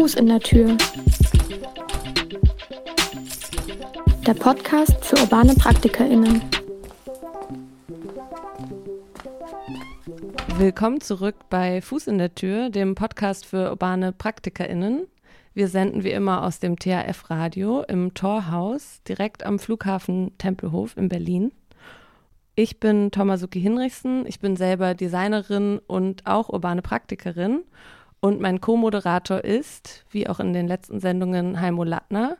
[0.00, 0.78] Fuß in der Tür.
[4.26, 6.40] Der Podcast für urbane PraktikerInnen.
[10.56, 15.06] Willkommen zurück bei Fuß in der Tür, dem Podcast für urbane PraktikerInnen.
[15.52, 21.52] Wir senden wie immer aus dem THF-Radio im Torhaus direkt am Flughafen Tempelhof in Berlin.
[22.54, 27.64] Ich bin Tomasuki Hinrichsen, ich bin selber Designerin und auch urbane Praktikerin
[28.20, 32.36] und mein Co-Moderator ist, wie auch in den letzten Sendungen, Heimo Lattner.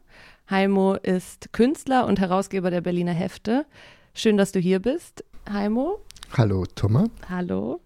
[0.49, 3.67] Heimo ist Künstler und Herausgeber der Berliner Hefte.
[4.15, 6.01] Schön, dass du hier bist, Heimo.
[6.37, 7.09] Hallo, Thomas.
[7.29, 7.81] Hallo.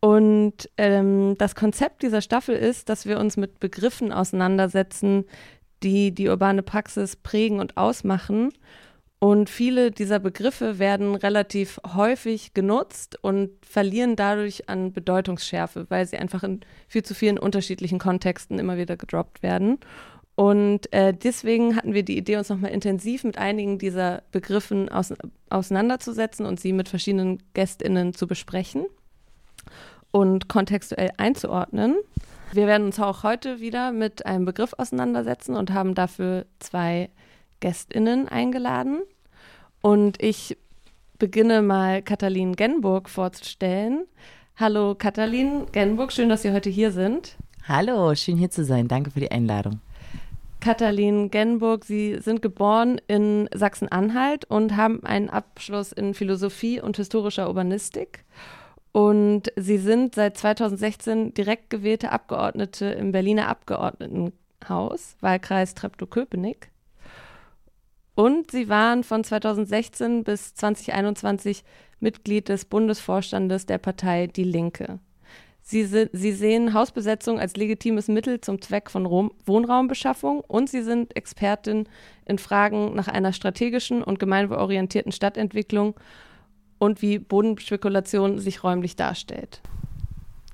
[0.00, 5.24] Und ähm, das Konzept dieser Staffel ist, dass wir uns mit Begriffen auseinandersetzen,
[5.82, 8.52] die die urbane Praxis prägen und ausmachen.
[9.20, 16.18] Und viele dieser Begriffe werden relativ häufig genutzt und verlieren dadurch an Bedeutungsschärfe, weil sie
[16.18, 19.78] einfach in viel zu vielen unterschiedlichen Kontexten immer wieder gedroppt werden.
[20.36, 25.12] Und äh, deswegen hatten wir die Idee, uns nochmal intensiv mit einigen dieser Begriffen aus,
[25.50, 28.86] auseinanderzusetzen und sie mit verschiedenen GästInnen zu besprechen
[30.12, 31.96] und kontextuell einzuordnen.
[32.52, 37.10] Wir werden uns auch heute wieder mit einem Begriff auseinandersetzen und haben dafür zwei
[37.60, 39.02] GästInnen eingeladen.
[39.80, 40.56] Und ich
[41.18, 44.06] beginne mal Katalin Genburg vorzustellen.
[44.56, 47.36] Hallo Katalin Genburg, schön, dass Sie heute hier sind.
[47.66, 48.88] Hallo, schön hier zu sein.
[48.88, 49.80] Danke für die Einladung.
[50.60, 57.46] Katalin Genburg, Sie sind geboren in Sachsen-Anhalt und haben einen Abschluss in Philosophie und historischer
[57.46, 58.24] Urbanistik
[58.92, 66.70] und sie sind seit 2016 direkt gewählte Abgeordnete im Berliner Abgeordnetenhaus, Wahlkreis Treptow-Köpenick.
[68.18, 71.62] Und sie waren von 2016 bis 2021
[72.00, 74.98] Mitglied des Bundesvorstandes der Partei Die Linke.
[75.62, 81.14] Sie, sie, sehen Hausbesetzung als legitimes Mittel zum Zweck von Rom Wohnraumbeschaffung und sie sind
[81.14, 81.88] Expertin
[82.26, 85.94] in Fragen nach einer strategischen und gemeinwohlorientierten Stadtentwicklung
[86.78, 89.60] und wie Bodenspekulation sich räumlich darstellt.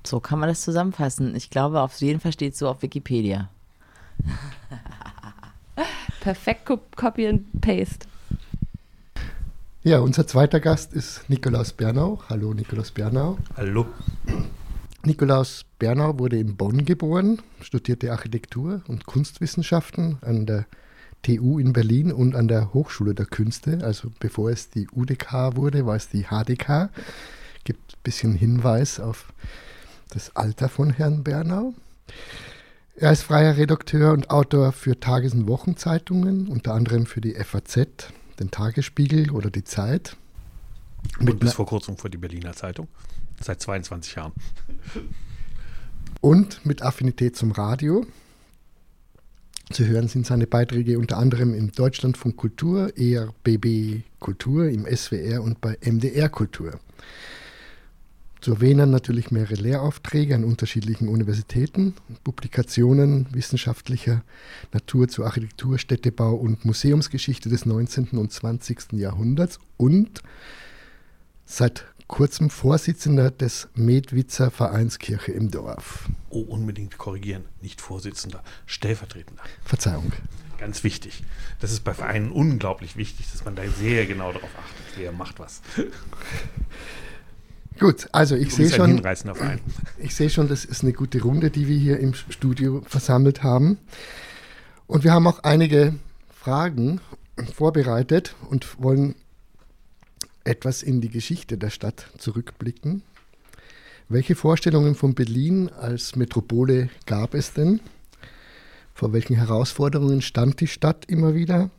[0.05, 1.35] So kann man das zusammenfassen.
[1.35, 3.49] Ich glaube, auf jeden Fall steht es so auf Wikipedia.
[6.25, 8.07] Perfekt Copy and Paste.
[9.83, 12.19] Ja, unser zweiter Gast ist Nikolaus Bernau.
[12.27, 13.37] Hallo, Nikolaus Bernau.
[13.55, 13.85] Hallo.
[15.03, 20.65] Nikolaus Bernau wurde in Bonn geboren, studierte Architektur und Kunstwissenschaften an der
[21.21, 23.81] TU in Berlin und an der Hochschule der Künste.
[23.83, 26.89] Also bevor es die UDK wurde, war es die HDK.
[27.65, 29.31] Gibt ein bisschen Hinweis auf
[30.09, 31.75] das Alter von Herrn Bernau.
[32.97, 37.87] Er ist freier Redakteur und Autor für Tages- und Wochenzeitungen, unter anderem für die FAZ,
[38.39, 40.15] den Tagesspiegel oder die Zeit.
[41.19, 42.87] Und bis vor kurzem für die Berliner Zeitung,
[43.41, 44.31] seit 22 Jahren.
[46.21, 48.05] Und mit Affinität zum Radio.
[49.71, 55.59] Zu hören sind seine Beiträge unter anderem im Deutschlandfunk Kultur, ERBB Kultur, im SWR und
[55.59, 56.79] bei MDR Kultur.
[58.45, 64.21] Zu erwähnen natürlich mehrere Lehraufträge an unterschiedlichen Universitäten, Publikationen wissenschaftlicher
[64.71, 68.09] Natur zu Architektur, Städtebau und Museumsgeschichte des 19.
[68.09, 68.93] und 20.
[68.99, 70.21] Jahrhunderts und
[71.45, 76.07] seit kurzem Vorsitzender des Medwitzer Vereins Kirche im Dorf.
[76.29, 79.41] Oh, unbedingt korrigieren, nicht Vorsitzender, Stellvertretender.
[79.63, 80.13] Verzeihung.
[80.59, 81.23] Ganz wichtig.
[81.61, 85.39] Das ist bei Vereinen unglaublich wichtig, dass man da sehr genau darauf achtet, wer macht
[85.39, 85.63] was.
[87.79, 89.59] Gut, also ich sehe schon, Verein.
[89.97, 93.77] ich sehe schon, das ist eine gute Runde, die wir hier im Studio versammelt haben.
[94.87, 95.95] Und wir haben auch einige
[96.29, 97.01] Fragen
[97.53, 99.15] vorbereitet und wollen
[100.45, 103.01] etwas in die Geschichte der Stadt zurückblicken.
[104.07, 107.79] Welche Vorstellungen von Berlin als Metropole gab es denn?
[108.93, 111.71] Vor welchen Herausforderungen stand die Stadt immer wieder?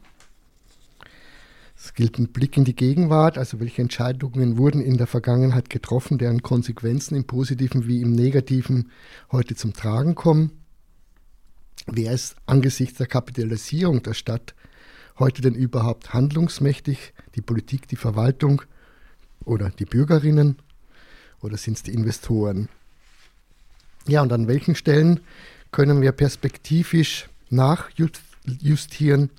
[1.86, 6.18] Es gilt ein Blick in die Gegenwart, also welche Entscheidungen wurden in der Vergangenheit getroffen,
[6.18, 8.90] deren Konsequenzen im positiven wie im negativen
[9.30, 10.50] heute zum Tragen kommen.
[11.86, 14.56] Wer ist angesichts der Kapitalisierung der Stadt
[15.20, 17.14] heute denn überhaupt handlungsmächtig?
[17.36, 18.62] Die Politik, die Verwaltung
[19.44, 20.56] oder die Bürgerinnen?
[21.40, 22.68] Oder sind es die Investoren?
[24.08, 25.20] Ja, und an welchen Stellen
[25.70, 29.30] können wir perspektivisch nachjustieren?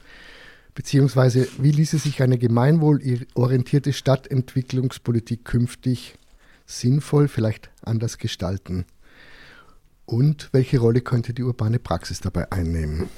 [0.78, 6.20] Beziehungsweise, wie ließe sich eine gemeinwohlorientierte Stadtentwicklungspolitik künftig
[6.68, 8.86] sinnvoll, vielleicht anders gestalten?
[10.06, 13.10] Und welche Rolle könnte die urbane Praxis dabei einnehmen?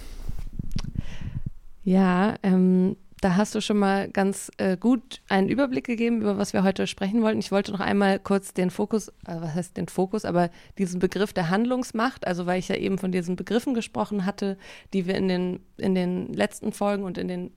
[1.84, 6.54] Ja, ähm, da hast du schon mal ganz äh, gut einen Überblick gegeben, über was
[6.54, 7.40] wir heute sprechen wollten.
[7.40, 11.34] Ich wollte noch einmal kurz den Fokus, äh, was heißt den Fokus, aber diesen Begriff
[11.34, 14.58] der Handlungsmacht, also weil ich ja eben von diesen Begriffen gesprochen hatte,
[14.94, 17.52] die wir in den, in den letzten Folgen und in den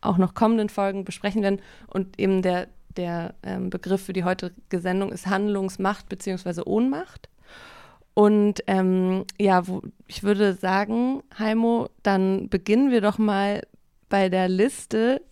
[0.00, 1.60] auch noch kommenden Folgen besprechen werden.
[1.86, 6.62] Und eben der, der ähm, Begriff für die heutige Sendung ist Handlungsmacht bzw.
[6.64, 7.28] Ohnmacht.
[8.14, 13.62] Und ähm, ja, wo, ich würde sagen, Heimo, dann beginnen wir doch mal
[14.12, 15.22] bei der Liste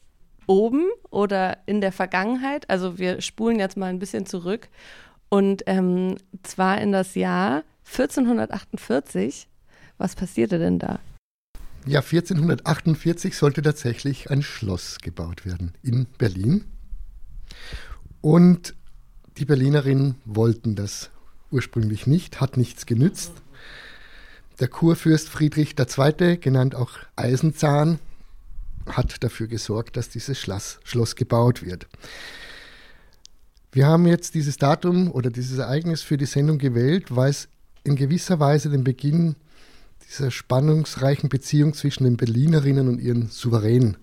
[0.46, 2.70] oben oder in der Vergangenheit.
[2.70, 4.70] Also wir spulen jetzt mal ein bisschen zurück.
[5.28, 9.48] Und ähm, zwar in das Jahr 1448.
[9.98, 10.98] Was passierte denn da?
[11.84, 16.64] Ja, 1448 sollte tatsächlich ein Schloss gebaut werden in Berlin.
[18.22, 18.74] Und
[19.36, 21.10] die Berlinerinnen wollten das
[21.50, 23.32] ursprünglich nicht, hat nichts genützt.
[24.58, 27.98] Der Kurfürst Friedrich II., genannt auch Eisenzahn,
[28.96, 31.86] hat dafür gesorgt, dass dieses Schloss, Schloss gebaut wird.
[33.72, 37.48] Wir haben jetzt dieses Datum oder dieses Ereignis für die Sendung gewählt, weil es
[37.84, 39.36] in gewisser Weise den Beginn
[40.08, 43.96] dieser spannungsreichen Beziehung zwischen den Berlinerinnen und ihren Souverän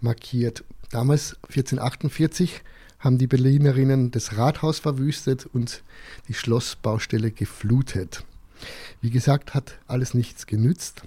[0.00, 0.64] markiert.
[0.90, 2.62] Damals, 1448,
[2.98, 5.82] haben die Berlinerinnen das Rathaus verwüstet und
[6.28, 8.24] die Schlossbaustelle geflutet.
[9.00, 11.02] Wie gesagt, hat alles nichts genützt.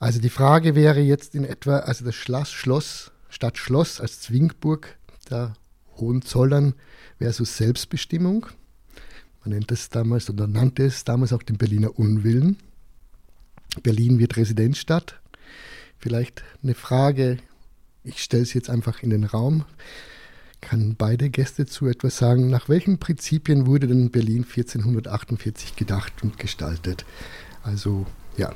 [0.00, 4.96] Also die Frage wäre jetzt in etwa, also das Schloss, Schloss statt Schloss als Zwingburg
[5.28, 5.52] der
[5.98, 6.72] Hohenzollern
[7.18, 8.46] versus Selbstbestimmung.
[9.44, 12.56] Man nennt es damals oder nannte es damals auch den Berliner Unwillen.
[13.82, 15.20] Berlin wird Residenzstadt.
[15.98, 17.36] Vielleicht eine Frage,
[18.02, 19.66] ich stelle es jetzt einfach in den Raum.
[20.62, 22.48] Kann beide Gäste zu etwas sagen?
[22.48, 27.04] Nach welchen Prinzipien wurde denn Berlin 1448 gedacht und gestaltet?
[27.62, 28.06] Also
[28.38, 28.54] ja,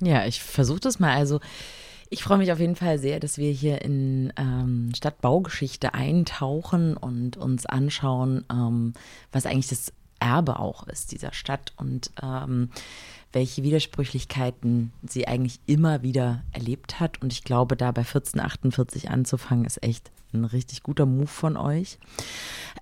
[0.00, 1.16] ja, ich versuche das mal.
[1.16, 1.40] Also
[2.10, 7.36] ich freue mich auf jeden Fall sehr, dass wir hier in ähm, Stadtbaugeschichte eintauchen und
[7.36, 8.94] uns anschauen, ähm,
[9.30, 12.70] was eigentlich das Erbe auch ist dieser Stadt und ähm,
[13.32, 17.20] welche Widersprüchlichkeiten sie eigentlich immer wieder erlebt hat.
[17.20, 21.98] Und ich glaube, da bei 1448 anzufangen, ist echt ein richtig guter Move von euch.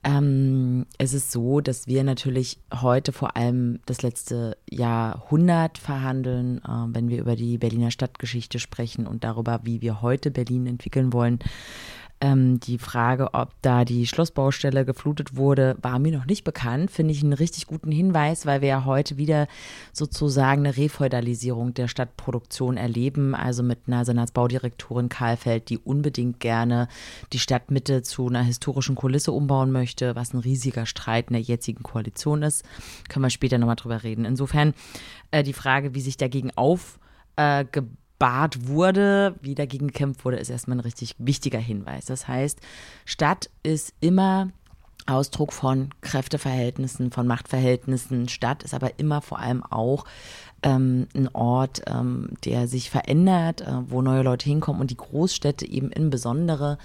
[0.05, 6.95] Ähm, es ist so, dass wir natürlich heute vor allem das letzte Jahrhundert verhandeln, äh,
[6.95, 11.39] wenn wir über die Berliner Stadtgeschichte sprechen und darüber, wie wir heute Berlin entwickeln wollen.
[12.19, 16.91] Ähm, die Frage, ob da die Schlossbaustelle geflutet wurde, war mir noch nicht bekannt.
[16.91, 19.49] Finde ich einen richtig guten Hinweis, weil wir ja heute wieder
[19.93, 23.35] sozusagen eine Refeudalisierung der Stadtproduktion erleben.
[23.35, 26.89] Also mit einer Senatsbaudirektorin Karlfeld, die unbedingt gerne
[27.35, 31.83] die Stadtmitte zu einer historischen Kulisse umbauen möchte, was ein riesiger Streit in der jetzigen
[31.83, 32.65] Koalition ist.
[33.11, 34.25] Können wir später nochmal drüber reden.
[34.25, 34.73] Insofern
[35.33, 36.99] äh, die Frage, wie sich dagegen auf
[37.37, 37.67] äh,
[38.19, 42.07] gebahrt wurde, wie dagegen gekämpft wurde, ist erstmal ein richtig wichtiger Hinweis.
[42.07, 42.61] Das heißt,
[43.05, 44.49] Stadt ist immer
[45.07, 48.29] Ausdruck von Kräfteverhältnissen, von Machtverhältnissen.
[48.29, 50.05] Stadt ist aber immer vor allem auch
[50.63, 55.69] ähm, ein Ort, ähm, der sich verändert, äh, wo neue Leute hinkommen und die Großstädte
[55.69, 56.79] eben insbesondere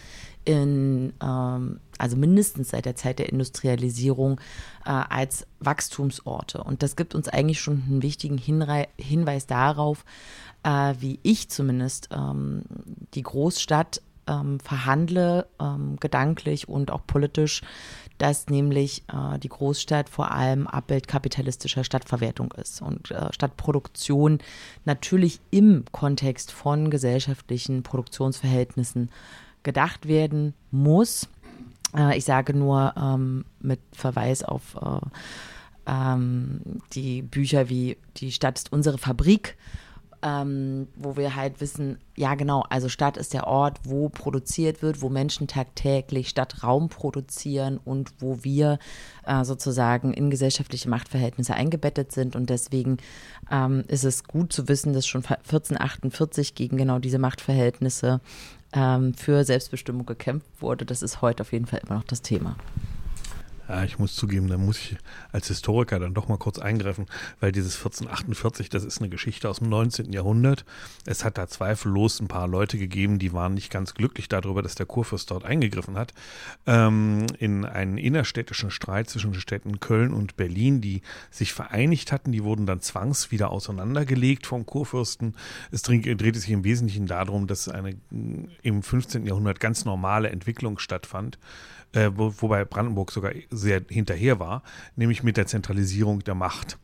[0.45, 4.39] in, ähm, also mindestens seit der Zeit der Industrialisierung
[4.85, 6.63] äh, als Wachstumsorte.
[6.63, 10.03] Und das gibt uns eigentlich schon einen wichtigen Hinrei Hinweis darauf,
[10.63, 12.63] äh, wie ich zumindest ähm,
[13.13, 17.61] die Großstadt ähm, verhandle, ähm, gedanklich und auch politisch,
[18.17, 24.39] dass nämlich äh, die Großstadt vor allem Abbild kapitalistischer Stadtverwertung ist und äh, Stadtproduktion
[24.85, 29.09] natürlich im Kontext von gesellschaftlichen Produktionsverhältnissen
[29.63, 31.27] gedacht werden muss.
[31.95, 34.99] Äh, ich sage nur ähm, mit Verweis auf äh,
[35.87, 36.61] ähm,
[36.93, 39.57] die Bücher wie Die Stadt ist unsere Fabrik
[40.23, 45.01] ähm, wo wir halt wissen, ja genau, also Stadt ist der Ort, wo produziert wird,
[45.01, 48.77] wo Menschen tagtäglich Stadtraum produzieren und wo wir
[49.25, 52.35] äh, sozusagen in gesellschaftliche Machtverhältnisse eingebettet sind.
[52.35, 52.97] Und deswegen
[53.49, 58.21] ähm, ist es gut zu wissen, dass schon 1448 gegen genau diese Machtverhältnisse
[58.73, 60.85] ähm, für Selbstbestimmung gekämpft wurde.
[60.85, 62.55] Das ist heute auf jeden Fall immer noch das Thema.
[63.67, 64.97] Ja, ich muss zugeben, da muss ich
[65.31, 67.05] als Historiker dann doch mal kurz eingreifen,
[67.39, 70.11] weil dieses 1448, das ist eine Geschichte aus dem 19.
[70.11, 70.65] Jahrhundert.
[71.05, 74.75] Es hat da zweifellos ein paar Leute gegeben, die waren nicht ganz glücklich darüber, dass
[74.75, 76.13] der Kurfürst dort eingegriffen hat.
[76.65, 82.31] Ähm, in einen innerstädtischen Streit zwischen den Städten Köln und Berlin, die sich vereinigt hatten,
[82.31, 85.35] die wurden dann zwangs wieder auseinandergelegt vom Kurfürsten.
[85.71, 87.95] Es drehte sich im Wesentlichen darum, dass eine
[88.63, 89.25] im 15.
[89.25, 91.37] Jahrhundert ganz normale Entwicklung stattfand
[91.93, 94.63] äh, wo, wobei Brandenburg sogar sehr hinterher war,
[94.95, 96.77] nämlich mit der Zentralisierung der Macht.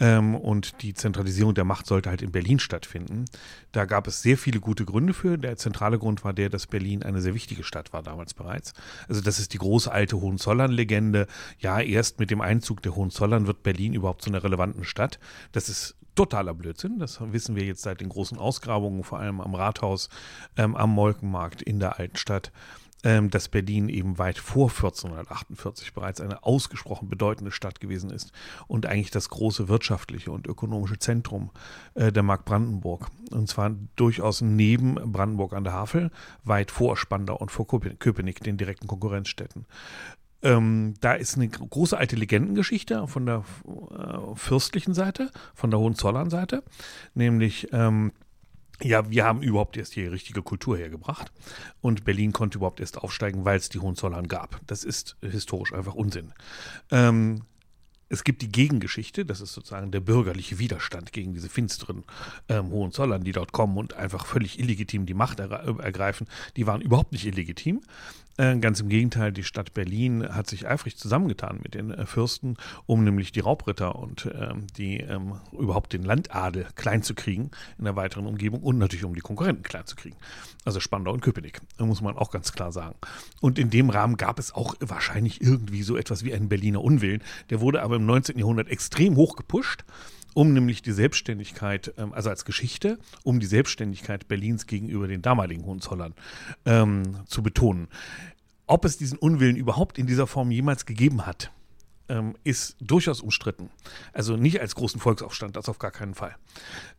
[0.00, 3.26] Ähm, und die Zentralisierung der Macht sollte halt in Berlin stattfinden.
[3.70, 5.38] Da gab es sehr viele gute Gründe für.
[5.38, 8.72] Der zentrale Grund war der, dass Berlin eine sehr wichtige Stadt war damals bereits.
[9.08, 11.26] Also das ist die große alte Hohenzollern-Legende.
[11.58, 15.20] Ja, erst mit dem Einzug der Hohenzollern wird Berlin überhaupt zu einer relevanten Stadt.
[15.52, 16.98] Das ist totaler Blödsinn.
[16.98, 20.08] Das wissen wir jetzt seit den großen Ausgrabungen, vor allem am Rathaus,
[20.56, 26.44] ähm, am Molkenmarkt in der Altstadt ähm, dass Berlin eben weit vor 1448 bereits eine
[26.44, 28.32] ausgesprochen bedeutende Stadt gewesen ist
[28.68, 31.50] und eigentlich das große wirtschaftliche und ökonomische Zentrum
[31.94, 33.08] äh, der Mark Brandenburg.
[33.30, 36.10] Und zwar durchaus neben Brandenburg an der Havel,
[36.44, 39.66] weit vor Spandau und vor Köpenick, den direkten Konkurrenzstädten.
[40.42, 46.64] Ähm, da ist eine große alte Legendengeschichte von der äh, fürstlichen Seite, von der Hohenzollern-Seite,
[47.14, 48.12] nämlich ähm,
[48.80, 51.30] ja, wir haben überhaupt erst die richtige Kultur hergebracht.
[51.80, 54.60] Und Berlin konnte überhaupt erst aufsteigen, weil es die Hohenzollern gab.
[54.66, 56.32] Das ist historisch einfach Unsinn.
[56.90, 57.42] Ähm,
[58.12, 62.04] es gibt die Gegengeschichte, das ist sozusagen der bürgerliche Widerstand gegen diese finsteren
[62.50, 66.26] ähm, Hohenzollern, die dort kommen und einfach völlig illegitim die Macht ergreifen.
[66.56, 67.80] Die waren überhaupt nicht illegitim.
[68.38, 72.56] Äh, ganz im Gegenteil, die Stadt Berlin hat sich eifrig zusammengetan mit den äh, Fürsten,
[72.86, 77.84] um nämlich die Raubritter und ähm, die ähm, überhaupt den Landadel klein zu kriegen in
[77.84, 80.16] der weiteren Umgebung und natürlich um die Konkurrenten klein zu kriegen.
[80.64, 82.96] Also Spandau und Köpenick, muss man auch ganz klar sagen.
[83.40, 87.22] Und in dem Rahmen gab es auch wahrscheinlich irgendwie so etwas wie einen Berliner Unwillen.
[87.50, 88.38] Der wurde aber im 19.
[88.38, 89.84] Jahrhundert extrem hoch gepusht
[90.34, 95.64] um nämlich die Selbstständigkeit, ähm, also als Geschichte, um die Selbstständigkeit Berlins gegenüber den damaligen
[95.64, 96.14] Hohenzollern
[96.64, 97.88] ähm, zu betonen.
[98.66, 101.50] Ob es diesen Unwillen überhaupt in dieser Form jemals gegeben hat,
[102.12, 103.70] ähm, ist durchaus umstritten.
[104.12, 106.36] Also nicht als großen Volksaufstand, das auf gar keinen Fall.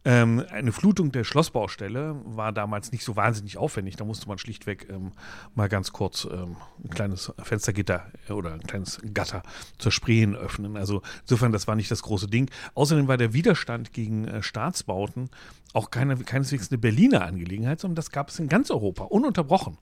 [0.06, 3.96] Ähm, eine Flutung der Schlossbaustelle war damals nicht so wahnsinnig aufwendig.
[3.96, 5.12] Da musste man schlichtweg ähm,
[5.54, 9.44] mal ganz kurz ähm, ein kleines Fenstergitter äh, oder ein kleines Gatter
[9.78, 10.78] zur Spree öffnen.
[10.78, 12.50] Also insofern, das war nicht das große Ding.
[12.74, 15.30] Außerdem war der Widerstand gegen äh, Staatsbauten
[15.74, 19.78] auch keine, keineswegs eine Berliner Angelegenheit, sondern das gab es in ganz Europa, ununterbrochen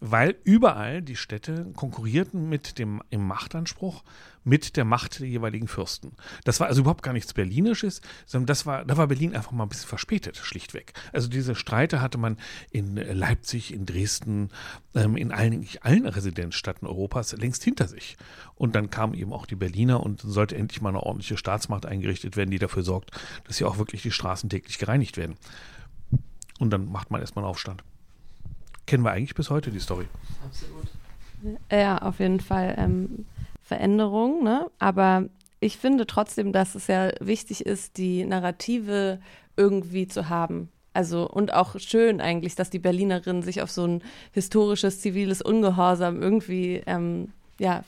[0.00, 4.02] weil überall die Städte konkurrierten mit dem im Machtanspruch
[4.44, 6.12] mit der Macht der jeweiligen Fürsten.
[6.44, 9.64] Das war also überhaupt gar nichts Berlinisches, sondern das war, da war Berlin einfach mal
[9.64, 10.92] ein bisschen verspätet, schlichtweg.
[11.12, 12.36] Also diese Streite hatte man
[12.70, 14.50] in Leipzig, in Dresden,
[14.94, 18.16] ähm, in allen, allen Residenzstädten Europas längst hinter sich.
[18.54, 22.36] Und dann kamen eben auch die Berliner und sollte endlich mal eine ordentliche Staatsmacht eingerichtet
[22.36, 23.10] werden, die dafür sorgt,
[23.44, 25.36] dass hier auch wirklich die Straßen täglich gereinigt werden.
[26.58, 27.82] Und dann macht man erstmal einen Aufstand.
[28.86, 30.06] Kennen wir eigentlich bis heute die Story.
[30.44, 30.88] Absolut.
[31.70, 32.74] Ja, auf jeden Fall.
[32.78, 33.26] Ähm,
[33.64, 34.70] Veränderung, ne?
[34.78, 35.24] aber
[35.58, 39.18] ich finde trotzdem, dass es ja wichtig ist, die Narrative
[39.56, 40.68] irgendwie zu haben.
[40.92, 46.20] Also und auch schön eigentlich, dass die Berlinerinnen sich auf so ein historisches ziviles Ungehorsam
[46.20, 47.82] irgendwie ähm, ja,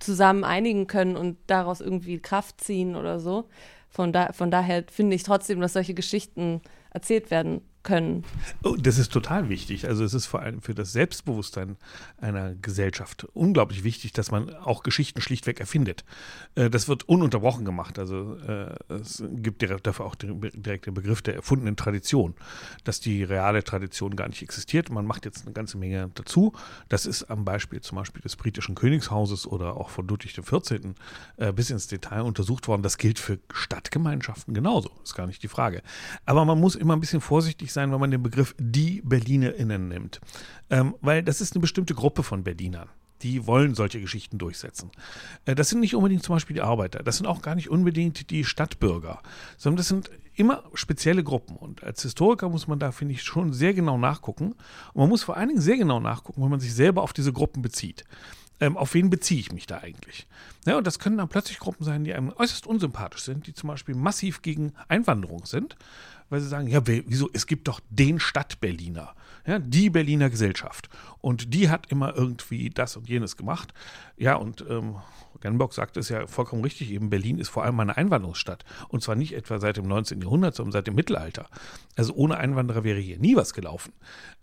[0.00, 3.44] zusammen einigen können und daraus irgendwie Kraft ziehen oder so.
[3.88, 6.60] Von, da, von daher finde ich trotzdem, dass solche Geschichten
[6.92, 8.24] erzählt werden können.
[8.62, 9.88] Oh, das ist total wichtig.
[9.88, 11.76] Also es ist vor allem für das Selbstbewusstsein
[12.20, 16.04] einer Gesellschaft unglaublich wichtig, dass man auch Geschichten schlichtweg erfindet.
[16.54, 17.98] Äh, das wird ununterbrochen gemacht.
[17.98, 22.34] Also äh, es gibt dafür auch direkt den Begriff der erfundenen Tradition,
[22.84, 24.90] dass die reale Tradition gar nicht existiert.
[24.90, 26.52] Man macht jetzt eine ganze Menge dazu.
[26.88, 30.94] Das ist am Beispiel zum Beispiel des britischen Königshauses oder auch von Ludwig XIV.
[31.36, 32.82] Äh, bis ins Detail untersucht worden.
[32.82, 34.90] Das gilt für Stadtgemeinschaften genauso.
[35.02, 35.82] Ist gar nicht die Frage.
[36.26, 39.88] Aber man muss immer ein bisschen vorsichtig vorsichtig sein, wenn man den Begriff die BerlinerInnen
[39.88, 40.20] nimmt.
[40.68, 42.88] Ähm, weil das ist eine bestimmte Gruppe von Berlinern.
[43.22, 44.90] Die wollen solche Geschichten durchsetzen.
[45.44, 47.02] Äh, das sind nicht unbedingt zum Beispiel die Arbeiter.
[47.02, 49.20] Das sind auch gar nicht unbedingt die Stadtbürger,
[49.56, 51.56] sondern das sind immer spezielle Gruppen.
[51.56, 54.54] Und als Historiker muss man da, finde ich, schon sehr genau nachgucken.
[54.92, 57.32] Und man muss vor allen Dingen sehr genau nachgucken, wenn man sich selber auf diese
[57.32, 58.04] Gruppen bezieht.
[58.62, 60.26] Ähm, auf wen beziehe ich mich da eigentlich?
[60.66, 63.68] Ja, und das können dann plötzlich Gruppen sein, die einem äußerst unsympathisch sind, die zum
[63.68, 65.76] Beispiel massiv gegen Einwanderung sind
[66.30, 69.14] weil sie sagen, ja, wieso, es gibt doch den Stadtberliner,
[69.46, 70.88] ja, die Berliner Gesellschaft.
[71.20, 73.74] Und die hat immer irgendwie das und jenes gemacht.
[74.16, 74.96] Ja, und ähm,
[75.40, 78.64] Genbock sagt es ja vollkommen richtig, eben Berlin ist vor allem eine Einwanderungsstadt.
[78.88, 80.20] Und zwar nicht etwa seit dem 19.
[80.20, 81.46] Jahrhundert, sondern seit dem Mittelalter.
[81.96, 83.92] Also ohne Einwanderer wäre hier nie was gelaufen.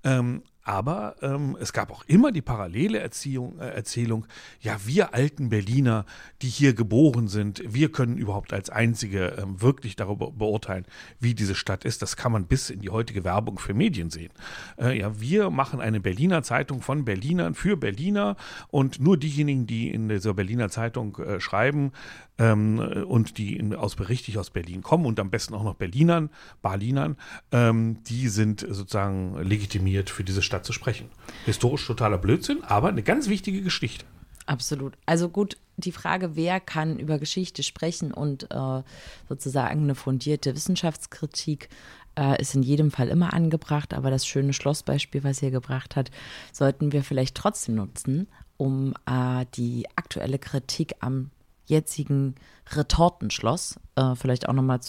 [0.03, 4.25] Ähm, aber ähm, es gab auch immer die parallele Erziehung, äh, Erzählung,
[4.59, 6.05] ja, wir alten Berliner,
[6.41, 10.85] die hier geboren sind, wir können überhaupt als Einzige ähm, wirklich darüber beurteilen,
[11.21, 12.01] wie diese Stadt ist.
[12.01, 14.33] Das kann man bis in die heutige Werbung für Medien sehen.
[14.77, 18.35] Äh, ja, wir machen eine Berliner Zeitung von Berlinern für Berliner
[18.67, 21.93] und nur diejenigen, die in dieser Berliner Zeitung äh, schreiben,
[22.37, 26.29] ähm, und die in, aus richtig aus Berlin kommen und am besten auch noch Berlinern,
[26.61, 27.17] Berlinern,
[27.51, 31.09] ähm, die sind sozusagen legitimiert für diese Stadt zu sprechen.
[31.45, 34.05] Historisch totaler Blödsinn, aber eine ganz wichtige Geschichte.
[34.45, 34.93] Absolut.
[35.05, 38.81] Also gut, die Frage, wer kann über Geschichte sprechen und äh,
[39.27, 41.69] sozusagen eine fundierte Wissenschaftskritik
[42.17, 43.93] äh, ist in jedem Fall immer angebracht.
[43.93, 46.11] Aber das schöne Schlossbeispiel, was ihr gebracht hat,
[46.53, 51.29] sollten wir vielleicht trotzdem nutzen, um äh, die aktuelle Kritik am
[51.67, 52.35] jetzigen
[52.69, 54.79] Retortenschloss äh, vielleicht auch nochmal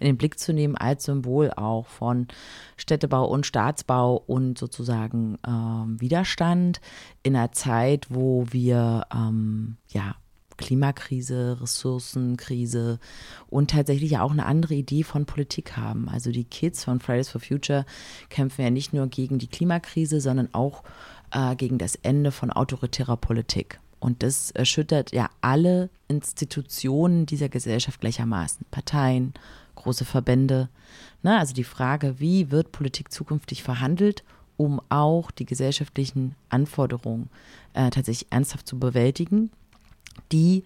[0.00, 2.28] in den Blick zu nehmen als Symbol auch von
[2.76, 6.80] Städtebau und Staatsbau und sozusagen ähm, Widerstand
[7.22, 10.16] in einer Zeit, wo wir ähm, ja
[10.56, 12.98] Klimakrise, Ressourcenkrise
[13.48, 16.08] und tatsächlich auch eine andere Idee von Politik haben.
[16.08, 17.84] Also die Kids von Fridays for Future
[18.30, 20.82] kämpfen ja nicht nur gegen die Klimakrise, sondern auch
[21.30, 23.80] äh, gegen das Ende von autoritärer Politik.
[24.00, 28.66] Und das erschüttert ja alle Institutionen dieser Gesellschaft gleichermaßen.
[28.70, 29.34] Parteien,
[29.74, 30.68] große Verbände.
[31.22, 31.38] Ne?
[31.38, 34.22] Also die Frage, wie wird Politik zukünftig verhandelt,
[34.56, 37.28] um auch die gesellschaftlichen Anforderungen
[37.74, 39.50] äh, tatsächlich ernsthaft zu bewältigen.
[40.32, 40.64] Die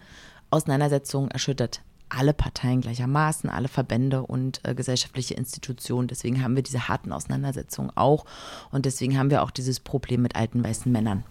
[0.51, 6.09] Auseinandersetzung erschüttert alle Parteien gleichermaßen, alle Verbände und äh, gesellschaftliche Institutionen.
[6.09, 8.25] Deswegen haben wir diese harten Auseinandersetzungen auch.
[8.71, 11.25] Und deswegen haben wir auch dieses Problem mit alten weißen Männern.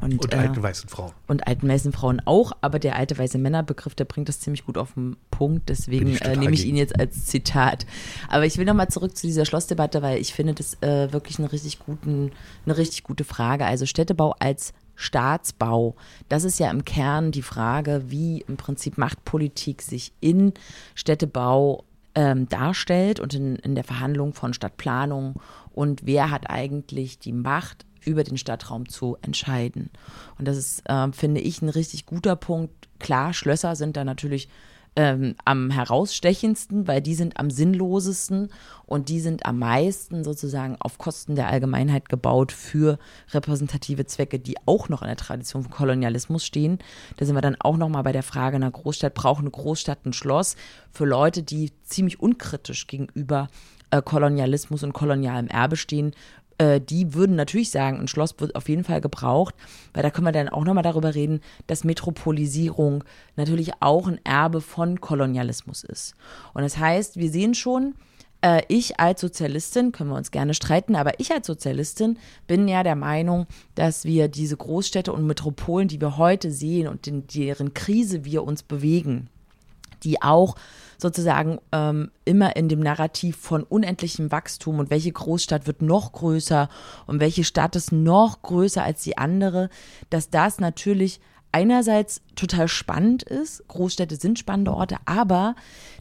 [0.00, 1.12] Und, und alten äh, weißen Frauen.
[1.26, 4.78] Und alten weißen Frauen auch, aber der alte weiße Männerbegriff, der bringt das ziemlich gut
[4.78, 7.86] auf den Punkt, deswegen äh, nehme ich ihn jetzt als Zitat.
[8.28, 11.52] Aber ich will nochmal zurück zu dieser Schlossdebatte, weil ich finde das äh, wirklich eine
[11.52, 12.32] richtig, guten,
[12.64, 13.66] eine richtig gute Frage.
[13.66, 15.96] Also Städtebau als Staatsbau,
[16.28, 20.52] das ist ja im Kern die Frage, wie im Prinzip Machtpolitik sich in
[20.94, 25.40] Städtebau ähm, darstellt und in, in der Verhandlung von Stadtplanung
[25.72, 29.90] und wer hat eigentlich die Macht über den Stadtraum zu entscheiden.
[30.38, 32.88] Und das ist, äh, finde ich, ein richtig guter Punkt.
[32.98, 34.48] Klar, Schlösser sind da natürlich
[34.96, 38.50] ähm, am herausstechendsten, weil die sind am sinnlosesten
[38.86, 42.98] und die sind am meisten sozusagen auf Kosten der Allgemeinheit gebaut für
[43.30, 46.78] repräsentative Zwecke, die auch noch in der Tradition von Kolonialismus stehen.
[47.16, 50.04] Da sind wir dann auch noch mal bei der Frage einer Großstadt, braucht eine Großstadt
[50.06, 50.56] ein Schloss
[50.90, 53.48] für Leute, die ziemlich unkritisch gegenüber
[53.90, 56.12] äh, Kolonialismus und kolonialem Erbe stehen,
[56.60, 59.54] äh, die würden natürlich sagen, ein Schloss wird auf jeden Fall gebraucht,
[59.94, 63.02] weil da können wir dann auch nochmal darüber reden, dass Metropolisierung
[63.34, 66.14] natürlich auch ein Erbe von Kolonialismus ist.
[66.52, 67.94] Und das heißt, wir sehen schon,
[68.42, 72.82] äh, ich als Sozialistin, können wir uns gerne streiten, aber ich als Sozialistin bin ja
[72.82, 77.72] der Meinung, dass wir diese Großstädte und Metropolen, die wir heute sehen und in deren
[77.72, 79.30] Krise wir uns bewegen,
[80.04, 80.56] die auch
[80.98, 86.68] sozusagen ähm, immer in dem Narrativ von unendlichem Wachstum und welche Großstadt wird noch größer
[87.06, 89.70] und welche Stadt ist noch größer als die andere,
[90.10, 91.20] dass das natürlich
[91.52, 95.56] einerseits total spannend ist, Großstädte sind spannende Orte, aber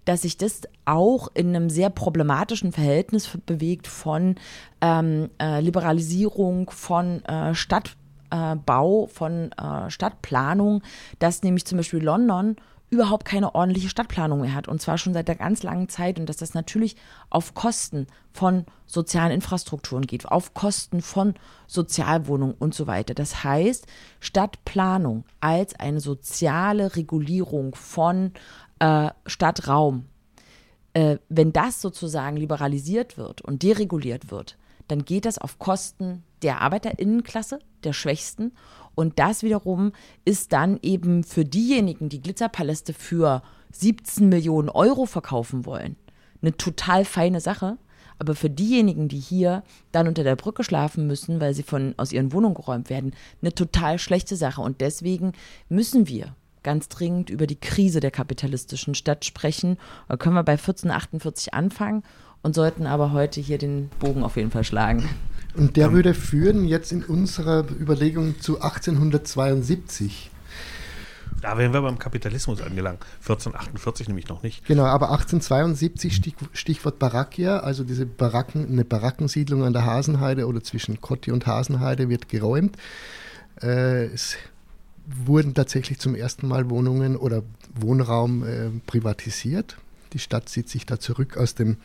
[0.06, 4.36] dass sich das auch in einem sehr problematischen Verhältnis bewegt von
[4.82, 10.84] ähm, äh, Liberalisierung, von äh, Stadtbau, äh, von äh, Stadtplanung,
[11.20, 12.56] dass nämlich zum Beispiel London
[12.90, 14.68] überhaupt keine ordentliche Stadtplanung mehr hat.
[14.68, 16.20] Und zwar schon seit einer ganz langen Zeit.
[16.20, 16.96] Und dass das natürlich
[17.30, 21.36] auf Kosten von sozialen Infrastrukturen geht, auf Kosten von
[21.68, 23.14] Sozialwohnungen und so weiter.
[23.14, 23.86] Das heißt,
[24.20, 28.34] Stadtplanung als eine soziale Regulierung von
[28.80, 30.06] äh, Stadtraum,
[30.94, 36.62] äh, wenn das sozusagen liberalisiert wird und dereguliert wird, dann geht das auf Kosten der
[36.62, 38.54] Arbeiterinnenklasse, der Schwächsten
[39.00, 39.94] und das wiederum
[40.26, 45.96] ist dann eben für diejenigen, die Glitzerpaläste für 17 Millionen Euro verkaufen wollen,
[46.42, 47.78] eine total feine Sache.
[48.22, 52.12] Aber für diejenigen, die hier dann unter der Brücke schlafen müssen, weil sie von, aus
[52.12, 54.60] ihren Wohnungen geräumt werden, eine total schlechte Sache.
[54.60, 55.32] Und deswegen
[55.70, 59.78] müssen wir ganz dringend über die Krise der kapitalistischen Stadt sprechen.
[60.10, 62.04] Da können wir bei 1448 anfangen
[62.42, 65.08] und sollten aber heute hier den Bogen auf jeden Fall schlagen.
[65.56, 70.30] Und der würde führen jetzt in unserer Überlegung zu 1872.
[71.42, 73.06] Da wären wir beim Kapitalismus angelangt.
[73.22, 74.66] 1448 nämlich noch nicht.
[74.66, 76.22] Genau, aber 1872
[76.54, 82.10] Stichwort Barackia, also diese Baracken, eine Barackensiedlung an der Hasenheide oder zwischen Kotti und Hasenheide
[82.10, 82.78] wird geräumt.
[83.62, 84.36] Äh, es
[85.06, 89.78] wurden tatsächlich zum ersten Mal Wohnungen oder Wohnraum äh, privatisiert.
[90.14, 91.78] Die Stadt zieht sich da zurück aus dem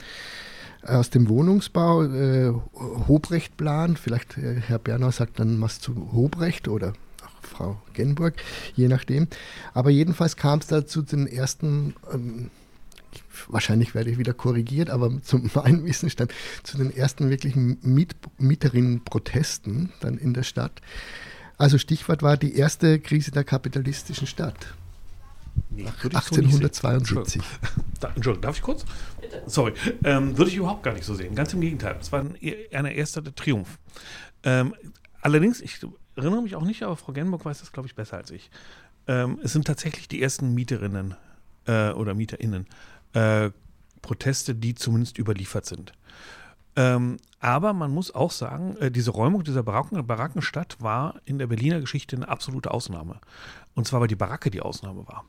[0.87, 2.53] aus dem Wohnungsbau, äh,
[3.09, 6.93] Hobrecht-Plan, vielleicht äh, Herr Bernau sagt dann was zu Hobrecht oder
[7.23, 8.35] auch Frau Genburg,
[8.75, 9.29] je nachdem.
[9.73, 12.51] Aber jedenfalls kam es da zu den ersten, ähm,
[13.49, 19.93] wahrscheinlich werde ich wieder korrigiert, aber zu meinem Wissensstand, zu den ersten wirklichen Miet Mieterinnen-Protesten
[20.01, 20.83] dann in der Stadt.
[21.57, 24.75] Also Stichwort war die erste Krise der kapitalistischen Stadt.
[25.71, 27.43] Nee, 1872.
[28.01, 28.85] So Entschuldigung, darf ich kurz?
[29.21, 29.43] Bitte.
[29.47, 29.73] Sorry.
[30.05, 31.35] Ähm, würde ich überhaupt gar nicht so sehen.
[31.35, 31.97] Ganz im Gegenteil.
[32.01, 32.37] Es war ein,
[32.73, 33.79] ein erster Triumph.
[34.45, 34.75] Ähm,
[35.21, 35.81] allerdings, ich
[36.17, 38.51] erinnere mich auch nicht, aber Frau Genburg weiß das, glaube ich, besser als ich.
[39.09, 41.15] ähm, es sind tatsächlich die ersten Mieterinnen
[41.67, 42.67] äh, oder MieterInnen
[43.15, 43.51] äh,
[44.03, 45.93] Proteste, die zumindest überliefert sind.
[46.77, 51.47] Ähm, aber man muss auch sagen, äh, diese Räumung dieser Baracken, Barackenstadt war in der
[51.47, 53.21] Berliner Geschichte eine absolute Ausnahme.
[53.75, 55.25] Und zwar, weil die Baracke die Ausnahme war.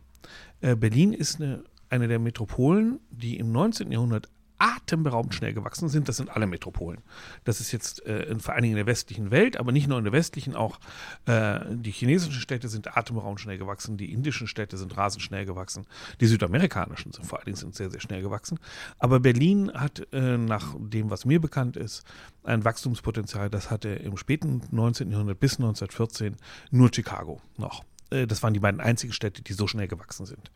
[0.65, 3.91] Äh, Berlin ist eine, eine der Metropolen, die im 19.
[3.91, 6.07] Jahrhundert atemberaubend schnell gewachsen sind.
[6.07, 7.01] Das sind alle Metropolen.
[7.43, 10.05] Das ist jetzt äh, vor allen Dingen in der westlichen Welt, aber nicht nur in
[10.05, 10.79] der westlichen, auch
[11.25, 15.85] äh, die chinesischen Städte sind atemberaubend schnell gewachsen, die indischen Städte sind rasend schnell gewachsen,
[16.21, 18.57] die südamerikanischen sind vor allen Dingen sind sehr, sehr schnell gewachsen.
[18.97, 22.03] Aber Berlin hat äh, nach dem, was mir bekannt ist,
[22.43, 25.11] ein Wachstumspotenzial, das hatte im späten 19.
[25.11, 26.37] Jahrhundert bis 1914
[26.71, 27.83] nur Chicago noch.
[28.09, 30.51] Äh, das waren die beiden einzigen Städte, die so schnell gewachsen sind.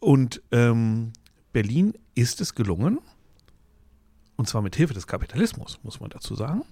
[0.00, 1.12] Und ähm,
[1.52, 2.98] Berlin ist es gelungen,
[4.36, 6.64] und zwar mit Hilfe des Kapitalismus, muss man dazu sagen,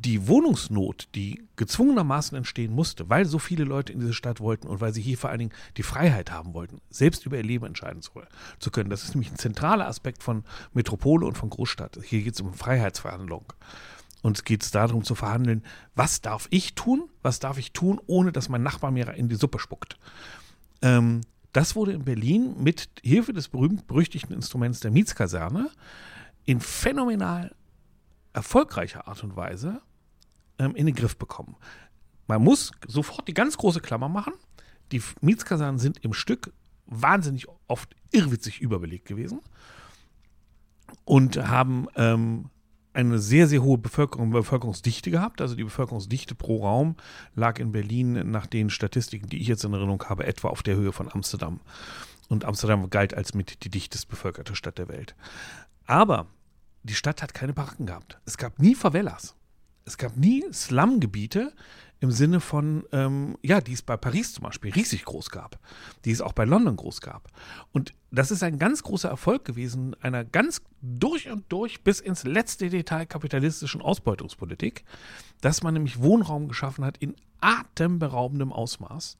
[0.00, 4.80] die Wohnungsnot, die gezwungenermaßen entstehen musste, weil so viele Leute in diese Stadt wollten und
[4.80, 8.00] weil sie hier vor allen Dingen die Freiheit haben wollten, selbst über ihr Leben entscheiden
[8.00, 8.90] zu, können.
[8.90, 11.98] Das ist nämlich ein zentraler Aspekt von Metropole und von Großstadt.
[12.04, 13.52] Hier geht es um Freiheitsverhandlung.
[14.22, 15.62] Und es geht darum zu verhandeln,
[15.94, 19.36] was darf ich tun, was darf ich tun, ohne dass mein Nachbar mir in die
[19.36, 19.96] Suppe spuckt.
[20.82, 21.20] Ähm,
[21.52, 25.70] das wurde in Berlin mit Hilfe des berühmt-berüchtigten Instruments der Mietskaserne
[26.44, 27.54] in phänomenal
[28.32, 29.80] erfolgreicher Art und Weise
[30.58, 31.56] ähm, in den Griff bekommen.
[32.26, 34.34] Man muss sofort die ganz große Klammer machen.
[34.92, 36.52] Die Mietskasernen sind im Stück
[36.86, 39.40] wahnsinnig oft irrwitzig überbelegt gewesen
[41.04, 42.50] und haben ähm,
[42.92, 45.40] eine sehr, sehr hohe Bevölkerung, Bevölkerungsdichte gehabt.
[45.40, 46.96] Also die Bevölkerungsdichte pro Raum
[47.34, 50.76] lag in Berlin nach den Statistiken, die ich jetzt in Erinnerung habe, etwa auf der
[50.76, 51.60] Höhe von Amsterdam.
[52.28, 55.14] Und Amsterdam galt als mit die dichtest bevölkerte Stadt der Welt.
[55.86, 56.26] Aber
[56.82, 58.18] die Stadt hat keine Baracken gehabt.
[58.24, 59.34] Es gab nie Favelas.
[59.84, 61.54] Es gab nie Slumgebiete,
[62.00, 65.58] im Sinne von, ähm, ja, die es bei Paris zum Beispiel riesig groß gab,
[66.04, 67.28] die es auch bei London groß gab.
[67.72, 72.24] Und das ist ein ganz großer Erfolg gewesen einer ganz durch und durch bis ins
[72.24, 74.84] letzte Detail kapitalistischen Ausbeutungspolitik,
[75.40, 79.16] dass man nämlich Wohnraum geschaffen hat in atemberaubendem Ausmaß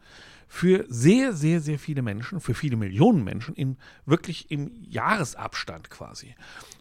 [0.47, 6.35] für sehr, sehr, sehr viele Menschen, für viele Millionen Menschen, in wirklich im Jahresabstand quasi.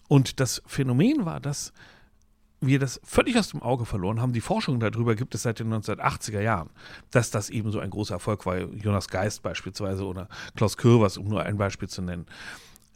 [0.07, 1.73] Und das Phänomen war, dass
[2.61, 4.33] wir das völlig aus dem Auge verloren haben.
[4.33, 6.69] Die Forschung darüber gibt es seit den 1980er Jahren,
[7.11, 8.57] dass das eben so ein großer Erfolg war.
[8.57, 12.25] Jonas Geist beispielsweise oder Klaus Kürvers, um nur ein Beispiel zu nennen.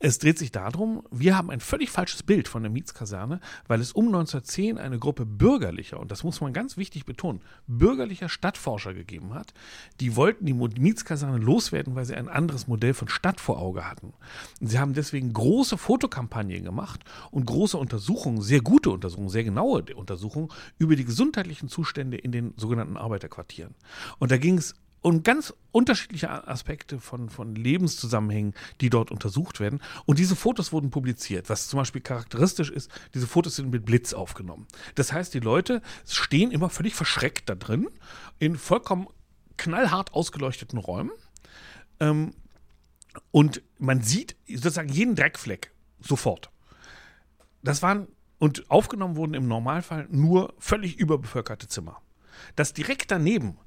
[0.04, 3.92] Es dreht sich darum, wir haben ein völlig falsches Bild von der Mietskaserne, weil es
[3.92, 9.36] um 1910 eine Gruppe bürgerlicher, und das muss man ganz wichtig betonen, bürgerlicher Stadtforscher gegeben
[9.36, 9.54] hat,
[10.00, 14.14] die wollten die Mietskaserne loswerden, weil sie ein anderes Modell von Stadt vor Auge hatten.
[14.60, 20.50] Sie haben deswegen große Fotokampagnen gemacht und große Untersuchungen, sehr gute Untersuchungen, sehr genaue Untersuchungen
[20.80, 23.76] über die gesundheitlichen Zustände in den sogenannten Arbeiterquartieren.
[24.18, 29.82] Und da ging es und ganz unterschiedliche Aspekte von, von Lebenszusammenhängen, die dort untersucht werden.
[30.06, 31.50] Und diese Fotos wurden publiziert.
[31.50, 34.68] Was zum Beispiel charakteristisch ist, diese Fotos sind mit Blitz aufgenommen.
[34.96, 37.90] Das heißt, die Leute stehen immer völlig verschreckt da drin,
[38.38, 39.08] in vollkommen
[39.58, 41.12] knallhart ausgeleuchteten Räumen.
[42.00, 42.34] Ähm,
[43.32, 46.52] und man sieht sozusagen jeden Dreckfleck sofort.
[47.64, 48.08] Das waren,
[48.40, 52.02] und aufgenommen wurden im Normalfall nur völlig überbevölkerte Zimmer.
[52.56, 53.58] Das direkt daneben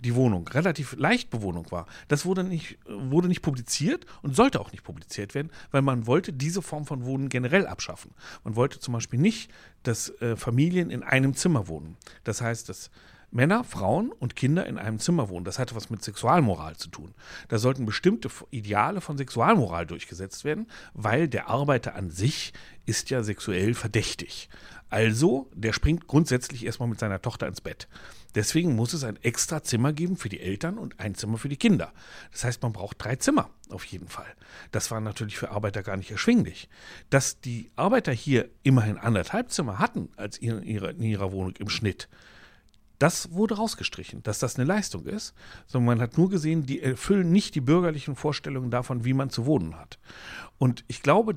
[0.00, 1.86] die Wohnung relativ leicht Bewohnung war.
[2.08, 6.32] Das wurde nicht, wurde nicht publiziert und sollte auch nicht publiziert werden, weil man wollte
[6.32, 8.12] diese Form von Wohnen generell abschaffen.
[8.44, 9.50] Man wollte zum Beispiel nicht,
[9.82, 11.96] dass äh, Familien in einem Zimmer wohnen.
[12.24, 12.90] Das heißt, dass
[13.32, 15.44] Männer, Frauen und Kinder in einem Zimmer wohnen.
[15.44, 17.14] Das hatte was mit Sexualmoral zu tun.
[17.48, 22.52] Da sollten bestimmte Ideale von Sexualmoral durchgesetzt werden, weil der Arbeiter an sich
[22.86, 24.48] ist ja sexuell verdächtig.
[24.88, 27.86] Also, der springt grundsätzlich erstmal mit seiner Tochter ins Bett.
[28.34, 31.56] Deswegen muss es ein extra Zimmer geben für die Eltern und ein Zimmer für die
[31.56, 31.92] Kinder.
[32.32, 34.32] Das heißt, man braucht drei Zimmer auf jeden Fall.
[34.72, 36.68] Das war natürlich für Arbeiter gar nicht erschwinglich.
[37.08, 41.68] Dass die Arbeiter hier immerhin anderthalb Zimmer hatten als in ihrer, in ihrer Wohnung im
[41.68, 42.08] Schnitt,
[43.00, 45.32] das wurde rausgestrichen, dass das eine Leistung ist,
[45.66, 49.46] sondern man hat nur gesehen, die erfüllen nicht die bürgerlichen Vorstellungen davon, wie man zu
[49.46, 49.98] wohnen hat.
[50.58, 51.34] Und ich glaube,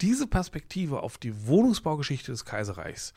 [0.00, 3.14] diese Perspektive auf die Wohnungsbaugeschichte des Kaiserreichs,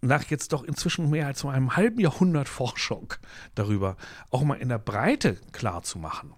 [0.00, 3.14] nach jetzt doch inzwischen mehr als einem halben Jahrhundert Forschung
[3.54, 3.96] darüber,
[4.30, 6.34] auch mal in der Breite klar zu machen.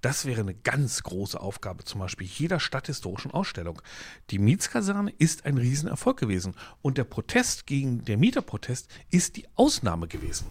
[0.00, 3.82] Das wäre eine ganz große Aufgabe, zum Beispiel jeder stadthistorischen Ausstellung.
[4.30, 10.06] Die Mietskaserne ist ein Riesenerfolg gewesen und der Protest gegen der Mieterprotest ist die Ausnahme
[10.06, 10.46] gewesen.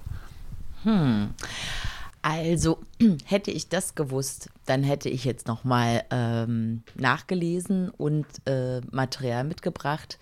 [0.84, 1.34] Hm.
[2.22, 2.80] Also
[3.26, 9.46] hätte ich das gewusst, dann hätte ich jetzt noch mal ähm, nachgelesen und äh, Material
[9.46, 10.20] mitgebracht.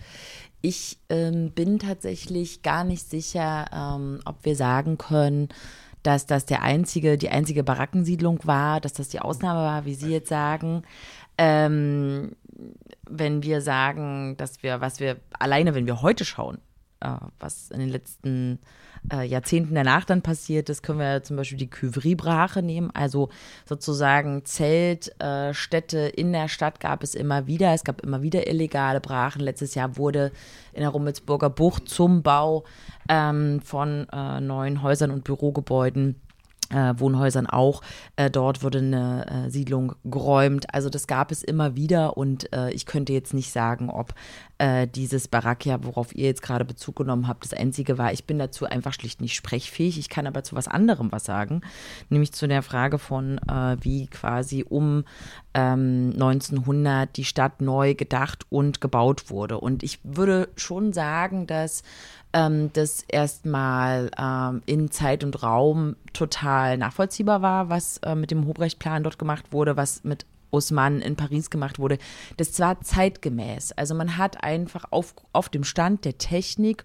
[0.62, 5.48] Ich ähm, bin tatsächlich gar nicht sicher, ähm, ob wir sagen können,
[6.02, 10.10] dass das der einzige, die einzige Barackensiedlung war, dass das die Ausnahme war, wie Sie
[10.10, 10.82] jetzt sagen.
[11.38, 12.36] Ähm,
[13.08, 16.58] wenn wir sagen, dass wir, was wir alleine, wenn wir heute schauen,
[17.00, 18.85] äh, was in den letzten äh,
[19.22, 22.90] Jahrzehnten danach dann passiert ist, können wir zum Beispiel die Cuivry-Brache nehmen.
[22.92, 23.28] Also
[23.64, 27.72] sozusagen Zeltstädte äh, in der Stadt gab es immer wieder.
[27.72, 29.42] Es gab immer wieder illegale Brachen.
[29.42, 30.32] Letztes Jahr wurde
[30.72, 32.64] in der Rummelsburger Bucht zum Bau
[33.08, 36.16] ähm, von äh, neuen Häusern und Bürogebäuden
[36.70, 37.82] äh, Wohnhäusern auch.
[38.16, 40.72] Äh, dort wurde eine äh, Siedlung geräumt.
[40.74, 44.14] Also das gab es immer wieder und äh, ich könnte jetzt nicht sagen, ob
[44.58, 48.12] äh, dieses Barakia, worauf ihr jetzt gerade Bezug genommen habt, das einzige war.
[48.12, 49.98] Ich bin dazu einfach schlicht nicht sprechfähig.
[49.98, 51.60] Ich kann aber zu was anderem was sagen,
[52.08, 55.04] nämlich zu der Frage von, äh, wie quasi um
[55.54, 59.58] ähm, 1900 die Stadt neu gedacht und gebaut wurde.
[59.58, 61.82] Und ich würde schon sagen, dass
[62.36, 68.46] ähm, das erstmal ähm, in Zeit und Raum total nachvollziehbar war, was äh, mit dem
[68.46, 71.96] Hobrecht-Plan dort gemacht wurde, was mit Osman in Paris gemacht wurde.
[72.36, 73.72] Das war zeitgemäß.
[73.72, 76.84] Also man hat einfach auf, auf dem Stand der Technik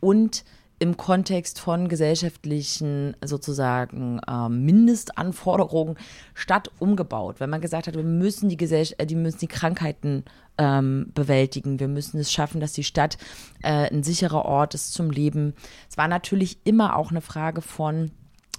[0.00, 0.44] und
[0.80, 5.96] im Kontext von gesellschaftlichen sozusagen äh, Mindestanforderungen
[6.34, 10.24] Stadt umgebaut, wenn man gesagt hat, wir müssen die Gesellschaft, äh, die müssen die Krankheiten
[10.56, 13.18] ähm, bewältigen, wir müssen es schaffen, dass die Stadt
[13.62, 15.54] äh, ein sicherer Ort ist zum Leben.
[15.88, 18.10] Es war natürlich immer auch eine Frage von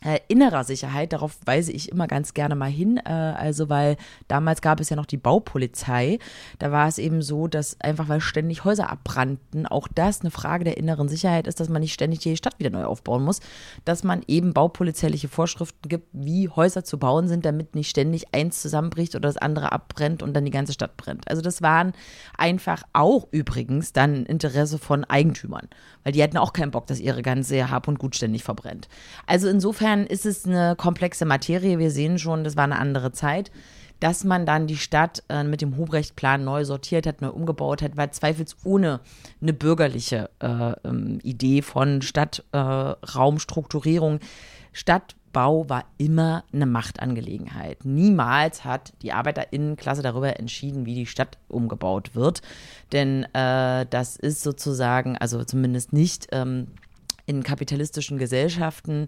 [0.04, 2.98] äh, innerer Sicherheit, darauf weise ich immer ganz gerne mal hin.
[2.98, 6.18] Äh, also, weil damals gab es ja noch die Baupolizei.
[6.58, 10.64] Da war es eben so, dass einfach, weil ständig Häuser abbrannten, auch das eine Frage
[10.64, 13.42] der inneren Sicherheit ist, dass man nicht ständig die Stadt wieder neu aufbauen muss,
[13.86, 18.60] dass man eben baupolizeiliche Vorschriften gibt, wie Häuser zu bauen sind, damit nicht ständig eins
[18.60, 21.30] zusammenbricht oder das andere abbrennt und dann die ganze Stadt brennt.
[21.30, 21.94] Also, das waren
[22.38, 25.68] einfach auch übrigens dann Interesse von Eigentümern,
[26.04, 28.88] weil die hatten auch keinen Bock, dass ihre ganze Hab und Gut ständig verbrennt.
[29.28, 31.80] Also, insofern insofern ist es eine komplexe Materie.
[31.80, 33.52] Wir sehen schon, das war eine andere Zeit.
[34.00, 37.98] Dass man dann die Stadt äh, mit dem Hubrecht-Plan neu sortiert hat, neu umgebaut hat,
[37.98, 39.00] war zweifelsohne
[39.40, 44.16] eine bürgerliche äh, ähm, Idee von Stadtraumstrukturierung.
[44.16, 44.20] Äh,
[44.74, 47.86] Stadtbau war immer eine Machtangelegenheit.
[47.86, 52.42] Niemals hat die Arbeiterinnenklasse darüber entschieden, wie die Stadt umgebaut wird.
[52.94, 56.70] Denn äh, das ist sozusagen, also zumindest nicht ähm,
[57.32, 59.08] in kapitalistischen Gesellschaften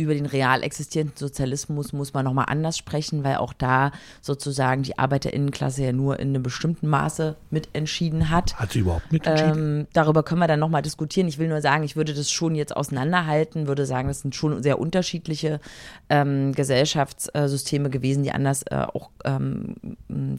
[0.00, 4.98] über den real existierenden Sozialismus muss man nochmal anders sprechen, weil auch da sozusagen die
[4.98, 8.54] Arbeiterinnenklasse ja nur in einem bestimmten Maße mitentschieden hat.
[8.56, 9.80] Hat sie überhaupt mitentschieden?
[9.80, 11.28] Ähm, darüber können wir dann nochmal diskutieren.
[11.28, 14.62] Ich will nur sagen, ich würde das schon jetzt auseinanderhalten, würde sagen, das sind schon
[14.62, 15.60] sehr unterschiedliche
[16.08, 19.74] ähm, Gesellschaftssysteme gewesen, die anders äh, auch ähm,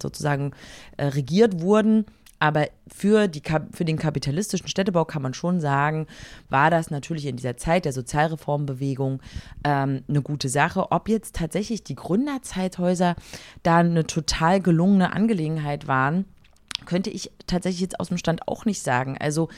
[0.02, 0.52] sozusagen
[0.98, 2.06] äh, regiert wurden.
[2.42, 6.08] Aber für, die, für den kapitalistischen Städtebau kann man schon sagen,
[6.50, 9.22] war das natürlich in dieser Zeit der Sozialreformbewegung
[9.64, 10.92] ähm, eine gute Sache.
[10.92, 13.16] Ob jetzt tatsächlich die Gründerzeithäuser
[13.62, 16.26] da eine total gelungene Angelegenheit waren,
[16.88, 19.18] könnte ich tatsächlich jetzt aus dem Stand auch nicht sagen.
[19.20, 19.50] Also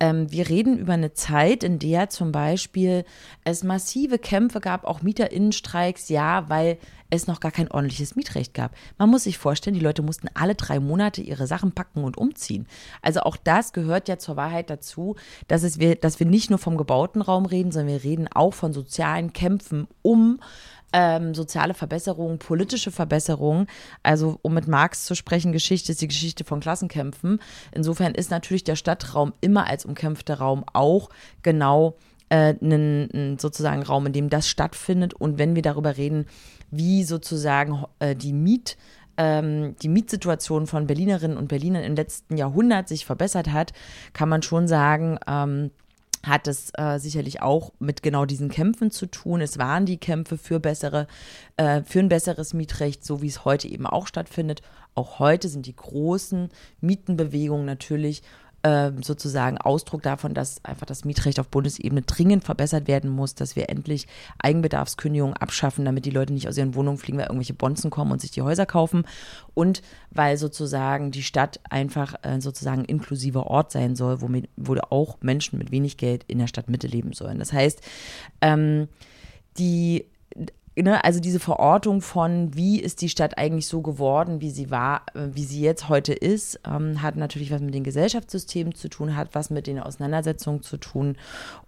[0.00, 3.04] ähm, wir reden über eine Zeit, in der zum Beispiel
[3.44, 6.78] es massive Kämpfe gab, auch Mieterinnenstreiks, ja, weil
[7.12, 8.74] es noch gar kein ordentliches Mietrecht gab.
[8.98, 12.66] Man muss sich vorstellen, die Leute mussten alle drei Monate ihre Sachen packen und umziehen.
[13.02, 16.58] Also auch das gehört ja zur Wahrheit dazu, dass, es wir, dass wir nicht nur
[16.58, 20.40] vom gebauten Raum reden, sondern wir reden auch von sozialen Kämpfen um
[20.94, 23.66] ähm, soziale Verbesserungen, politische Verbesserungen.
[24.02, 27.40] Also um mit Marx zu sprechen, Geschichte ist die Geschichte von Klassenkämpfen.
[27.72, 31.08] Insofern ist natürlich der Stadtraum immer als umkämpfter Raum auch
[31.42, 31.96] genau
[32.28, 35.14] äh, einen, sozusagen Raum, in dem das stattfindet.
[35.14, 36.26] Und wenn wir darüber reden,
[36.72, 38.76] wie sozusagen äh, die Miet
[39.18, 43.72] ähm, die Mietsituation von Berlinerinnen und Berlinern im letzten Jahrhundert sich verbessert hat,
[44.14, 45.70] kann man schon sagen, ähm,
[46.24, 49.40] hat es äh, sicherlich auch mit genau diesen Kämpfen zu tun.
[49.40, 51.08] Es waren die Kämpfe für bessere,
[51.56, 54.62] äh, für ein besseres Mietrecht, so wie es heute eben auch stattfindet.
[54.94, 58.22] Auch heute sind die großen Mietenbewegungen natürlich
[58.64, 63.68] sozusagen Ausdruck davon, dass einfach das Mietrecht auf Bundesebene dringend verbessert werden muss, dass wir
[63.68, 64.06] endlich
[64.38, 68.20] Eigenbedarfskündigungen abschaffen, damit die Leute nicht aus ihren Wohnungen fliegen, weil irgendwelche Bonzen kommen und
[68.20, 69.04] sich die Häuser kaufen
[69.54, 75.16] und weil sozusagen die Stadt einfach äh, sozusagen inklusiver Ort sein soll, wo, wo auch
[75.22, 77.40] Menschen mit wenig Geld in der Stadtmitte leben sollen.
[77.40, 77.80] Das heißt,
[78.42, 78.88] ähm,
[79.58, 80.06] die
[80.74, 85.02] Ne, also diese Verortung von, wie ist die Stadt eigentlich so geworden, wie sie war,
[85.14, 89.14] äh, wie sie jetzt heute ist, ähm, hat natürlich was mit den Gesellschaftssystemen zu tun,
[89.14, 91.16] hat was mit den Auseinandersetzungen zu tun.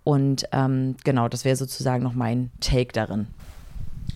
[0.04, 3.26] Und ähm, genau, das wäre sozusagen noch mein Take darin.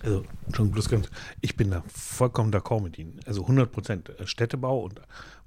[0.02, 0.24] Also,
[0.54, 3.20] schon bloß ganz, ich bin da vollkommen d'accord mit Ihnen.
[3.26, 4.08] Also 100 Prozent.
[4.18, 5.00] Äh, Städtebau und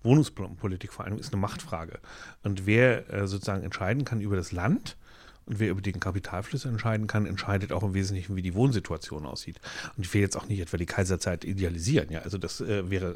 [0.04, 2.00] Wohnungspolitik vor allem ist eine Machtfrage.
[2.44, 4.98] Und wer äh, sozusagen entscheiden kann über das Land,
[5.46, 9.60] Und wer über den Kapitalfluss entscheiden kann, entscheidet auch im Wesentlichen, wie die Wohnsituation aussieht.
[9.98, 12.12] Und ich will jetzt auch nicht etwa die Kaiserzeit idealisieren.
[12.12, 13.16] Ja, also das äh, wäre,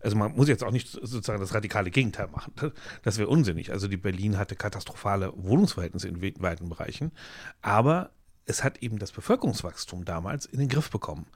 [0.00, 2.52] also man muss jetzt auch nicht sozusagen das radikale Gegenteil machen.
[3.02, 3.70] Das wäre unsinnig.
[3.72, 7.12] Also die Berlin hatte katastrophale Wohnungsverhältnisse in weiten Bereichen.
[7.62, 8.10] Aber
[8.46, 11.26] es hat eben das Bevölkerungswachstum damals in den Griff bekommen.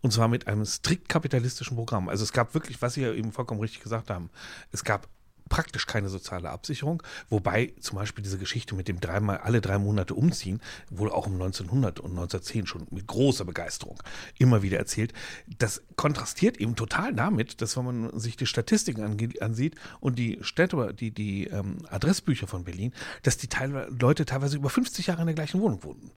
[0.00, 2.08] Und zwar mit einem strikt kapitalistischen Programm.
[2.08, 4.30] Also es gab wirklich, was Sie ja eben vollkommen richtig gesagt haben,
[4.72, 5.08] es gab
[5.54, 10.12] praktisch keine soziale Absicherung, wobei zum Beispiel diese Geschichte mit dem dreimal alle drei Monate
[10.14, 14.02] umziehen wohl auch um 1900 und 1910 schon mit großer Begeisterung
[14.36, 15.12] immer wieder erzählt.
[15.58, 20.92] Das kontrastiert eben total damit, dass wenn man sich die Statistiken ansieht und die Städte,
[20.92, 25.26] die, die ähm, Adressbücher von Berlin, dass die teilweise, Leute teilweise über 50 Jahre in
[25.26, 26.10] der gleichen Wohnung wohnten.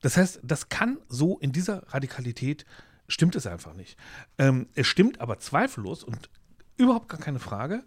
[0.00, 2.66] Das heißt, das kann so in dieser Radikalität
[3.06, 3.96] stimmt es einfach nicht.
[4.36, 6.28] Ähm, es stimmt aber zweifellos und
[6.76, 7.84] überhaupt gar keine Frage,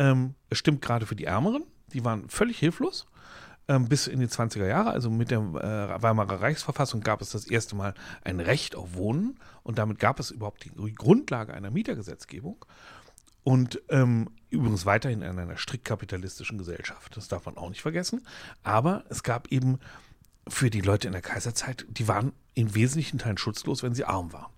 [0.00, 3.06] ähm, es stimmt gerade für die Ärmeren, die waren völlig hilflos.
[3.68, 7.46] Ähm, bis in die 20er Jahre, also mit der äh, Weimarer Reichsverfassung, gab es das
[7.46, 12.64] erste Mal ein Recht auf Wohnen und damit gab es überhaupt die Grundlage einer Mietergesetzgebung.
[13.44, 17.16] Und ähm, übrigens weiterhin in einer strikt kapitalistischen Gesellschaft.
[17.16, 18.26] Das darf man auch nicht vergessen.
[18.62, 19.78] Aber es gab eben
[20.48, 24.32] für die Leute in der Kaiserzeit, die waren in wesentlichen Teilen schutzlos, wenn sie arm
[24.32, 24.52] waren.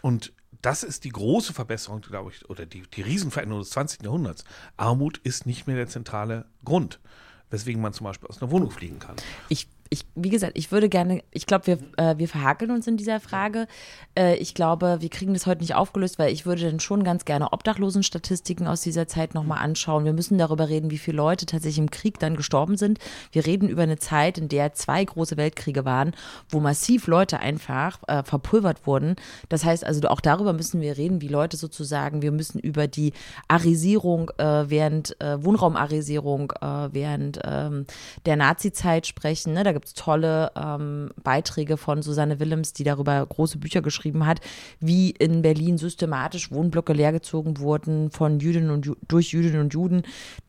[0.00, 0.32] Und
[0.64, 4.02] das ist die große Verbesserung, glaube ich, oder die, die Riesenveränderung des 20.
[4.02, 4.44] Jahrhunderts.
[4.76, 7.00] Armut ist nicht mehr der zentrale Grund,
[7.50, 9.16] weswegen man zum Beispiel aus einer Wohnung fliegen kann.
[9.48, 12.96] Ich ich, wie gesagt, ich würde gerne, ich glaube, wir, äh, wir verhakeln uns in
[12.96, 13.66] dieser Frage.
[14.18, 17.24] Äh, ich glaube, wir kriegen das heute nicht aufgelöst, weil ich würde dann schon ganz
[17.24, 20.04] gerne Obdachlosenstatistiken aus dieser Zeit nochmal anschauen.
[20.04, 22.98] Wir müssen darüber reden, wie viele Leute tatsächlich im Krieg dann gestorben sind.
[23.30, 26.12] Wir reden über eine Zeit, in der zwei große Weltkriege waren,
[26.48, 29.14] wo massiv Leute einfach äh, verpulvert wurden.
[29.48, 33.12] Das heißt also, auch darüber müssen wir reden, wie Leute sozusagen, wir müssen über die
[33.46, 37.86] Arisierung äh, während, äh, Wohnraumarisierung äh, während ähm,
[38.26, 39.52] der Nazi-Zeit sprechen.
[39.54, 39.62] Ne?
[39.62, 44.40] Da gibt es tolle ähm, Beiträge von Susanne Willems, die darüber große Bücher geschrieben hat,
[44.80, 50.02] wie in Berlin systematisch Wohnblöcke leergezogen wurden von Jüdinnen und Ju durch Jüdinnen und Juden,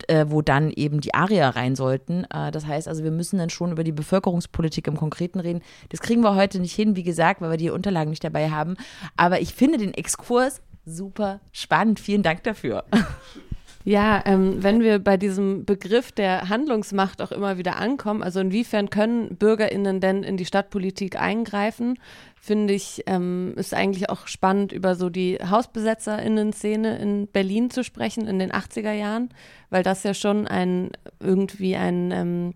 [0.08, 2.24] äh, wo dann eben die Arier rein sollten.
[2.24, 5.62] Äh, das heißt also, wir müssen dann schon über die Bevölkerungspolitik im Konkreten reden.
[5.90, 8.76] Das kriegen wir heute nicht hin, wie gesagt, weil wir die Unterlagen nicht dabei haben.
[9.16, 12.00] Aber ich finde den Exkurs super spannend.
[12.00, 12.84] Vielen Dank dafür.
[13.88, 18.90] Ja, ähm, wenn wir bei diesem Begriff der Handlungsmacht auch immer wieder ankommen, also inwiefern
[18.90, 21.96] können BürgerInnen denn in die Stadtpolitik eingreifen,
[22.34, 28.26] finde ich, ähm, ist eigentlich auch spannend, über so die HausbesetzerInnen-Szene in Berlin zu sprechen
[28.26, 29.28] in den 80er Jahren,
[29.70, 32.54] weil das ja schon ein, irgendwie ein, ähm,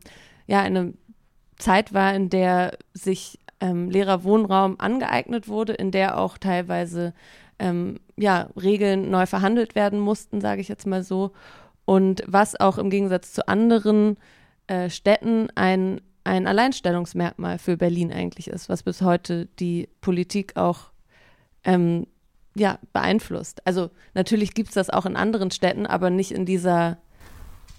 [0.48, 0.94] ja, eine
[1.58, 7.14] Zeit war, in der sich ähm, leerer Wohnraum angeeignet wurde, in der auch teilweise
[7.60, 11.32] ähm, ja, Regeln neu verhandelt werden mussten, sage ich jetzt mal so.
[11.84, 14.16] Und was auch im Gegensatz zu anderen
[14.66, 20.90] äh, Städten ein, ein Alleinstellungsmerkmal für Berlin eigentlich ist, was bis heute die Politik auch
[21.64, 22.06] ähm,
[22.54, 23.66] ja, beeinflusst.
[23.66, 26.98] Also natürlich gibt es das auch in anderen Städten, aber nicht in dieser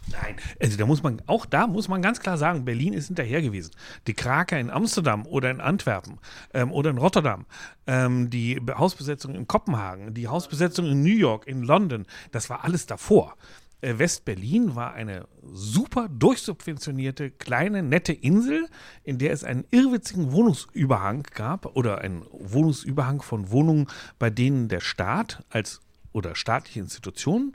[0.07, 3.41] Nein, also da muss man, auch da muss man ganz klar sagen, Berlin ist hinterher
[3.41, 3.71] gewesen.
[4.07, 6.19] Die Kraker in Amsterdam oder in Antwerpen
[6.53, 7.45] ähm, oder in Rotterdam,
[7.87, 12.87] ähm, die Hausbesetzung in Kopenhagen, die Hausbesetzung in New York, in London, das war alles
[12.87, 13.37] davor.
[13.81, 18.67] Äh, West-Berlin war eine super durchsubventionierte, kleine, nette Insel,
[19.03, 23.87] in der es einen irrwitzigen Wohnungsüberhang gab oder einen Wohnungsüberhang von Wohnungen,
[24.19, 27.53] bei denen der Staat als oder staatliche Institutionen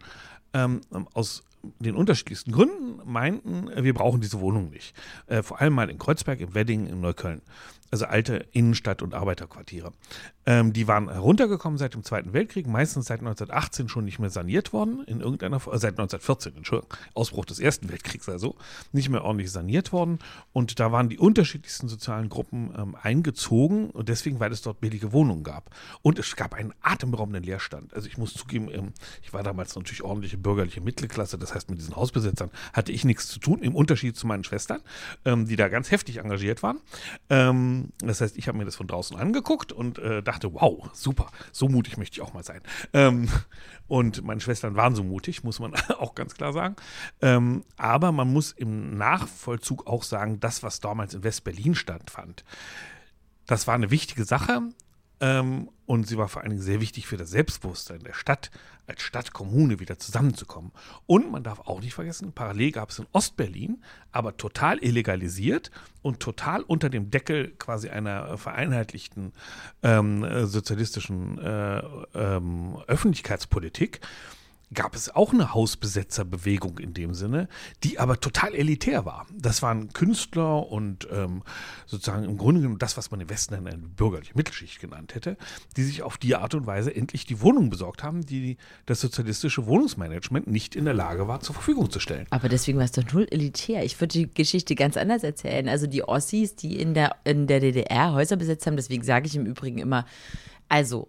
[0.53, 0.81] ähm,
[1.13, 1.43] aus
[1.79, 4.95] den unterschiedlichsten Gründen meinten, wir brauchen diese Wohnung nicht.
[5.27, 7.43] Äh, vor allem mal in Kreuzberg, im Wedding, in Neukölln
[7.91, 9.93] also alte Innenstadt- und Arbeiterquartiere.
[10.47, 14.73] Ähm, die waren heruntergekommen seit dem Zweiten Weltkrieg, meistens seit 1918 schon nicht mehr saniert
[14.73, 18.57] worden, in irgendeiner äh, seit 1914, Entschuldigung, Ausbruch des Ersten Weltkriegs also,
[18.93, 20.19] nicht mehr ordentlich saniert worden.
[20.53, 25.13] Und da waren die unterschiedlichsten sozialen Gruppen ähm, eingezogen und deswegen, weil es dort billige
[25.13, 25.71] Wohnungen gab.
[26.03, 27.93] Und es gab einen atemberaubenden Leerstand.
[27.95, 31.79] Also ich muss zugeben, ähm, ich war damals natürlich ordentliche bürgerliche Mittelklasse, das heißt, mit
[31.79, 34.81] diesen Hausbesetzern hatte ich nichts zu tun, im Unterschied zu meinen Schwestern,
[35.25, 36.79] ähm, die da ganz heftig engagiert waren.
[37.31, 41.31] Ähm, das heißt, ich habe mir das von draußen angeguckt und äh, dachte, wow, super,
[41.53, 42.61] so mutig möchte ich auch mal sein.
[42.93, 43.29] Ähm,
[43.89, 46.77] und meine Schwestern waren so mutig, muss man auch ganz klar sagen.
[47.21, 52.45] Ähm, aber man muss im Nachvollzug auch sagen, das, was damals in West-Berlin stattfand,
[53.47, 54.63] das war eine wichtige Sache.
[55.21, 58.51] Ähm, und sie war vor allen Dingen sehr wichtig für das Selbstbewusstsein der Stadt,
[58.87, 60.73] als Stadtkommune wieder zusammenzukommen.
[61.07, 65.71] Und man darf auch nicht vergessen, parallel gab es in Ostberlin, aber total illegalisiert
[66.03, 69.33] und total unter dem Deckel quasi einer vereinheitlichten
[69.83, 71.83] ähm, sozialistischen äh,
[72.15, 74.01] ähm, Öffentlichkeitspolitik
[74.75, 77.49] gab es auch eine Hausbesetzerbewegung in dem Sinne,
[77.85, 79.27] die aber total elitär war.
[79.33, 81.43] Das waren Künstler und ähm,
[81.87, 85.37] sozusagen im Grunde genommen das, was man im Westen eine bürgerliche Mittelschicht genannt hätte,
[85.77, 88.57] die sich auf die Art und Weise endlich die Wohnung besorgt haben, die
[88.87, 92.27] das sozialistische Wohnungsmanagement nicht in der Lage war, zur Verfügung zu stellen.
[92.31, 93.85] Aber deswegen war es doch null elitär.
[93.85, 95.69] Ich würde die Geschichte ganz anders erzählen.
[95.69, 99.37] Also die Ossis, die in der, in der DDR Häuser besetzt haben, deswegen sage ich
[99.37, 100.07] im Übrigen immer,
[100.69, 101.09] also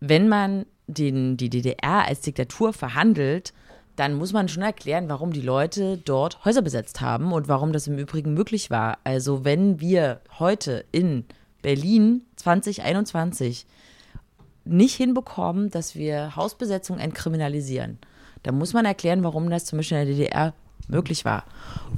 [0.00, 3.52] wenn man den, die DDR als Diktatur verhandelt,
[3.96, 7.86] dann muss man schon erklären, warum die Leute dort Häuser besetzt haben und warum das
[7.86, 8.98] im Übrigen möglich war.
[9.04, 11.24] Also wenn wir heute in
[11.62, 13.66] Berlin 2021
[14.64, 17.98] nicht hinbekommen, dass wir Hausbesetzung entkriminalisieren,
[18.42, 20.54] dann muss man erklären, warum das zum Beispiel in der DDR
[20.88, 21.44] möglich war.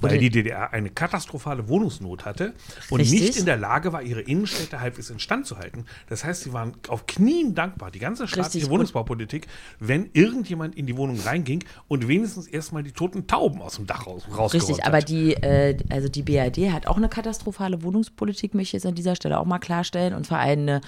[0.00, 2.54] Weil Oder- die DDR eine katastrophale Wohnungsnot hatte
[2.90, 3.20] und Richtig.
[3.20, 5.84] nicht in der Lage war, ihre Innenstädte halbwegs instand zu halten.
[6.08, 8.68] Das heißt, sie waren auf Knien dankbar, die ganze staatliche.
[8.70, 9.46] Wohnungsbaupolitik,
[9.78, 14.06] wenn irgendjemand in die Wohnung reinging und wenigstens erstmal die toten Tauben aus dem Dach
[14.06, 15.08] raus, rausgeräumt Richtig, aber hat.
[15.08, 19.16] die, äh, also die BRD hat auch eine katastrophale Wohnungspolitik, möchte ich jetzt an dieser
[19.16, 20.80] Stelle auch mal klarstellen, und zwar eine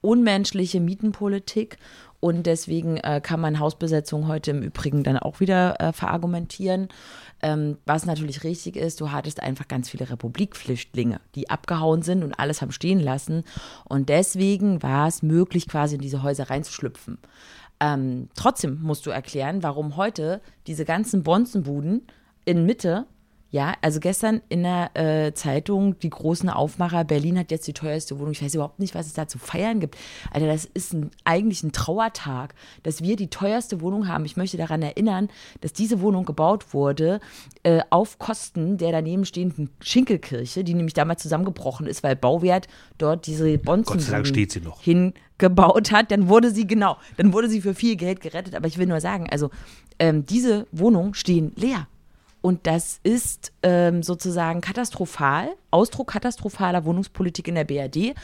[0.00, 1.78] unmenschliche Mietenpolitik.
[2.20, 6.88] Und deswegen äh, kann man Hausbesetzung heute im Übrigen dann auch wieder äh, verargumentieren.
[7.42, 12.32] Ähm, was natürlich richtig ist, du hattest einfach ganz viele Republikflüchtlinge, die abgehauen sind und
[12.34, 13.44] alles haben stehen lassen.
[13.84, 17.18] Und deswegen war es möglich, quasi in diese Häuser reinzuschlüpfen.
[17.78, 22.06] Ähm, trotzdem musst du erklären, warum heute diese ganzen Bonzenbuden
[22.46, 23.06] in Mitte,
[23.50, 28.18] ja, also gestern in der äh, Zeitung die großen Aufmacher, Berlin hat jetzt die teuerste
[28.18, 28.32] Wohnung.
[28.32, 29.96] Ich weiß überhaupt nicht, was es da zu feiern gibt.
[30.32, 34.24] Alter, das ist ein, eigentlich ein Trauertag, dass wir die teuerste Wohnung haben.
[34.24, 35.28] Ich möchte daran erinnern,
[35.60, 37.20] dass diese Wohnung gebaut wurde
[37.62, 42.66] äh, auf Kosten der daneben stehenden Schinkelkirche, die nämlich damals zusammengebrochen ist, weil Bauwert
[42.98, 43.94] dort diese Bonzen
[44.80, 48.56] hingebaut hat, dann wurde sie, genau, dann wurde sie für viel Geld gerettet.
[48.56, 49.50] Aber ich will nur sagen, also
[50.00, 51.86] ähm, diese Wohnungen stehen leer.
[52.46, 58.14] Und das ist ähm, sozusagen katastrophal, Ausdruck katastrophaler Wohnungspolitik in der BRD.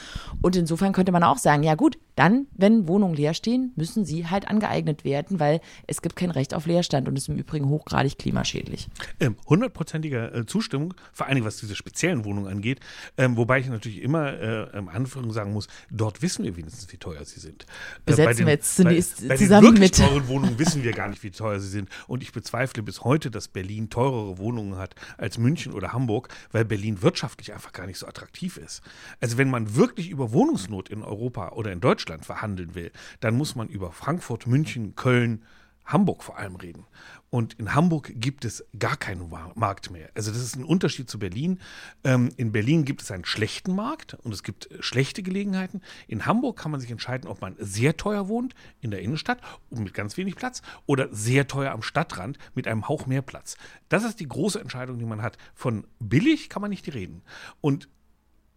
[0.41, 4.27] Und insofern könnte man auch sagen, ja gut, dann, wenn Wohnungen leer stehen, müssen sie
[4.29, 8.19] halt angeeignet werden, weil es gibt kein Recht auf Leerstand und ist im Übrigen hochgradig
[8.19, 8.89] klimaschädlich.
[9.21, 12.81] Ähm, Hundertprozentige äh, Zustimmung, vor allen Dingen was diese speziellen Wohnungen angeht.
[13.17, 16.97] Ähm, wobei ich natürlich immer äh, im Anführung sagen muss, dort wissen wir wenigstens, wie
[16.99, 17.63] teuer sie sind.
[17.63, 17.67] Äh,
[18.07, 20.09] Besetzen den- wir jetzt zunächst bei, bei zusammen den wirklich mit.
[20.09, 21.89] teuren Wohnungen wissen wir gar nicht, wie teuer sie sind.
[22.07, 26.65] Und ich bezweifle bis heute, dass Berlin teurere Wohnungen hat als München oder Hamburg, weil
[26.67, 28.83] Berlin wirtschaftlich einfach gar nicht so attraktiv ist.
[29.21, 33.57] Also wenn man wirklich über Wohnungsnot in Europa oder in Deutschland verhandeln will, dann muss
[33.57, 35.43] man über Frankfurt, München, Köln,
[35.85, 36.87] Hamburg vor allem reden.
[37.31, 40.11] Und in Hamburg gibt es gar keinen Markt mehr.
[40.15, 41.61] Also das ist ein Unterschied zu Berlin.
[42.05, 45.81] Ähm, in Berlin gibt es einen schlechten Markt und es gibt äh, schlechte Gelegenheiten.
[46.09, 49.81] In Hamburg kann man sich entscheiden, ob man sehr teuer wohnt in der Innenstadt und
[49.81, 53.57] mit ganz wenig Platz oder sehr teuer am Stadtrand mit einem Hauch mehr Platz.
[53.89, 55.39] Das ist die große Entscheidung, die man hat.
[55.55, 57.23] Von billig kann man nicht reden.
[57.63, 57.89] Und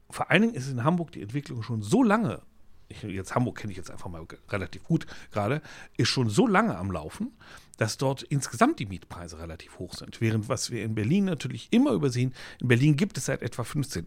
[0.10, 2.42] vor allen Dingen ist in Hamburg die Entwicklung schon so lange,
[2.88, 5.62] ich, jetzt Hamburg kenne ich jetzt einfach mal relativ gut gerade,
[5.98, 7.32] ist schon so lange am Laufen,
[7.78, 10.22] dass dort insgesamt die Mietpreise relativ hoch sind.
[10.22, 14.06] Während was wir in Berlin natürlich immer übersehen, in Berlin gibt es seit etwa 15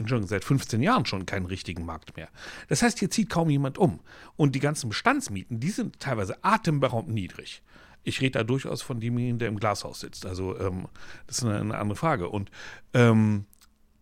[0.00, 2.28] Entschuldigung, seit 15 Jahren schon keinen richtigen Markt mehr.
[2.68, 4.00] Das heißt, hier zieht kaum jemand um.
[4.36, 7.62] Und die ganzen Bestandsmieten, die sind teilweise atemberaubend niedrig.
[8.02, 10.24] Ich rede da durchaus von demjenigen, der im Glashaus sitzt.
[10.24, 10.86] Also ähm,
[11.26, 12.30] das ist eine, eine andere Frage.
[12.30, 12.50] Und
[12.94, 13.44] ähm,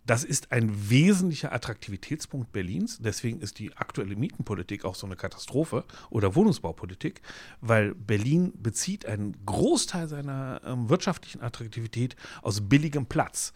[0.08, 2.98] das ist ein wesentlicher Attraktivitätspunkt Berlins.
[2.98, 7.20] Deswegen ist die aktuelle Mietenpolitik auch so eine Katastrophe oder Wohnungsbaupolitik,
[7.60, 13.52] weil Berlin bezieht einen Großteil seiner ähm, wirtschaftlichen Attraktivität aus billigem Platz.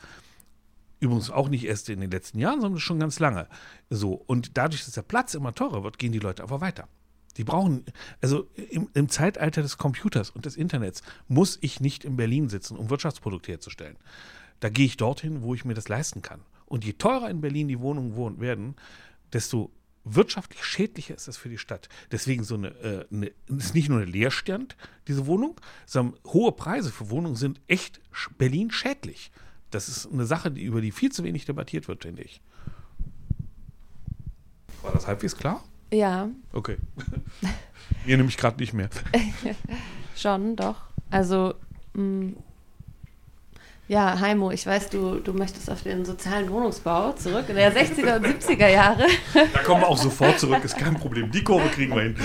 [1.00, 3.48] Übrigens auch nicht erst in den letzten Jahren, sondern schon ganz lange.
[3.88, 4.12] So.
[4.12, 6.86] Und dadurch, dass der Platz immer teurer wird, gehen die Leute aber weiter.
[7.38, 7.86] Die brauchen,
[8.20, 12.76] also im, im Zeitalter des Computers und des Internets muss ich nicht in Berlin sitzen,
[12.76, 13.96] um Wirtschaftsprodukte herzustellen.
[14.62, 16.40] Da gehe ich dorthin, wo ich mir das leisten kann.
[16.66, 18.76] Und je teurer in Berlin die Wohnungen wohnen werden,
[19.32, 19.72] desto
[20.04, 21.88] wirtschaftlich schädlicher ist das für die Stadt.
[22.12, 24.76] Deswegen so eine, äh, eine ist nicht nur ein Leerstand,
[25.08, 28.00] diese Wohnung, sondern hohe Preise für Wohnungen sind echt
[28.38, 29.32] Berlin schädlich.
[29.70, 32.40] Das ist eine Sache, die, über die viel zu wenig debattiert wird, finde ich.
[34.82, 35.64] War das halbwegs klar?
[35.92, 36.76] Ja, Okay.
[38.06, 38.90] Mir nämlich gerade nicht mehr.
[40.16, 40.82] schon, doch.
[41.10, 41.54] Also,
[41.94, 42.34] mh,
[43.92, 48.16] ja, Heimo, ich weiß, du, du möchtest auf den sozialen Wohnungsbau zurück in der 60er
[48.16, 49.04] und 70er Jahre.
[49.34, 51.30] Da kommen wir auch sofort zurück, ist kein Problem.
[51.30, 52.16] Die Kurve kriegen wir hin.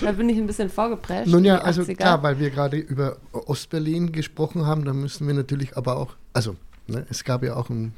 [0.00, 1.30] Da bin ich ein bisschen vorgeprescht.
[1.30, 1.96] Nun ja, also 80er.
[1.96, 6.56] klar, weil wir gerade über Ostberlin gesprochen haben, da müssen wir natürlich aber auch, also
[6.86, 7.92] ne, es gab ja auch ein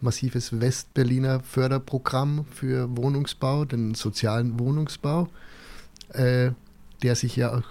[0.00, 5.28] massives Westberliner Förderprogramm für Wohnungsbau, den sozialen Wohnungsbau,
[6.08, 6.50] äh,
[7.04, 7.62] der sich ja auch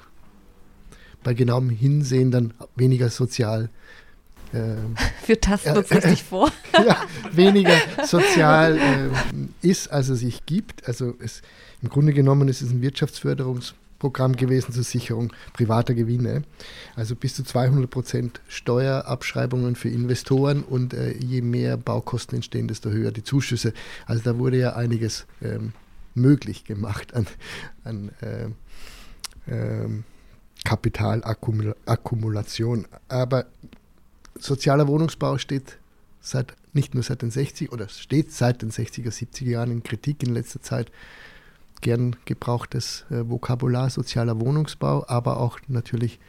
[1.21, 3.69] bei genauem Hinsehen dann weniger sozial
[5.25, 6.51] Wir tasten uns richtig vor.
[6.73, 6.97] ja,
[7.31, 7.75] weniger
[8.05, 9.09] sozial äh,
[9.61, 10.87] ist, als es sich gibt.
[10.87, 11.41] Also es,
[11.81, 16.43] im Grunde genommen ist es ein Wirtschaftsförderungsprogramm gewesen zur Sicherung privater Gewinne.
[16.95, 22.89] Also bis zu 200 Prozent Steuerabschreibungen für Investoren und äh, je mehr Baukosten entstehen, desto
[22.89, 23.73] höher die Zuschüsse.
[24.05, 25.73] Also da wurde ja einiges ähm,
[26.13, 27.27] möglich gemacht an,
[27.83, 28.47] an äh,
[29.47, 30.03] ähm,
[30.63, 32.87] Kapitalakkumulation.
[33.07, 33.45] Aber
[34.39, 35.77] sozialer Wohnungsbau steht
[36.21, 40.23] seit nicht nur seit den 60 oder steht seit den 60er, 70er Jahren in Kritik
[40.23, 40.91] in letzter Zeit.
[41.81, 46.19] Gern gebrauchtes äh, Vokabular sozialer Wohnungsbau, aber auch natürlich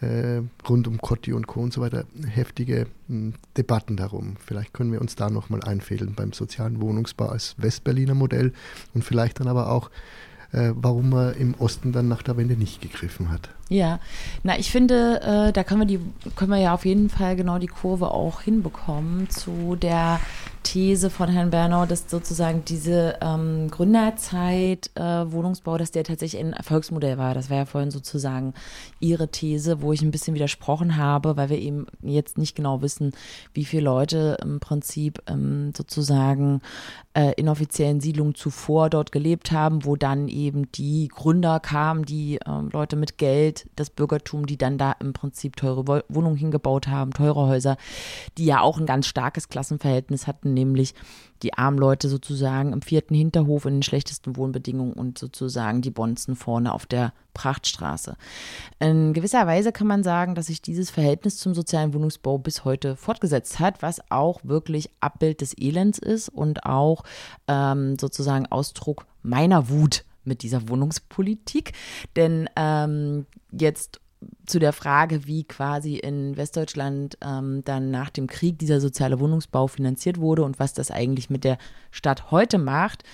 [0.00, 1.60] äh, rund um Cotti und Co.
[1.60, 4.36] und so weiter heftige mh, Debatten darum.
[4.44, 8.52] Vielleicht können wir uns da nochmal einfädeln beim sozialen Wohnungsbau als Westberliner Modell
[8.94, 9.90] und vielleicht dann aber auch,
[10.74, 13.48] warum er im Osten dann nach der Wende nicht gegriffen hat.
[13.68, 13.98] Ja,
[14.42, 16.00] na, ich finde, äh, da können wir die,
[16.36, 20.20] können wir ja auf jeden Fall genau die Kurve auch hinbekommen zu der
[20.64, 26.54] These von Herrn Bernau, dass sozusagen diese ähm, Gründerzeit äh, Wohnungsbau, dass der tatsächlich ein
[26.54, 27.34] Erfolgsmodell war.
[27.34, 28.54] Das war ja vorhin sozusagen
[28.98, 33.12] Ihre These, wo ich ein bisschen widersprochen habe, weil wir eben jetzt nicht genau wissen,
[33.52, 36.60] wie viele Leute im Prinzip ähm, sozusagen
[37.14, 42.70] äh, inoffiziellen Siedlungen zuvor dort gelebt haben, wo dann eben die Gründer kamen, die ähm,
[42.72, 47.46] Leute mit Geld, das Bürgertum, die dann da im Prinzip teure Wohnungen hingebaut haben, teure
[47.46, 47.76] Häuser,
[48.38, 50.94] die ja auch ein ganz starkes Klassenverhältnis hatten, nämlich
[51.42, 56.36] die armen Leute sozusagen im vierten Hinterhof in den schlechtesten Wohnbedingungen und sozusagen die Bonzen
[56.36, 58.16] vorne auf der Prachtstraße.
[58.78, 62.96] In gewisser Weise kann man sagen, dass sich dieses Verhältnis zum sozialen Wohnungsbau bis heute
[62.96, 67.02] fortgesetzt hat, was auch wirklich Abbild des Elends ist und auch
[67.46, 71.72] ähm, sozusagen Ausdruck meiner Wut mit dieser Wohnungspolitik.
[72.16, 74.00] Denn ähm, jetzt
[74.46, 79.66] zu der Frage, wie quasi in Westdeutschland ähm, dann nach dem Krieg dieser soziale Wohnungsbau
[79.66, 81.58] finanziert wurde und was das eigentlich mit der
[81.90, 83.04] Stadt heute macht,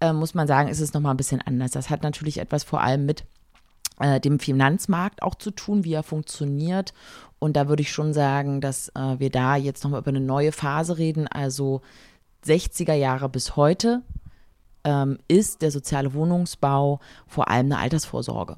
[0.00, 1.70] äh, muss man sagen, ist es nochmal ein bisschen anders.
[1.70, 3.24] Das hat natürlich etwas vor allem mit
[4.00, 6.92] äh, dem Finanzmarkt auch zu tun, wie er funktioniert.
[7.38, 10.52] Und da würde ich schon sagen, dass äh, wir da jetzt nochmal über eine neue
[10.52, 11.82] Phase reden, also
[12.44, 14.02] 60er Jahre bis heute
[14.84, 18.56] ähm, ist der soziale Wohnungsbau vor allem eine Altersvorsorge.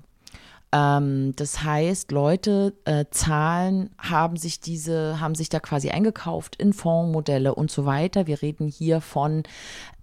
[0.75, 6.73] Ähm, das heißt, Leute äh, zahlen, haben sich diese, haben sich da quasi eingekauft in
[6.73, 8.27] Fondsmodelle und so weiter.
[8.27, 9.45] Wir reden hier von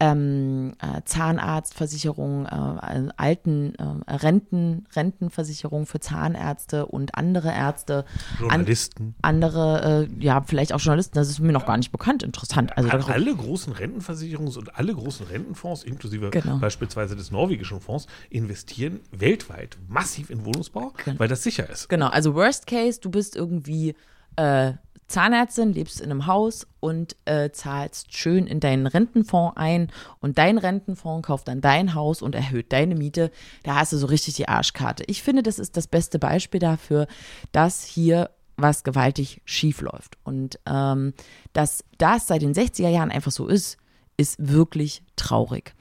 [0.01, 8.05] ähm, äh, Zahnarztversicherung, äh, alten äh, Renten, Rentenversicherung für Zahnärzte und andere Ärzte.
[8.39, 9.13] Journalisten.
[9.21, 12.23] An, andere, äh, ja, vielleicht auch Journalisten, das ist mir noch gar nicht bekannt.
[12.23, 12.75] Interessant.
[12.75, 16.57] Also alle großen Rentenversicherungs- und alle großen Rentenfonds, inklusive genau.
[16.57, 21.19] beispielsweise des norwegischen Fonds, investieren weltweit massiv in Wohnungsbau, genau.
[21.19, 21.89] weil das sicher ist.
[21.89, 23.93] Genau, also Worst Case, du bist irgendwie
[24.35, 24.73] äh,
[25.11, 30.57] Zahnärztin, lebst in einem Haus und äh, zahlst schön in deinen Rentenfonds ein und dein
[30.57, 33.31] Rentenfonds kauft dann dein Haus und erhöht deine Miete.
[33.63, 35.03] Da hast du so richtig die Arschkarte.
[35.07, 37.07] Ich finde, das ist das beste Beispiel dafür,
[37.51, 40.17] dass hier was gewaltig schief läuft.
[40.23, 41.13] Und ähm,
[41.53, 43.77] dass das seit den 60er Jahren einfach so ist,
[44.17, 45.73] ist wirklich traurig.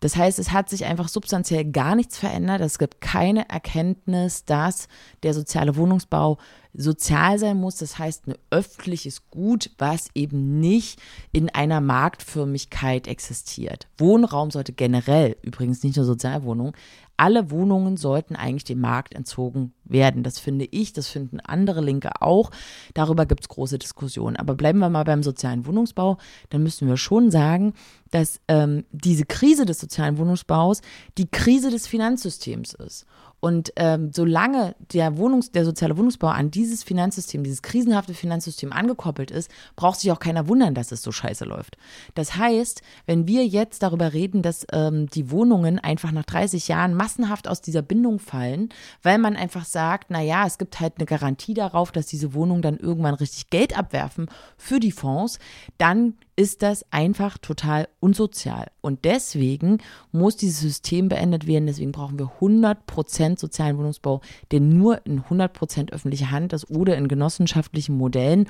[0.00, 2.62] Das heißt, es hat sich einfach substanziell gar nichts verändert.
[2.62, 4.88] Es gibt keine Erkenntnis, dass
[5.22, 6.38] der soziale Wohnungsbau
[6.74, 7.76] sozial sein muss.
[7.76, 11.00] Das heißt, ein öffentliches Gut, was eben nicht
[11.32, 13.88] in einer Marktförmigkeit existiert.
[13.98, 16.74] Wohnraum sollte generell, übrigens nicht nur Sozialwohnungen,
[17.20, 20.22] alle Wohnungen sollten eigentlich dem Markt entzogen werden.
[20.22, 22.50] Das finde ich, das finden andere Linke auch.
[22.94, 24.36] Darüber gibt es große Diskussionen.
[24.36, 26.16] Aber bleiben wir mal beim sozialen Wohnungsbau.
[26.48, 27.74] Dann müssen wir schon sagen,
[28.10, 30.80] dass ähm, diese Krise des sozialen Wohnungsbaus
[31.18, 33.04] die Krise des Finanzsystems ist.
[33.40, 39.30] Und ähm, solange der Wohnungs-, der soziale Wohnungsbau an dieses Finanzsystem, dieses krisenhafte Finanzsystem angekoppelt
[39.30, 41.76] ist, braucht sich auch keiner wundern, dass es so scheiße läuft.
[42.14, 46.94] Das heißt, wenn wir jetzt darüber reden, dass ähm, die Wohnungen einfach nach 30 Jahren
[46.94, 48.68] massenhaft aus dieser Bindung fallen,
[49.02, 52.62] weil man einfach sagt, na ja, es gibt halt eine Garantie darauf, dass diese Wohnungen
[52.62, 54.28] dann irgendwann richtig Geld abwerfen
[54.58, 55.38] für die Fonds,
[55.78, 58.70] dann ist das einfach total unsozial.
[58.80, 59.76] Und deswegen
[60.10, 61.66] muss dieses System beendet werden.
[61.66, 67.08] Deswegen brauchen wir 100% sozialen Wohnungsbau, der nur in 100% öffentlicher Hand ist oder in
[67.08, 68.48] genossenschaftlichen Modellen.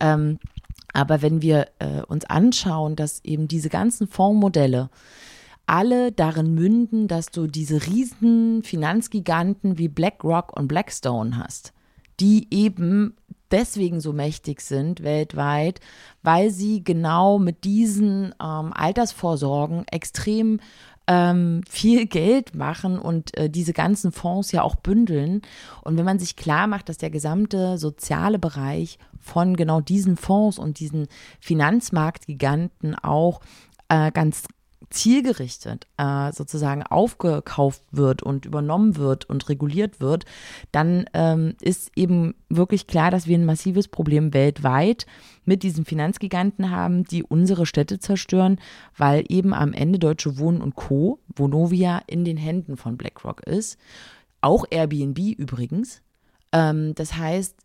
[0.00, 0.40] Ähm,
[0.92, 4.90] aber wenn wir äh, uns anschauen, dass eben diese ganzen Fondsmodelle
[5.66, 11.74] alle darin münden, dass du diese riesen Finanzgiganten wie BlackRock und Blackstone hast,
[12.18, 13.14] die eben
[13.50, 15.80] deswegen so mächtig sind weltweit,
[16.22, 20.60] weil sie genau mit diesen ähm, Altersvorsorgen extrem
[21.06, 25.42] ähm, viel Geld machen und äh, diese ganzen Fonds ja auch bündeln.
[25.82, 30.58] Und wenn man sich klar macht, dass der gesamte soziale Bereich von genau diesen Fonds
[30.58, 31.08] und diesen
[31.40, 33.40] Finanzmarktgiganten auch
[33.88, 34.44] äh, ganz
[34.90, 40.24] zielgerichtet äh, sozusagen aufgekauft wird und übernommen wird und reguliert wird,
[40.72, 45.06] dann ähm, ist eben wirklich klar, dass wir ein massives Problem weltweit
[45.44, 48.58] mit diesen Finanzgiganten haben, die unsere Städte zerstören,
[48.96, 53.78] weil eben am Ende Deutsche Wohnen und Co., Vonovia, in den Händen von BlackRock ist.
[54.40, 56.02] Auch Airbnb übrigens.
[56.52, 57.56] Ähm, das heißt,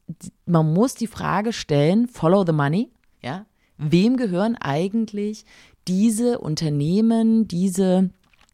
[0.46, 2.92] man muss die Frage stellen, follow the money,
[3.24, 3.46] ja,
[3.78, 5.46] wem gehören eigentlich
[5.88, 8.10] diese Unternehmen, diese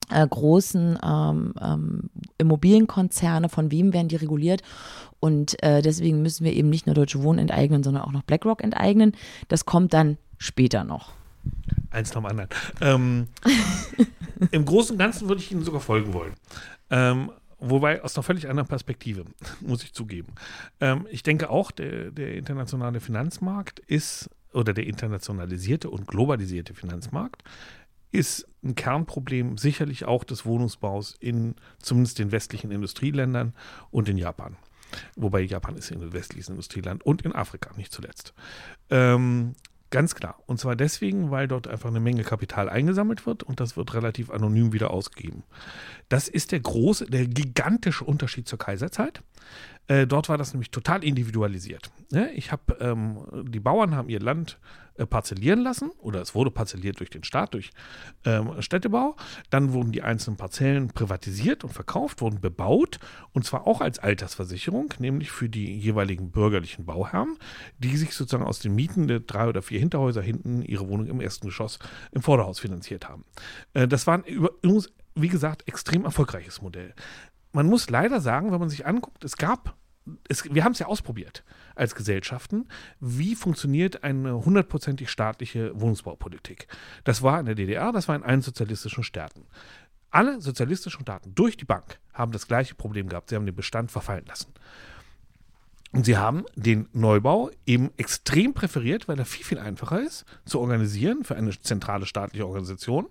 [0.09, 4.61] äh, großen ähm, ähm, Immobilienkonzerne, von wem werden die reguliert?
[5.19, 8.63] Und äh, deswegen müssen wir eben nicht nur Deutsche Wohnen enteignen, sondern auch noch BlackRock
[8.63, 9.13] enteignen.
[9.47, 11.13] Das kommt dann später noch.
[11.91, 12.49] Eins nach dem anderen.
[12.81, 13.27] Ähm,
[14.51, 16.33] Im Großen und Ganzen würde ich Ihnen sogar folgen wollen.
[16.89, 19.25] Ähm, wobei aus einer völlig anderen Perspektive,
[19.61, 20.33] muss ich zugeben.
[20.79, 27.43] Ähm, ich denke auch, der, der internationale Finanzmarkt ist oder der internationalisierte und globalisierte Finanzmarkt
[28.11, 33.53] ist ein Kernproblem sicherlich auch des Wohnungsbaus in zumindest den westlichen Industrieländern
[33.89, 34.57] und in Japan.
[35.15, 38.33] Wobei Japan ist ein westliches Industrieland und in Afrika nicht zuletzt.
[38.89, 39.55] Ähm,
[39.91, 40.39] Ganz klar.
[40.45, 44.31] Und zwar deswegen, weil dort einfach eine Menge Kapital eingesammelt wird und das wird relativ
[44.31, 45.43] anonym wieder ausgegeben.
[46.07, 49.21] Das ist der große, der gigantische Unterschied zur Kaiserzeit.
[49.87, 51.91] Äh, dort war das nämlich total individualisiert.
[52.11, 52.31] Ne?
[52.31, 54.59] Ich habe, ähm, die Bauern haben ihr Land
[54.95, 57.71] äh, parzellieren lassen oder es wurde parzelliert durch den Staat, durch
[58.23, 59.15] ähm, Städtebau.
[59.49, 62.99] Dann wurden die einzelnen Parzellen privatisiert und verkauft, wurden bebaut
[63.33, 67.37] und zwar auch als Altersversicherung, nämlich für die jeweiligen bürgerlichen Bauherren,
[67.79, 71.19] die sich sozusagen aus den Mieten der drei oder vier Hinterhäuser hinten ihre Wohnung im
[71.19, 71.79] ersten Geschoss
[72.11, 73.25] im Vorderhaus finanziert haben.
[73.73, 74.23] Äh, das war ein,
[75.15, 76.93] wie gesagt, extrem erfolgreiches Modell
[77.51, 79.75] man muss leider sagen, wenn man sich anguckt, es gab,
[80.27, 81.43] es, wir haben es ja ausprobiert
[81.75, 82.67] als Gesellschaften,
[82.99, 86.67] wie funktioniert eine hundertprozentig staatliche Wohnungsbaupolitik.
[87.03, 89.45] Das war in der DDR, das war in allen sozialistischen Staaten.
[90.09, 93.29] Alle sozialistischen Staaten durch die Bank haben das gleiche Problem gehabt.
[93.29, 94.53] Sie haben den Bestand verfallen lassen.
[95.93, 100.59] Und sie haben den Neubau eben extrem präferiert, weil er viel, viel einfacher ist zu
[100.59, 103.07] organisieren für eine zentrale staatliche Organisation.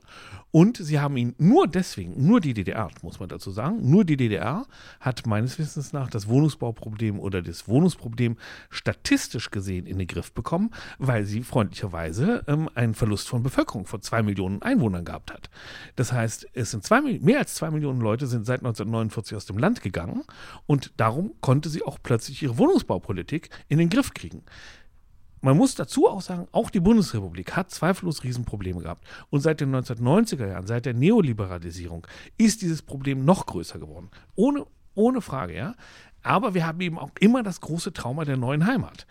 [0.51, 4.17] Und sie haben ihn nur deswegen, nur die DDR, muss man dazu sagen, nur die
[4.17, 4.67] DDR
[4.99, 8.37] hat meines Wissens nach das Wohnungsbauproblem oder das Wohnungsproblem
[8.71, 14.01] statistisch gesehen in den Griff bekommen, weil sie freundlicherweise ähm, einen Verlust von Bevölkerung von
[14.01, 15.51] zwei Millionen Einwohnern gehabt hat.
[15.97, 19.59] Das heißt, es sind zwei, mehr als zwei Millionen Leute sind seit 1949 aus dem
[19.59, 20.25] Land gegangen
[20.67, 24.43] und darum konnte sie auch plötzlich ihre Wohnung Wohnungsbaupolitik in den Griff kriegen.
[25.43, 29.07] Man muss dazu auch sagen, auch die Bundesrepublik hat zweifellos Riesenprobleme gehabt.
[29.31, 32.07] Und seit den 1990er Jahren, seit der Neoliberalisierung,
[32.37, 34.11] ist dieses Problem noch größer geworden.
[34.35, 35.75] Ohne, ohne Frage, ja.
[36.23, 39.07] Aber wir haben eben auch immer das große Trauma der neuen Heimat.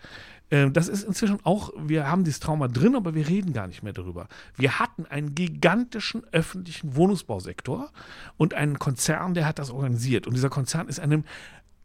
[0.52, 3.82] Ähm, das ist inzwischen auch, wir haben dieses Trauma drin, aber wir reden gar nicht
[3.82, 4.28] mehr darüber.
[4.56, 7.90] Wir hatten einen gigantischen öffentlichen Wohnungsbausektor
[8.36, 10.28] und einen Konzern, der hat das organisiert.
[10.28, 11.24] Und dieser Konzern ist einem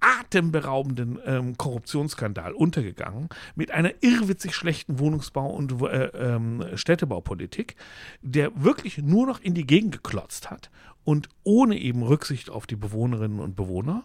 [0.06, 7.76] atemberaubenden ähm, Korruptionsskandal untergegangen mit einer irrwitzig schlechten Wohnungsbau- und äh, ähm, Städtebaupolitik,
[8.22, 10.70] der wirklich nur noch in die Gegend geklotzt hat
[11.04, 14.04] und ohne eben Rücksicht auf die Bewohnerinnen und Bewohner.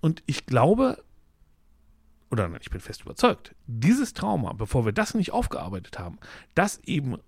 [0.00, 0.98] Und ich glaube,
[2.34, 6.18] oder ich bin fest überzeugt, dieses Trauma, bevor wir das nicht aufgearbeitet haben,
[6.54, 7.18] dass eben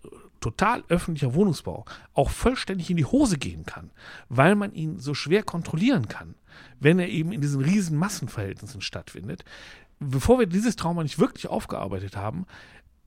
[0.41, 3.91] total öffentlicher Wohnungsbau auch vollständig in die Hose gehen kann,
[4.29, 6.35] weil man ihn so schwer kontrollieren kann,
[6.81, 9.45] wenn er eben in diesen riesen Massenverhältnissen stattfindet.
[9.99, 12.47] Bevor wir dieses Trauma nicht wirklich aufgearbeitet haben,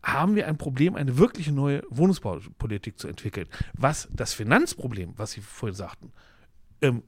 [0.02, 3.48] haben wir ein Problem, eine wirkliche neue Wohnungsbaupolitik zu entwickeln.
[3.74, 6.12] Was das Finanzproblem, was Sie vorhin sagten,
[6.82, 7.04] ähm,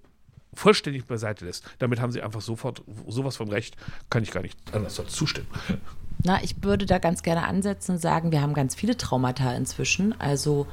[0.54, 1.64] vollständig beiseite lässt.
[1.80, 3.76] Damit haben Sie einfach sofort sowas von Recht,
[4.10, 5.48] kann ich gar nicht anders zustimmen.
[6.24, 10.20] Na, ich würde da ganz gerne ansetzen und sagen, wir haben ganz viele Traumata inzwischen.
[10.20, 10.68] Also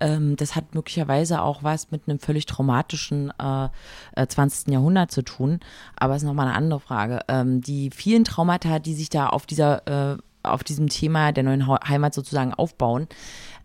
[0.00, 4.68] ähm, das hat möglicherweise auch was mit einem völlig traumatischen äh, 20.
[4.68, 5.60] Äh, Jahrhundert zu tun.
[5.96, 7.20] Aber es ist nochmal eine andere Frage.
[7.28, 11.66] Ähm, die vielen Traumata, die sich da auf dieser, äh, auf diesem Thema der neuen
[11.66, 13.08] Heimat sozusagen aufbauen,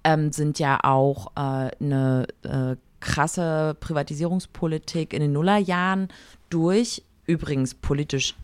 [0.03, 6.07] ähm, sind ja auch äh, eine äh, krasse Privatisierungspolitik in den Nullerjahren
[6.49, 8.35] durch übrigens politisch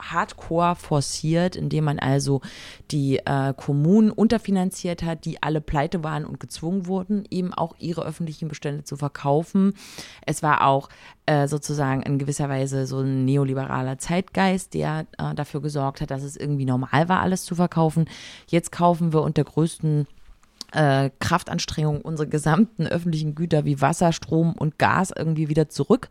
[0.00, 2.40] hardcore forciert, indem man also
[2.90, 8.04] die äh, Kommunen unterfinanziert hat, die alle pleite waren und gezwungen wurden, eben auch ihre
[8.04, 9.74] öffentlichen Bestände zu verkaufen.
[10.26, 10.88] Es war auch
[11.26, 16.22] äh, sozusagen in gewisser Weise so ein neoliberaler Zeitgeist, der äh, dafür gesorgt hat, dass
[16.22, 18.06] es irgendwie normal war, alles zu verkaufen.
[18.46, 20.06] Jetzt kaufen wir unter größten
[20.72, 26.08] äh, Kraftanstrengungen unsere gesamten öffentlichen Güter wie Wasser, Strom und Gas irgendwie wieder zurück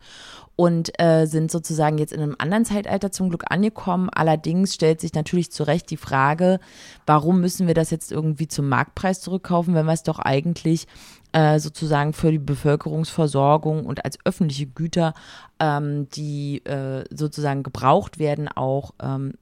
[0.56, 4.10] und äh, sind sozusagen jetzt in einem anderen Zeitalter zum Glück angekommen.
[4.12, 6.60] Allerdings stellt sich natürlich zu Recht die Frage,
[7.06, 10.86] warum müssen wir das jetzt irgendwie zum Marktpreis zurückkaufen, wenn wir es doch eigentlich
[11.32, 15.14] äh, sozusagen für die Bevölkerungsversorgung und als öffentliche Güter,
[15.60, 19.34] ähm, die äh, sozusagen gebraucht werden, auch ähm,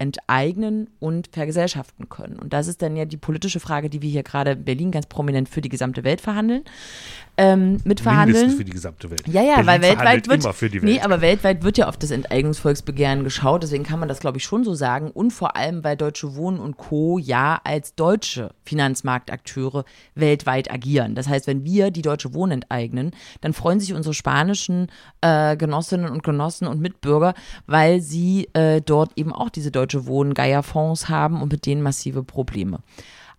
[0.00, 2.38] enteignen und vergesellschaften können.
[2.38, 5.06] Und das ist dann ja die politische Frage, die wir hier gerade in Berlin ganz
[5.06, 6.64] prominent für die gesamte Welt verhandeln
[7.40, 8.36] ähm, mitverhandeln.
[8.36, 9.26] Mindestens für die gesamte Welt.
[9.26, 10.92] Ja, ja, Berlin weil weltweit wird, immer für die Welt.
[10.92, 14.44] nee, aber weltweit wird ja auf das Enteignungsvolksbegehren geschaut, deswegen kann man das, glaube ich,
[14.44, 15.10] schon so sagen.
[15.10, 17.18] Und vor allem, weil Deutsche Wohnen und Co.
[17.18, 19.84] ja als deutsche Finanzmarktakteure
[20.14, 21.14] weltweit agieren.
[21.14, 24.88] Das heißt, wenn wir die Deutsche Wohnen enteignen, dann freuen sich unsere spanischen
[25.22, 27.32] äh, Genossinnen und Genossen und Mitbürger,
[27.66, 32.22] weil sie äh, dort eben auch diese Deutsche Wohnen Geierfonds haben und mit denen massive
[32.22, 32.80] Probleme.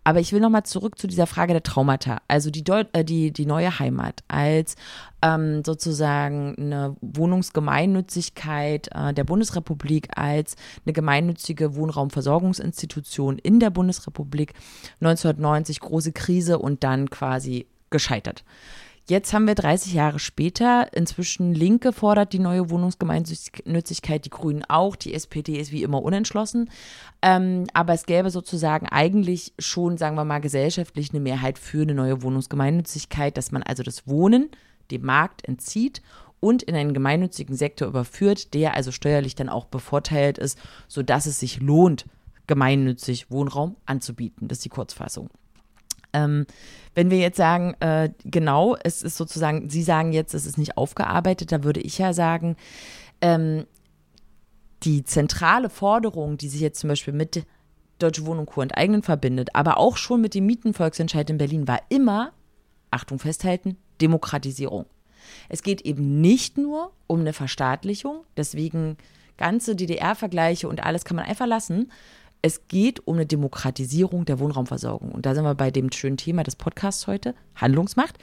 [0.04, 2.22] Aber ich will nochmal zurück zu dieser Frage der Traumata.
[2.28, 4.76] Also die, Deu äh, die, die neue Heimat als
[5.22, 14.54] ähm, sozusagen eine Wohnungsgemeinnützigkeit äh, der Bundesrepublik, als eine gemeinnützige Wohnraumversorgungsinstitution in der Bundesrepublik.
[15.02, 18.44] 1990 große Krise und dann quasi gescheitert.
[19.12, 24.96] Jetzt haben wir 30 Jahre später, inzwischen Linke fordert die neue Wohnungsgemeinnützigkeit, die Grünen auch,
[24.96, 26.70] die SPD ist wie immer unentschlossen.
[27.22, 31.94] Ähm, aber es gäbe sozusagen eigentlich schon, sagen wir mal, gesellschaftlich eine Mehrheit für eine
[31.94, 34.50] neue Wohnungsgemeinnützigkeit, dass man also das Wohnen
[34.92, 36.02] dem Markt entzieht
[36.40, 40.58] und in einen gemeinnützigen Sektor überführt, der also steuerlich dann auch bevorteilt ist,
[40.88, 42.06] sodass es sich lohnt,
[42.48, 44.48] gemeinnützig Wohnraum anzubieten.
[44.48, 45.30] Das ist die Kurzfassung.
[46.14, 46.46] Ähm,
[46.94, 50.78] wenn wir jetzt sagen, äh, genau, es ist sozusagen, Sie sagen jetzt, es ist nicht
[50.78, 52.58] aufgearbeitet, da würde ich ja sagen,
[53.22, 53.66] ähm,
[54.84, 57.46] die zentrale Forderung, die sich jetzt zum Beispiel mit
[58.00, 58.62] Deutsche Wohnung Co.
[58.62, 62.34] enteignen verbindet, aber auch schon mit dem Mietenvolksentscheid in Berlin, war immer,
[62.90, 64.86] Achtung festhalten, Demokratisierung.
[65.50, 68.98] Es geht eben nicht nur um eine Verstaatlichung, deswegen
[69.38, 71.92] ganze DDR-Vergleiche und alles kann man einfach lassen,
[72.42, 75.12] es geht um eine Demokratisierung der Wohnraumversorgung.
[75.12, 78.18] Und da sind wir bei dem schönen Thema des Podcasts heute, Handlungsmacht.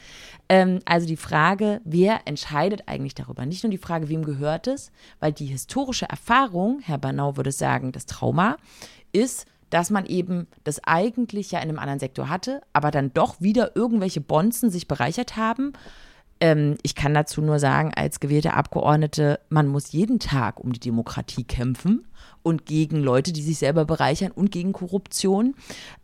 [0.49, 3.47] Ähm, also die Frage, wer entscheidet eigentlich darüber?
[3.47, 4.91] Nicht nur die Frage, wem gehört es,
[5.21, 8.57] weil die historische Erfahrung, Herr Banau würde sagen, das Trauma,
[9.13, 13.41] ist, dass man eben das eigentlich ja in einem anderen Sektor hatte, aber dann doch
[13.41, 15.75] wieder irgendwelche Bonzen sich bereichert haben.
[16.41, 20.81] Ähm, ich kann dazu nur sagen, als gewählte Abgeordnete, man muss jeden Tag um die
[20.81, 22.07] Demokratie kämpfen
[22.43, 25.55] und gegen Leute, die sich selber bereichern und gegen Korruption.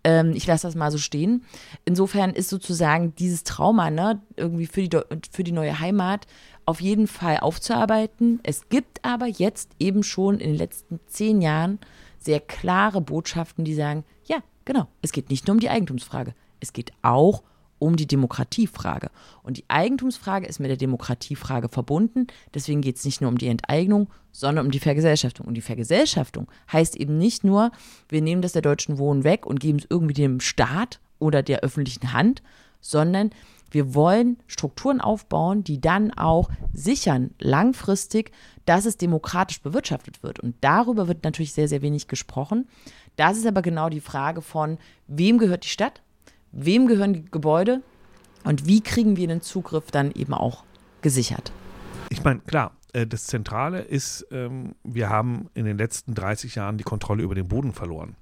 [0.02, 1.44] Ähm, ich lasse das mal so stehen.
[1.84, 6.26] Insofern ist sozusagen dieses Trauma ne, irgendwie für die, für die neue Heimat
[6.66, 8.40] auf jeden Fall aufzuarbeiten.
[8.42, 11.78] Es gibt aber jetzt eben schon in den letzten zehn Jahren
[12.18, 16.72] sehr klare Botschaften, die sagen, ja, genau, es geht nicht nur um die Eigentumsfrage, es
[16.72, 17.53] geht auch um
[17.84, 19.10] um die Demokratiefrage.
[19.42, 22.28] Und die Eigentumsfrage ist mit der Demokratiefrage verbunden.
[22.54, 25.46] Deswegen geht es nicht nur um die Enteignung, sondern um die Vergesellschaftung.
[25.46, 27.72] Und die Vergesellschaftung heißt eben nicht nur,
[28.08, 31.60] wir nehmen das der deutschen Wohnen weg und geben es irgendwie dem Staat oder der
[31.60, 32.42] öffentlichen Hand,
[32.80, 33.30] sondern
[33.70, 38.30] wir wollen Strukturen aufbauen, die dann auch sichern langfristig,
[38.64, 40.40] dass es demokratisch bewirtschaftet wird.
[40.40, 42.66] Und darüber wird natürlich sehr, sehr wenig gesprochen.
[43.16, 46.00] Das ist aber genau die Frage von, wem gehört die Stadt?
[46.54, 47.82] Wem gehören die Gebäude
[48.44, 50.64] und wie kriegen wir den Zugriff dann eben auch
[51.02, 51.52] gesichert.
[52.10, 56.78] Ich meine, klar, äh, das Zentrale ist, ähm, wir haben in den letzten 30 Jahren
[56.78, 58.16] die Kontrolle über den Boden verloren.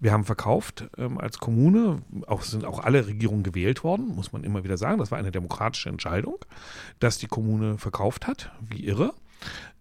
[0.00, 4.44] Wir haben verkauft ähm, als Kommune, auch sind auch alle Regierungen gewählt worden, muss man
[4.44, 4.98] immer wieder sagen.
[4.98, 6.36] Das war eine demokratische Entscheidung,
[7.00, 9.12] dass die Kommune verkauft hat, wie irre.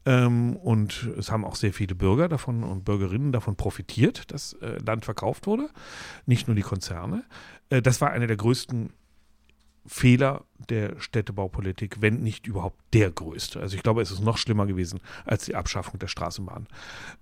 [0.06, 4.80] Ähm, und es haben auch sehr viele Bürger davon und Bürgerinnen davon profitiert, dass äh,
[4.84, 5.70] Land verkauft wurde,
[6.26, 7.24] nicht nur die Konzerne.
[7.72, 8.94] Äh, das war einer der größten
[9.88, 13.60] Fehler der Städtebaupolitik, wenn nicht überhaupt der größte.
[13.60, 16.68] Also ich glaube, es ist noch schlimmer gewesen als die Abschaffung der Straßenbahn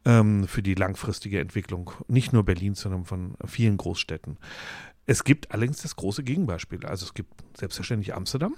[0.04, 4.38] ähm, für die langfristige Entwicklung, nicht nur Berlins, sondern von vielen Großstädten.
[5.06, 6.86] Es gibt allerdings das große Gegenbeispiel.
[6.86, 8.56] Also es gibt selbstverständlich Amsterdam.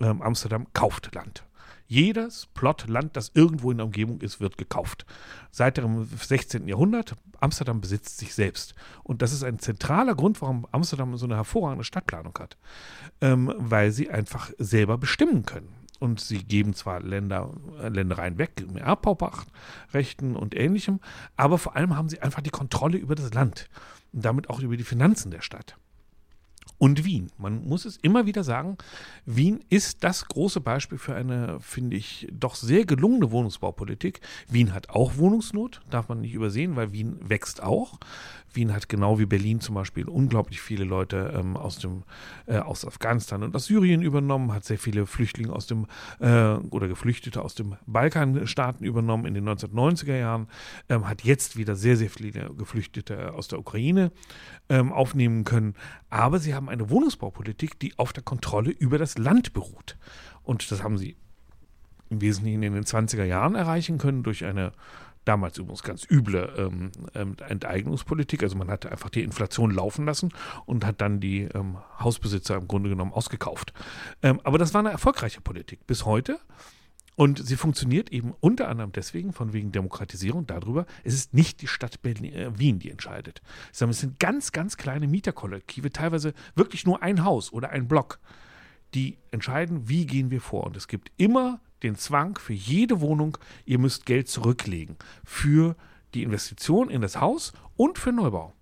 [0.00, 1.44] Ähm, Amsterdam kauft Land.
[1.90, 5.04] Jedes Plot Land, das irgendwo in der Umgebung ist, wird gekauft.
[5.50, 6.68] Seit dem 16.
[6.68, 8.76] Jahrhundert, Amsterdam besitzt sich selbst.
[9.02, 12.56] Und das ist ein zentraler Grund, warum Amsterdam so eine hervorragende Stadtplanung hat.
[13.20, 15.66] Ähm, weil sie einfach selber bestimmen können.
[15.98, 17.50] Und sie geben zwar Länder,
[17.82, 21.00] äh, Ländereien weg, mit Erbpachtrechten und ähnlichem,
[21.36, 23.68] aber vor allem haben sie einfach die Kontrolle über das Land
[24.12, 25.76] und damit auch über die Finanzen der Stadt.
[26.80, 27.30] Und Wien.
[27.36, 28.78] Man muss es immer wieder sagen,
[29.26, 34.20] Wien ist das große Beispiel für eine, finde ich, doch sehr gelungene Wohnungsbaupolitik.
[34.48, 37.98] Wien hat auch Wohnungsnot, darf man nicht übersehen, weil Wien wächst auch.
[38.52, 42.02] Wien hat genau wie Berlin zum Beispiel unglaublich viele Leute ähm, aus, dem,
[42.46, 45.86] äh, aus Afghanistan und aus Syrien übernommen, hat sehr viele Flüchtlinge aus dem
[46.18, 50.48] äh, oder Geflüchtete aus dem Balkanstaaten übernommen in den 1990er Jahren,
[50.88, 54.12] ähm, hat jetzt wieder sehr, sehr viele Geflüchtete aus der Ukraine
[54.68, 55.74] ähm, aufnehmen können.
[56.10, 59.96] Aber sie haben eine Wohnungsbaupolitik, die auf der Kontrolle über das Land beruht.
[60.42, 61.16] Und das haben sie
[62.08, 64.72] im Wesentlichen in den 20er Jahren erreichen können durch eine
[65.24, 68.42] damals übrigens ganz üble ähm, ähm, Enteignungspolitik.
[68.42, 70.32] Also man hat einfach die Inflation laufen lassen
[70.66, 73.72] und hat dann die ähm, Hausbesitzer im Grunde genommen ausgekauft.
[74.22, 76.40] Ähm, aber das war eine erfolgreiche Politik bis heute.
[77.20, 81.66] Und sie funktioniert eben unter anderem deswegen, von wegen Demokratisierung, darüber, es ist nicht die
[81.66, 83.42] Stadt Berlin, äh, Wien, die entscheidet,
[83.72, 88.20] sondern es sind ganz, ganz kleine Mieterkollektive, teilweise wirklich nur ein Haus oder ein Block,
[88.94, 90.64] die entscheiden, wie gehen wir vor.
[90.64, 95.76] Und es gibt immer den Zwang für jede Wohnung, ihr müsst Geld zurücklegen für
[96.14, 98.54] die Investition in das Haus und für Neubau.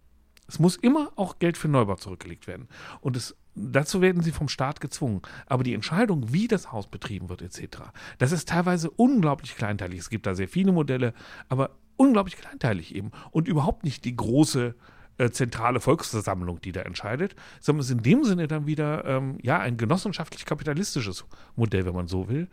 [0.49, 2.67] Es muss immer auch Geld für Neubau zurückgelegt werden.
[3.03, 5.23] Und es, dazu werden sie vom Staat gezwungen.
[5.47, 7.79] Aber die Entscheidung, wie das Haus betrieben wird, etc.,
[8.19, 9.99] das ist teilweise unglaublich kleinteilig.
[9.99, 11.15] Es gibt da sehr viele Modelle,
[11.49, 13.11] aber unglaublich kleinteilig eben.
[13.31, 14.75] Und überhaupt nicht die große
[15.19, 19.39] äh, zentrale Volksversammlung, die da entscheidet, sondern es ist in dem Sinne dann wieder ähm,
[19.43, 21.25] ja ein genossenschaftlich-kapitalistisches
[21.57, 22.49] Modell, wenn man so will,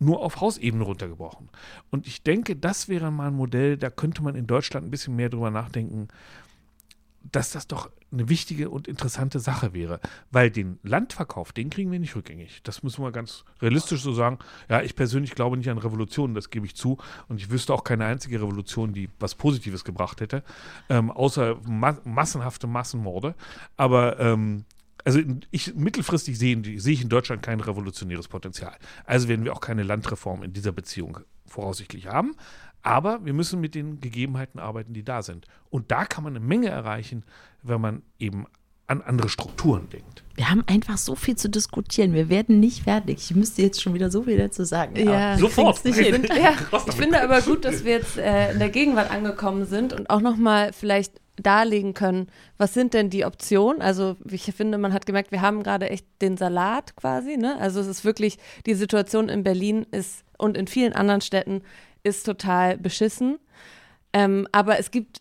[0.00, 1.48] nur auf Hausebene runtergebrochen.
[1.90, 5.16] Und ich denke, das wäre mal ein Modell, da könnte man in Deutschland ein bisschen
[5.16, 6.08] mehr drüber nachdenken,
[7.22, 10.00] dass das doch eine wichtige und interessante Sache wäre.
[10.30, 12.60] Weil den Landverkauf, den kriegen wir nicht rückgängig.
[12.62, 14.38] Das müssen wir ganz realistisch so sagen.
[14.68, 16.98] Ja, ich persönlich glaube nicht an Revolutionen, das gebe ich zu.
[17.28, 20.42] Und ich wüsste auch keine einzige Revolution, die was Positives gebracht hätte,
[20.88, 23.34] ähm, außer ma massenhafte Massenmorde.
[23.76, 24.64] Aber ähm,
[25.04, 28.76] also ich mittelfristig sehe, sehe ich in Deutschland kein revolutionäres Potenzial.
[29.04, 32.34] Also werden wir auch keine Landreform in dieser Beziehung voraussichtlich haben.
[32.88, 35.46] Aber wir müssen mit den Gegebenheiten arbeiten, die da sind.
[35.68, 37.22] Und da kann man eine Menge erreichen,
[37.62, 38.46] wenn man eben
[38.86, 40.24] an andere Strukturen denkt.
[40.34, 42.14] Wir haben einfach so viel zu diskutieren.
[42.14, 43.18] Wir werden nicht fertig.
[43.18, 44.96] Ich müsste jetzt schon wieder so viel dazu sagen.
[44.96, 45.84] Ja, sofort.
[45.84, 46.54] Ich, find, ja,
[46.86, 50.22] ich finde aber gut, dass wir jetzt äh, in der Gegenwart angekommen sind und auch
[50.22, 53.82] nochmal vielleicht darlegen können, was sind denn die Optionen?
[53.82, 57.36] Also ich finde, man hat gemerkt, wir haben gerade echt den Salat quasi.
[57.36, 57.58] Ne?
[57.60, 61.62] Also es ist wirklich, die Situation in Berlin ist und in vielen anderen Städten
[62.02, 63.38] ist total beschissen.
[64.12, 65.20] Ähm, aber es gibt,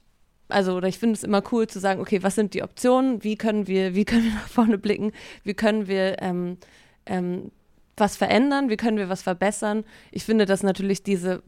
[0.49, 3.23] also, oder ich finde es immer cool zu sagen, okay, was sind die Optionen?
[3.23, 5.11] Wie können wir, wie können wir nach vorne blicken?
[5.43, 6.57] Wie können wir ähm,
[7.05, 7.51] ähm,
[7.95, 8.69] was verändern?
[8.69, 9.84] Wie können wir was verbessern?
[10.11, 11.43] Ich finde, dass natürlich diese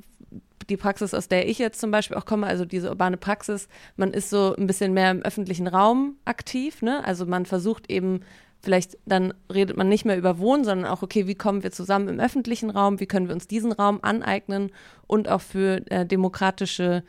[0.69, 3.67] die Praxis, aus der ich jetzt zum Beispiel auch komme, also diese urbane Praxis,
[3.97, 7.03] man ist so ein bisschen mehr im öffentlichen Raum aktiv, ne?
[7.03, 8.21] Also man versucht eben
[8.61, 12.07] vielleicht dann redet man nicht mehr über Wohnen, sondern auch, okay, wie kommen wir zusammen
[12.07, 14.71] im öffentlichen Raum, wie können wir uns diesen Raum aneignen
[15.07, 17.03] und auch für äh, demokratische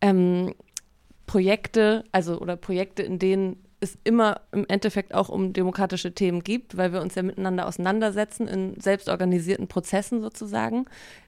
[0.00, 0.54] ähm,
[1.26, 6.76] Projekte, also oder Projekte, in denen es immer im Endeffekt auch um demokratische Themen gibt,
[6.76, 10.86] weil wir uns ja miteinander auseinandersetzen in selbstorganisierten Prozessen sozusagen.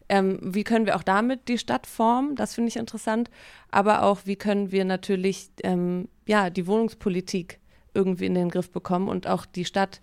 [0.08, 2.36] Ähm, wie können wir auch damit die Stadt formen?
[2.36, 3.30] Das finde ich interessant.
[3.70, 7.60] Aber auch, wie können wir natürlich ähm, ja, die Wohnungspolitik
[7.94, 10.00] irgendwie in den Griff bekommen und auch die Stadt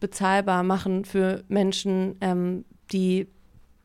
[0.00, 3.26] bezahlbar machen für Menschen, ähm, die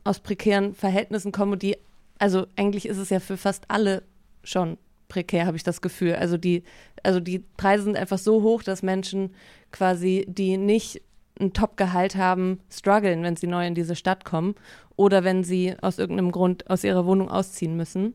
[0.04, 1.78] aus prekären Verhältnissen kommen und die,
[2.18, 4.04] also eigentlich ist es ja für fast alle
[4.44, 4.78] schon
[5.08, 6.16] prekär, habe ich das Gefühl.
[6.16, 6.64] Also die,
[7.04, 9.32] also die Preise sind einfach so hoch, dass Menschen
[9.72, 11.02] quasi, die nicht
[11.40, 14.56] ein Top-Gehalt haben, strugglen, wenn sie neu in diese Stadt kommen
[14.96, 18.14] oder wenn sie aus irgendeinem Grund aus ihrer Wohnung ausziehen müssen.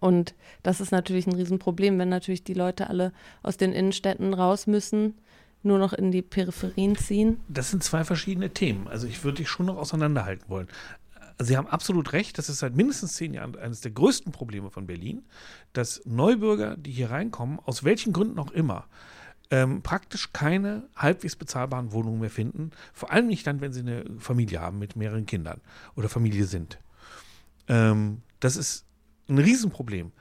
[0.00, 4.66] Und das ist natürlich ein Riesenproblem, wenn natürlich die Leute alle aus den Innenstädten raus
[4.66, 5.14] müssen,
[5.62, 7.40] nur noch in die Peripherien ziehen.
[7.48, 8.88] Das sind zwei verschiedene Themen.
[8.88, 10.68] Also ich würde dich schon noch auseinanderhalten wollen.
[11.38, 14.86] Sie haben absolut recht, das ist seit mindestens zehn Jahren eines der größten Probleme von
[14.86, 15.24] Berlin,
[15.72, 18.86] dass Neubürger, die hier reinkommen, aus welchen Gründen auch immer,
[19.50, 22.70] ähm, praktisch keine halbwegs bezahlbaren Wohnungen mehr finden.
[22.92, 25.60] Vor allem nicht dann, wenn sie eine Familie haben mit mehreren Kindern
[25.96, 26.78] oder Familie sind.
[27.68, 28.84] Ähm, das ist
[29.30, 30.12] ein Riesenproblem.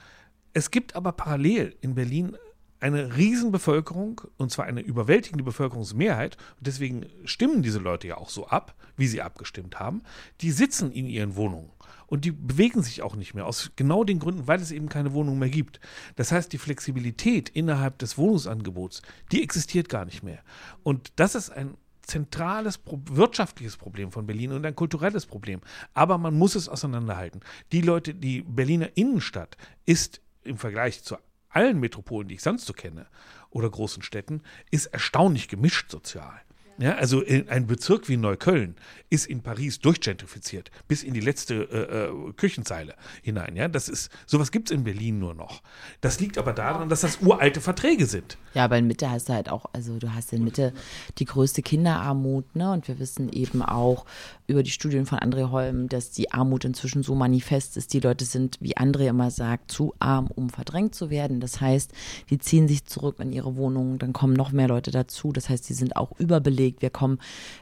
[0.54, 2.38] Es gibt aber parallel in Berlin
[2.80, 8.48] eine Riesenbevölkerung, und zwar eine überwältigende Bevölkerungsmehrheit, und deswegen stimmen diese Leute ja auch so
[8.48, 10.02] ab, wie sie abgestimmt haben,
[10.42, 11.72] die sitzen in ihren Wohnungen
[12.08, 15.14] und die bewegen sich auch nicht mehr, aus genau den Gründen, weil es eben keine
[15.14, 15.80] Wohnung mehr gibt.
[16.16, 19.02] Das heißt, die Flexibilität innerhalb des Wohnungsangebots,
[19.32, 20.40] die existiert gar nicht mehr.
[20.84, 21.76] Und das ist ein
[22.10, 25.62] zentrales wirtschaftliches Problem von Berlin und ein kulturelles Problem.
[25.94, 27.42] Aber man muss es auseinanderhalten.
[27.72, 32.74] Die Leute, die Berliner Innenstadt ist im Vergleich zur allen Metropolen, die ich sonst so
[32.74, 33.08] kenne,
[33.50, 36.42] oder großen Städten, ist erstaunlich gemischt sozial.
[36.80, 38.76] Ja, also ein Bezirk wie Neukölln
[39.10, 43.58] ist in Paris durchgentrifiziert, bis in die letzte äh, äh, Küchenzeile hinein.
[43.58, 45.62] Ja, das ist, sowas gibt es in Berlin nur noch.
[46.00, 48.38] Das liegt aber daran, dass das uralte Verträge sind.
[48.54, 50.74] Ja, aber in Mitte hast du halt auch, also du hast in Mitte
[51.18, 52.72] die größte Kinderarmut, ne?
[52.72, 54.06] Und wir wissen eben auch
[54.50, 57.94] über die Studien von André Holm, dass die Armut inzwischen so manifest ist.
[57.94, 61.40] Die Leute sind, wie André immer sagt, zu arm, um verdrängt zu werden.
[61.40, 61.94] Das heißt,
[62.32, 65.32] die ziehen sich zurück in ihre Wohnungen, dann kommen noch mehr Leute dazu.
[65.32, 66.82] Das heißt, die sind auch überbelegt.
[66.82, 67.20] Wir kommen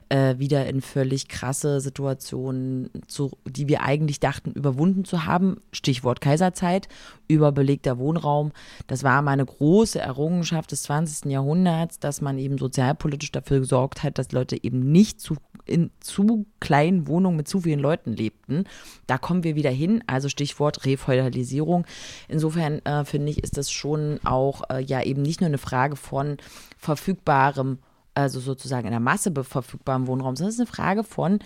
[0.08, 5.58] äh, wieder in völlig krasse Situationen, zu, die wir eigentlich dachten, überwunden zu haben.
[5.74, 6.88] Stichwort Kaiserzeit,
[7.28, 8.54] überbelegter Wohnraum.
[8.88, 11.30] Das war mal eine große Errungenschaft des 20.
[11.30, 15.36] Jahrhunderts, dass man eben sozialpolitisch dafür gesorgt hat, dass Leute eben nicht zu
[15.68, 16.46] in zu
[16.78, 18.66] kleinen Wohnungen mit zu vielen Leuten lebten.
[19.08, 21.86] Da kommen wir wieder hin, also Stichwort Refeudalisierung.
[22.28, 25.96] Insofern äh, finde ich, ist das schon auch äh, ja eben nicht nur eine Frage
[25.96, 26.38] von
[26.78, 27.80] verfügbarem
[28.14, 31.38] also sozusagen in der Masse verfügbarem Wohnraum, sondern es ist eine Frage von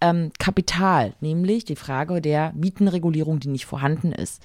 [0.00, 4.40] ähm, Kapital, nämlich die Frage der Mietenregulierung, die nicht vorhanden ist.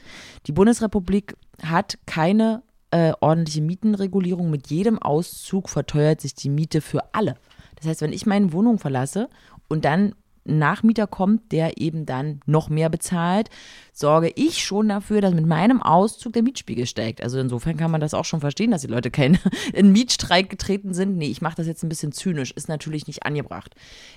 [0.47, 4.49] Die Bundesrepublik hat keine äh, ordentliche Mietenregulierung.
[4.49, 7.35] Mit jedem Auszug verteuert sich die Miete für alle.
[7.75, 9.29] Das heißt, wenn ich meine Wohnung verlasse
[9.67, 10.15] und dann
[10.45, 13.49] Nachmieter kommt, der eben dann noch mehr bezahlt,
[13.93, 17.21] sorge ich schon dafür, dass mit meinem Auszug der Mietspiegel steigt.
[17.21, 19.39] Also insofern kann man das auch schon verstehen, dass die Leute kein
[19.73, 21.17] in Mietstreik getreten sind.
[21.17, 23.75] Nee, ich mache das jetzt ein bisschen zynisch, ist natürlich nicht angebracht.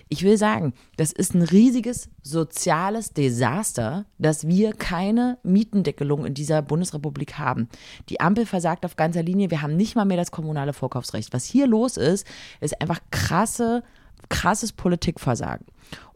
[0.08, 6.60] Ich will sagen, das ist ein riesiges soziales Desaster, dass wir keine Mietendeckelung in dieser
[6.62, 7.68] Bundesrepublik haben.
[8.08, 11.32] Die Ampel versagt auf ganzer Linie, wir haben nicht mal mehr das kommunale Vorkaufsrecht.
[11.32, 12.26] Was hier los ist,
[12.60, 13.82] ist einfach krasse
[14.28, 15.66] krasses Politikversagen.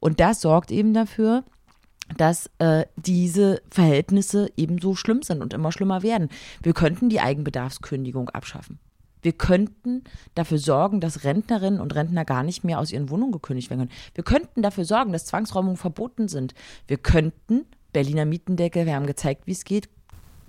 [0.00, 1.44] Und das sorgt eben dafür,
[2.16, 6.28] dass äh, diese Verhältnisse eben so schlimm sind und immer schlimmer werden.
[6.62, 8.78] Wir könnten die Eigenbedarfskündigung abschaffen.
[9.22, 10.02] Wir könnten
[10.34, 14.00] dafür sorgen, dass Rentnerinnen und Rentner gar nicht mehr aus ihren Wohnungen gekündigt werden können.
[14.14, 16.54] Wir könnten dafür sorgen, dass Zwangsräumungen verboten sind.
[16.88, 19.88] Wir könnten Berliner Mietendecke, wir haben gezeigt, wie es geht,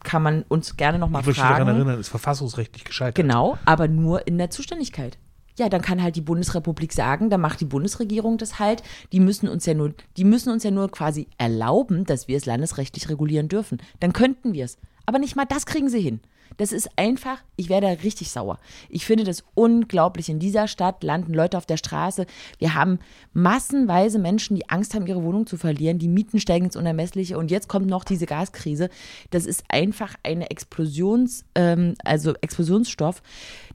[0.03, 1.31] kann man uns gerne nochmal fragen.
[1.31, 3.15] Ich möchte daran erinnern, ist verfassungsrechtlich gescheitert.
[3.15, 5.17] Genau, aber nur in der Zuständigkeit
[5.57, 8.83] ja, dann kann halt die Bundesrepublik sagen, dann macht die Bundesregierung das halt.
[9.11, 12.45] Die müssen uns ja nur, die müssen uns ja nur quasi erlauben, dass wir es
[12.45, 13.81] landesrechtlich regulieren dürfen.
[13.99, 14.77] Dann könnten wir es.
[15.05, 16.21] Aber nicht mal das kriegen sie hin.
[16.57, 18.59] Das ist einfach, ich werde richtig sauer.
[18.89, 20.29] Ich finde das unglaublich.
[20.29, 22.25] In dieser Stadt landen Leute auf der Straße.
[22.59, 22.99] Wir haben
[23.33, 25.99] massenweise Menschen, die Angst haben, ihre Wohnung zu verlieren.
[25.99, 28.89] Die Mieten steigen ins Unermessliche und jetzt kommt noch diese Gaskrise.
[29.31, 33.21] Das ist einfach eine Explosions, ähm, also Explosionsstoff,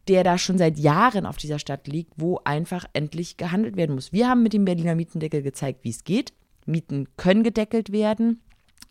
[0.08, 4.12] der da schon seit Jahren auf dieser Stadt liegt, wo einfach endlich gehandelt werden muss.
[4.12, 6.32] Wir haben mit dem Berliner Mietendeckel gezeigt, wie es geht.
[6.66, 8.40] Mieten können gedeckelt werden.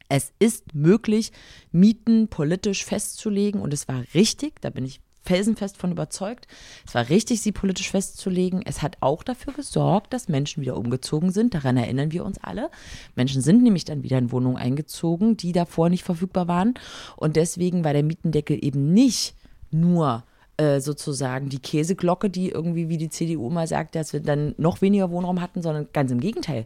[0.10, 1.32] Es ist möglich,
[1.72, 6.48] Mieten politisch festzulegen und es war richtig, da bin ich felsenfest von überzeugt.
[6.88, 8.62] Es war richtig, sie politisch festzulegen.
[8.66, 11.54] Es hat auch dafür gesorgt, dass Menschen wieder umgezogen sind.
[11.54, 12.72] Daran erinnern wir uns alle.
[13.16, 16.76] Menschen sind nämlich dann wieder in Wohnungen eingezogen, die davor nicht verfügbar waren.
[17.18, 19.36] Und deswegen war der Mietendeckel eben nicht
[19.70, 20.24] nur
[20.58, 24.82] äh, sozusagen die Käseglocke, die irgendwie, wie die CDU mal sagt, dass wir dann noch
[24.82, 26.66] weniger Wohnraum hatten, sondern ganz im Gegenteil.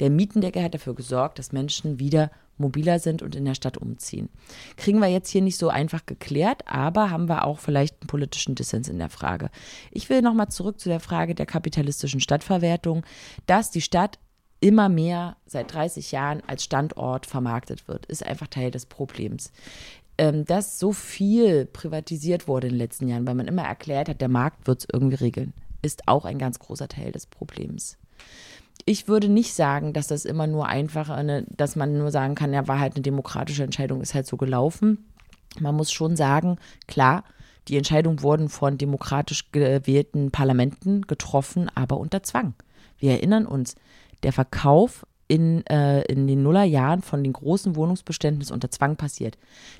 [0.00, 4.28] Der Mietendeckel hat dafür gesorgt, dass Menschen wieder mobiler sind und in der Stadt umziehen.
[4.76, 8.54] Kriegen wir jetzt hier nicht so einfach geklärt, aber haben wir auch vielleicht einen politischen
[8.54, 9.50] Dissens in der Frage.
[9.90, 13.04] Ich will nochmal zurück zu der Frage der kapitalistischen Stadtverwertung,
[13.46, 14.18] dass die Stadt
[14.60, 19.50] immer mehr seit 30 Jahren als Standort vermarktet wird, ist einfach Teil des Problems
[20.18, 24.20] ähm, dass so viel privatisiert wurde in den letzten Jahren, weil man immer erklärt hat,
[24.20, 25.52] der Markt wird es irgendwie regeln,
[25.82, 27.98] ist auch ein ganz großer Teil des Problems.
[28.86, 32.52] Ich würde nicht sagen, dass das immer nur einfach, eine, dass man nur sagen kann,
[32.52, 35.06] ja, war halt eine demokratische Entscheidung, ist halt so gelaufen.
[35.58, 37.24] Man muss schon sagen, klar,
[37.68, 42.54] die Entscheidungen wurden von demokratisch gewählten Parlamenten getroffen, aber unter Zwang.
[42.98, 43.74] Wir erinnern uns,
[44.22, 49.38] der Verkauf in, äh, in den Nullerjahren von den großen Wohnungsbeständen ist unter Zwang passiert.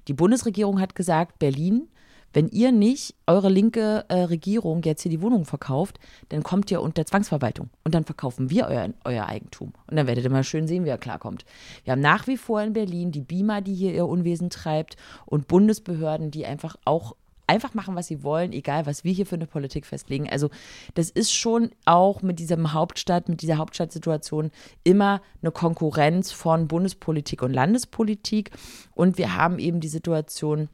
[0.08, 1.88] Die Bundesregierung hat gesagt, Berlin,
[2.34, 6.82] wenn ihr nicht eure linke äh, Regierung jetzt hier die Wohnungen verkauft, dann kommt ihr
[6.82, 9.72] unter Zwangsverwaltung und dann verkaufen wir euer, euer Eigentum.
[9.86, 11.44] Und dann werdet ihr mal schön sehen, wie er klarkommt.
[11.84, 15.46] Wir haben nach wie vor in Berlin die BIMA, die hier ihr Unwesen treibt und
[15.46, 17.14] Bundesbehörden, die einfach auch
[17.46, 20.28] einfach machen, was sie wollen, egal was wir hier für eine Politik festlegen.
[20.28, 20.50] Also
[20.94, 24.50] das ist schon auch mit diesem Hauptstadt, mit dieser Hauptstadtsituation
[24.82, 28.50] immer eine Konkurrenz von Bundespolitik und Landespolitik.
[28.94, 30.68] Und wir haben eben die Situation,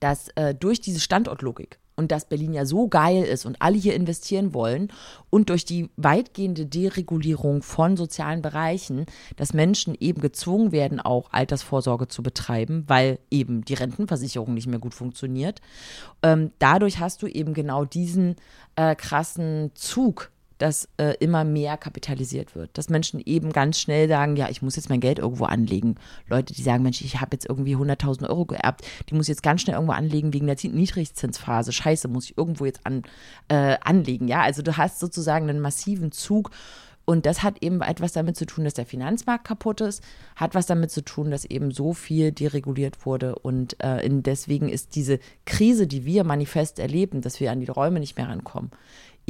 [0.00, 3.94] dass äh, durch diese Standortlogik und dass Berlin ja so geil ist und alle hier
[3.94, 4.88] investieren wollen
[5.28, 9.04] und durch die weitgehende Deregulierung von sozialen Bereichen,
[9.36, 14.78] dass Menschen eben gezwungen werden, auch Altersvorsorge zu betreiben, weil eben die Rentenversicherung nicht mehr
[14.78, 15.60] gut funktioniert.
[16.22, 18.36] Ähm, dadurch hast du eben genau diesen
[18.76, 20.30] äh, krassen Zug
[20.60, 22.76] dass äh, immer mehr kapitalisiert wird.
[22.76, 25.94] Dass Menschen eben ganz schnell sagen, ja, ich muss jetzt mein Geld irgendwo anlegen.
[26.28, 29.42] Leute, die sagen, Mensch, ich habe jetzt irgendwie 100.000 Euro geerbt, die muss ich jetzt
[29.42, 31.72] ganz schnell irgendwo anlegen wegen der Niedrigzinsphase.
[31.72, 33.04] Scheiße, muss ich irgendwo jetzt an,
[33.48, 34.28] äh, anlegen.
[34.28, 36.50] Ja, also du hast sozusagen einen massiven Zug.
[37.06, 40.00] Und das hat eben etwas damit zu tun, dass der Finanzmarkt kaputt ist,
[40.36, 43.34] hat was damit zu tun, dass eben so viel dereguliert wurde.
[43.34, 47.98] Und äh, deswegen ist diese Krise, die wir manifest erleben, dass wir an die Räume
[47.98, 48.70] nicht mehr rankommen,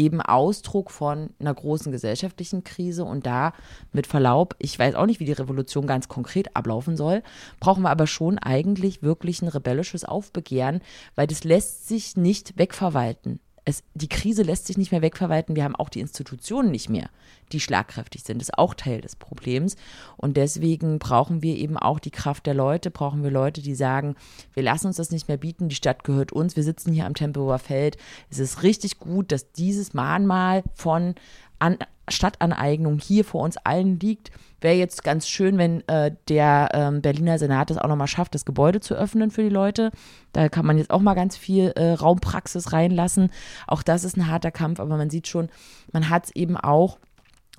[0.01, 3.05] eben Ausdruck von einer großen gesellschaftlichen Krise.
[3.05, 3.53] Und da,
[3.93, 7.23] mit Verlaub, ich weiß auch nicht, wie die Revolution ganz konkret ablaufen soll,
[7.61, 10.81] brauchen wir aber schon eigentlich wirklich ein rebellisches Aufbegehren,
[11.15, 15.57] weil das lässt sich nicht wegverwalten es, die Krise lässt sich nicht mehr wegverwalten.
[15.57, 17.11] Wir haben auch die Institutionen nicht mehr,
[17.53, 18.41] die schlagkräftig sind.
[18.41, 19.77] Das ist auch Teil des Problems.
[20.17, 24.17] Und deswegen brauchen wir eben auch die Kraft der Leute, brauchen wir Leute, die sagen,
[24.55, 27.15] wir lassen uns das nicht mehr bieten, die Stadt gehört uns, wir sitzen hier am
[27.15, 27.97] Tempelhofer Feld.
[28.31, 31.15] Es ist richtig gut, dass dieses Mahnmal von
[31.59, 31.79] an
[32.11, 34.31] Stadtaneignung hier vor uns allen liegt.
[34.61, 38.45] Wäre jetzt ganz schön, wenn äh, der ähm, Berliner Senat es auch nochmal schafft, das
[38.45, 39.91] Gebäude zu öffnen für die Leute.
[40.33, 43.31] Da kann man jetzt auch mal ganz viel äh, Raumpraxis reinlassen.
[43.67, 45.49] Auch das ist ein harter Kampf, aber man sieht schon,
[45.93, 46.99] man hat es eben auch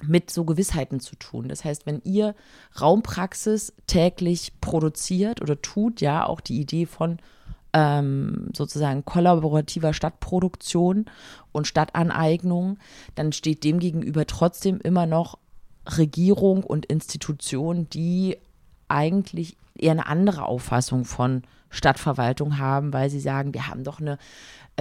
[0.04, 1.48] mit so Gewissheiten zu tun.
[1.48, 2.36] Das heißt, wenn ihr
[2.80, 7.18] Raumpraxis täglich produziert oder tut, ja, auch die Idee von
[7.74, 11.06] ähm, sozusagen kollaborativer Stadtproduktion
[11.52, 12.78] und Stadtaneignung,
[13.16, 15.38] dann steht dem gegenüber trotzdem immer noch
[15.86, 18.38] Regierung und Institutionen, die
[18.88, 24.18] eigentlich eher eine andere Auffassung von Stadtverwaltung haben, weil sie sagen, wir haben doch eine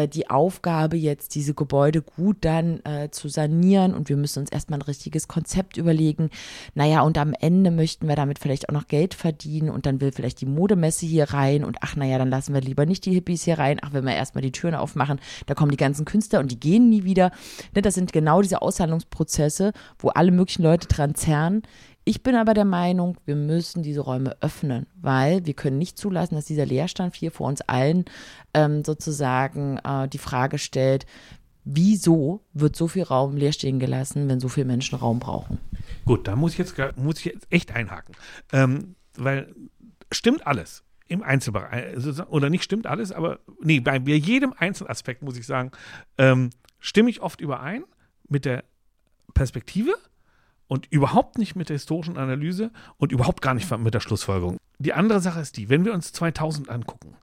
[0.01, 4.51] äh, die Aufgabe, jetzt diese Gebäude gut dann äh, zu sanieren und wir müssen uns
[4.51, 6.31] erstmal ein richtiges Konzept überlegen.
[6.75, 10.13] Naja, und am Ende möchten wir damit vielleicht auch noch Geld verdienen und dann will
[10.13, 13.45] vielleicht die Modemesse hier rein und ach, naja, dann lassen wir lieber nicht die Hippies
[13.45, 13.79] hier rein.
[13.83, 16.89] Ach, wenn wir erstmal die Türen aufmachen, da kommen die ganzen Künstler und die gehen
[16.89, 17.31] nie wieder.
[17.75, 21.63] Ne, das sind genau diese Aushandlungsprozesse, wo alle möglichen Leute dran zerren.
[22.11, 26.35] Ich bin aber der Meinung, wir müssen diese Räume öffnen, weil wir können nicht zulassen,
[26.35, 28.05] dass dieser Leerstand hier vor uns allen
[28.53, 31.07] ähm, sozusagen äh, die Frage stellt,
[31.63, 35.59] wieso wird so viel Raum leer stehen gelassen, wenn so viele Menschen Raum brauchen?
[36.05, 38.17] Gut, da muss ich jetzt, muss ich jetzt echt einhaken,
[38.53, 39.55] ähm, weil
[40.11, 45.23] stimmt alles im Einzelbereich, also, oder nicht stimmt alles, aber nee, bei jedem einzelnen Aspekt
[45.23, 45.71] muss ich sagen,
[46.19, 46.51] ähm,
[46.81, 47.85] stimme ich oft überein
[48.29, 48.65] mit der
[49.33, 49.95] Perspektive
[50.71, 54.57] und überhaupt nicht mit der historischen Analyse und überhaupt gar nicht mit der Schlussfolgerung.
[54.79, 57.17] Die andere Sache ist die, wenn wir uns 2000 angucken,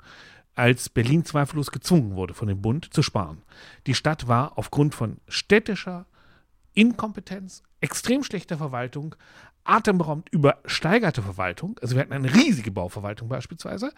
[0.56, 3.42] als Berlin zweifellos gezwungen wurde von dem Bund zu sparen.
[3.86, 6.08] Die Stadt war aufgrund von städtischer
[6.74, 9.16] Inkompetenz, extrem schlechter Verwaltung,
[9.64, 13.94] atemberaubend übersteigerte Verwaltung, also wir hatten eine riesige Bauverwaltung beispielsweise,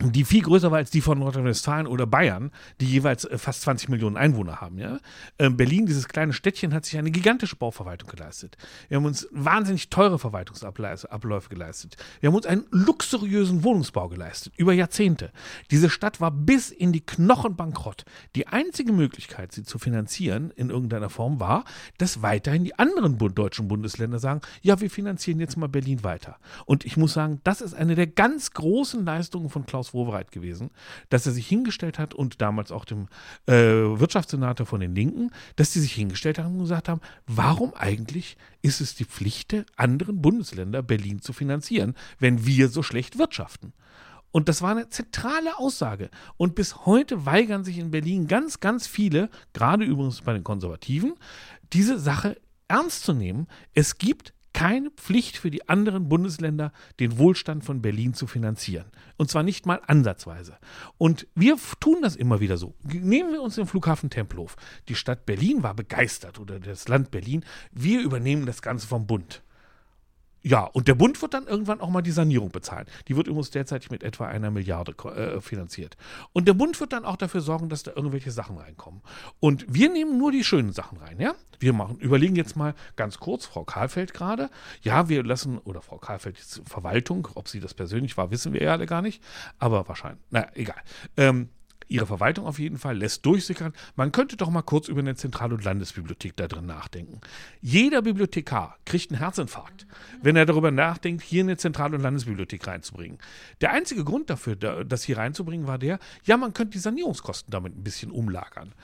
[0.00, 3.88] die viel größer war als die von Nordrhein-Westfalen oder Bayern, die jeweils äh, fast 20
[3.88, 4.78] Millionen Einwohner haben.
[4.78, 5.00] Ja?
[5.40, 8.56] Ähm, Berlin, dieses kleine Städtchen, hat sich eine gigantische Bauverwaltung geleistet.
[8.88, 11.96] Wir haben uns wahnsinnig teure Verwaltungsabläufe geleistet.
[12.20, 15.32] Wir haben uns einen luxuriösen Wohnungsbau geleistet, über Jahrzehnte.
[15.72, 18.04] Diese Stadt war bis in die Knochen bankrott.
[18.36, 21.64] Die einzige Möglichkeit, sie zu finanzieren in irgendeiner Form, war,
[21.98, 26.36] dass weiterhin die anderen deutschen Bundesländer sagen, ja, wir finanzieren jetzt mal Berlin weiter.
[26.66, 30.32] Und ich muss sagen, das ist eine der ganz großen Leistungen von Klaus Klaus Wowereit
[30.32, 30.70] gewesen,
[31.08, 33.08] dass er sich hingestellt hat und damals auch dem
[33.46, 38.36] äh, Wirtschaftssenator von den Linken, dass die sich hingestellt haben und gesagt haben, warum eigentlich
[38.62, 43.72] ist es die Pflicht der anderen Bundesländer, Berlin zu finanzieren, wenn wir so schlecht wirtschaften?
[44.30, 46.10] Und das war eine zentrale Aussage.
[46.36, 51.14] Und bis heute weigern sich in Berlin ganz, ganz viele, gerade übrigens bei den Konservativen,
[51.72, 52.36] diese Sache
[52.68, 53.46] ernst zu nehmen.
[53.72, 58.86] Es gibt keine Pflicht für die anderen Bundesländer, den Wohlstand von Berlin zu finanzieren.
[59.16, 60.58] Und zwar nicht mal ansatzweise.
[60.96, 62.74] Und wir tun das immer wieder so.
[62.82, 64.56] Nehmen wir uns den Flughafen Tempelhof.
[64.88, 67.44] Die Stadt Berlin war begeistert oder das Land Berlin.
[67.70, 69.44] Wir übernehmen das Ganze vom Bund.
[70.42, 72.86] Ja, und der Bund wird dann irgendwann auch mal die Sanierung bezahlen.
[73.08, 75.96] Die wird übrigens derzeit mit etwa einer Milliarde äh, finanziert.
[76.32, 79.02] Und der Bund wird dann auch dafür sorgen, dass da irgendwelche Sachen reinkommen.
[79.40, 81.34] Und wir nehmen nur die schönen Sachen rein, ja?
[81.58, 84.48] Wir machen, überlegen jetzt mal ganz kurz, Frau Karlfeld gerade,
[84.82, 88.72] ja, wir lassen, oder Frau Karlfeld Verwaltung, ob sie das persönlich war, wissen wir ja
[88.72, 89.22] alle gar nicht,
[89.58, 90.80] aber wahrscheinlich, naja, egal.
[91.16, 91.48] Ähm,
[91.88, 93.72] ihre Verwaltung auf jeden Fall, lässt durchsickern.
[93.96, 97.20] Man könnte doch mal kurz über eine Zentral- und Landesbibliothek da drin nachdenken.
[97.60, 99.86] Jeder Bibliothekar kriegt einen Herzinfarkt,
[100.22, 103.18] wenn er darüber nachdenkt, hier eine Zentral- und Landesbibliothek reinzubringen.
[103.60, 107.76] Der einzige Grund dafür, das hier reinzubringen, war der, ja, man könnte die Sanierungskosten damit
[107.76, 108.74] ein bisschen umlagern.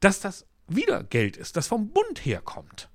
[0.00, 2.88] Dass das wieder Geld ist, das vom Bund herkommt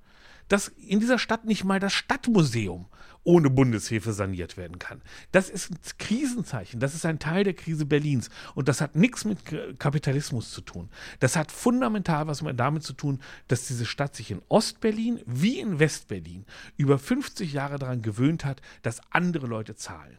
[0.49, 2.87] dass in dieser Stadt nicht mal das Stadtmuseum
[3.29, 5.03] ohne Bundeshilfe saniert werden kann.
[5.31, 6.79] Das ist ein Krisenzeichen.
[6.79, 8.31] Das ist ein Teil der Krise Berlins.
[8.55, 9.37] Und das hat nichts mit
[9.77, 10.89] Kapitalismus zu tun.
[11.19, 15.77] Das hat fundamental was damit zu tun, dass diese Stadt sich in Ostberlin wie in
[15.77, 20.17] Westberlin über 50 Jahre daran gewöhnt hat, dass andere Leute zahlen.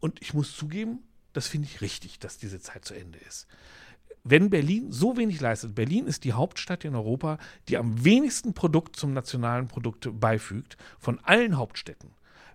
[0.00, 3.46] Und ich muss zugeben, das finde ich richtig, dass diese Zeit zu Ende ist
[4.22, 8.96] wenn Berlin so wenig leistet, Berlin ist die Hauptstadt in Europa, die am wenigsten Produkt
[8.96, 12.10] zum nationalen Produkt beifügt, von allen Hauptstädten.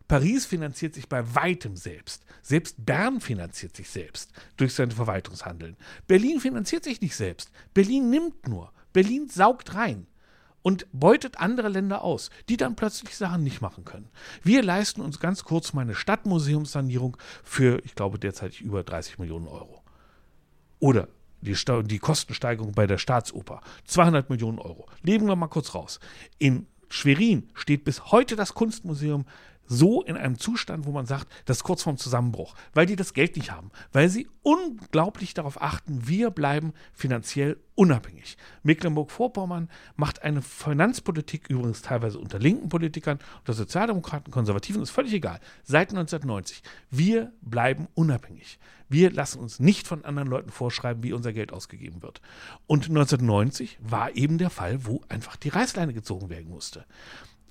[0.08, 2.26] Paris finanziert sich bei weitem selbst.
[2.42, 5.78] Selbst Bern finanziert sich selbst durch sein Verwaltungshandeln.
[6.08, 7.52] Berlin finanziert sich nicht selbst.
[7.74, 8.72] Berlin nimmt nur.
[8.94, 10.08] Berlin saugt rein
[10.62, 14.10] und beutet andere Länder aus, die dann plötzlich Sachen nicht machen können.
[14.44, 19.48] Wir leisten uns ganz kurz mal eine Stadtmuseumssanierung für, ich glaube, derzeit über 30 Millionen
[19.48, 19.84] Euro.
[20.80, 21.08] Oder
[21.42, 23.62] die, die Kostensteigerung bei der Staatsoper.
[23.86, 24.88] 200 Millionen Euro.
[25.04, 26.00] Leben wir mal kurz raus.
[26.40, 29.26] In Schwerin steht bis heute das Kunstmuseum
[29.68, 33.14] so in einem Zustand, wo man sagt, das ist kurz vorm Zusammenbruch, weil die das
[33.14, 38.38] Geld nicht haben, weil sie unglaublich darauf achten, wir bleiben finanziell unabhängig.
[38.64, 45.40] Mecklenburg-Vorpommern macht eine Finanzpolitik, übrigens teilweise unter linken Politikern, unter Sozialdemokraten, Konservativen, ist völlig egal,
[45.64, 46.64] seit 1990.
[46.90, 48.60] Wir bleiben unabhängig.
[48.88, 52.22] Wir lassen uns nicht von anderen Leuten vorschreiben, wie unser Geld ausgegeben wird.
[52.68, 56.86] Und 1990 war eben der Fall, wo einfach die Reißleine gezogen werden musste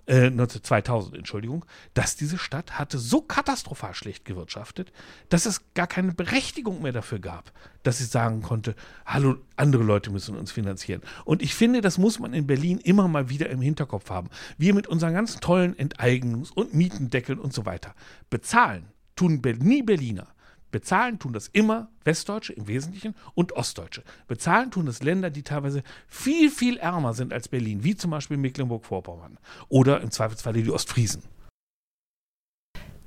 [0.06, 1.64] äh, 2000, Entschuldigung,
[1.94, 4.93] dass diese Stadt hatte so katastrophal schlecht gewirtschaftet,
[5.28, 7.52] dass es gar keine Berechtigung mehr dafür gab,
[7.82, 8.74] dass sie sagen konnte,
[9.06, 11.02] hallo, andere Leute müssen uns finanzieren.
[11.24, 14.28] Und ich finde, das muss man in Berlin immer mal wieder im Hinterkopf haben.
[14.59, 17.94] Wir mit unseren ganzen tollen Enteignungs- und Mietendeckeln und so weiter
[18.31, 18.86] bezahlen,
[19.16, 20.34] tun nie Berliner.
[20.75, 24.03] Bezahlen tun das immer Westdeutsche im Wesentlichen und Ostdeutsche.
[24.27, 28.39] Bezahlen tun das Länder, die teilweise viel, viel ärmer sind als Berlin, wie zum Beispiel
[28.39, 29.39] Mecklenburg-Vorpommern
[29.69, 31.23] oder im Zweifelsfall die Ostfriesen.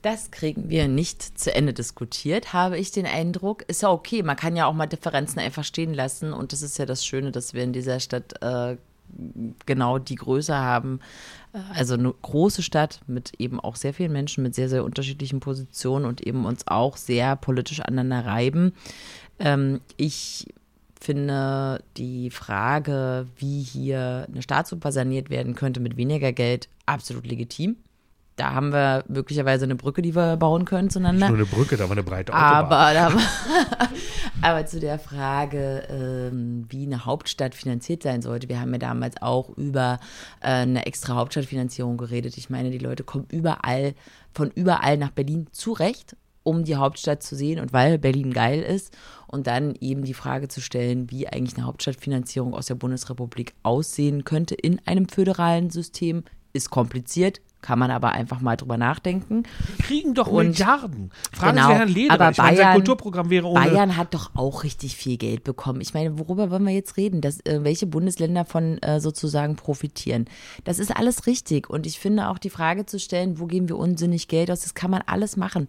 [0.02, 3.64] Das kriegen wir nicht zu Ende diskutiert, habe ich den Eindruck.
[3.64, 6.78] Ist ja okay, man kann ja auch mal Differenzen einfach stehen lassen und das ist
[6.78, 8.78] ja das Schöne, dass wir in dieser Stadt äh,
[9.66, 11.00] genau die Größe haben.
[11.74, 16.06] Also eine große Stadt mit eben auch sehr vielen Menschen mit sehr, sehr unterschiedlichen Positionen
[16.06, 18.74] und eben uns auch sehr politisch aneinander reiben.
[19.40, 20.54] Ähm, ich
[21.00, 27.78] finde die Frage, wie hier eine Staatsoper saniert werden könnte mit weniger Geld, absolut legitim
[28.38, 31.28] da haben wir möglicherweise eine Brücke, die wir bauen können zueinander.
[31.28, 32.96] Nicht nur eine Brücke, da wir eine breite Autobahn.
[32.96, 33.22] Aber,
[34.42, 38.48] aber zu der Frage, ähm, wie eine Hauptstadt finanziert sein sollte.
[38.48, 40.00] Wir haben ja damals auch über
[40.42, 42.38] äh, eine extra Hauptstadtfinanzierung geredet.
[42.38, 43.96] Ich meine, die Leute kommen überall,
[44.32, 48.96] von überall nach Berlin zurecht, um die Hauptstadt zu sehen und weil Berlin geil ist.
[49.26, 54.26] Und dann eben die Frage zu stellen, wie eigentlich eine Hauptstadtfinanzierung aus der Bundesrepublik aussehen
[54.26, 56.24] könnte in einem föderalen System,
[56.54, 59.44] ist kompliziert, kann man aber einfach mal drüber nachdenken.
[59.68, 61.12] Wir kriegen doch und, Milliarden.
[61.32, 62.14] Fragen genau, Sie Herrn Lederer.
[62.14, 65.82] Aber ich Bayern, meine, Kulturprogramm wäre ohne Bayern hat doch auch richtig viel Geld bekommen.
[65.82, 67.22] Ich meine, worüber wollen wir jetzt reden?
[67.22, 70.26] Dass, äh, welche Bundesländer von äh, sozusagen profitieren?
[70.64, 71.70] Das ist alles richtig.
[71.70, 74.74] Und ich finde auch die Frage zu stellen, wo geben wir unsinnig Geld aus, das
[74.74, 75.68] kann man alles machen.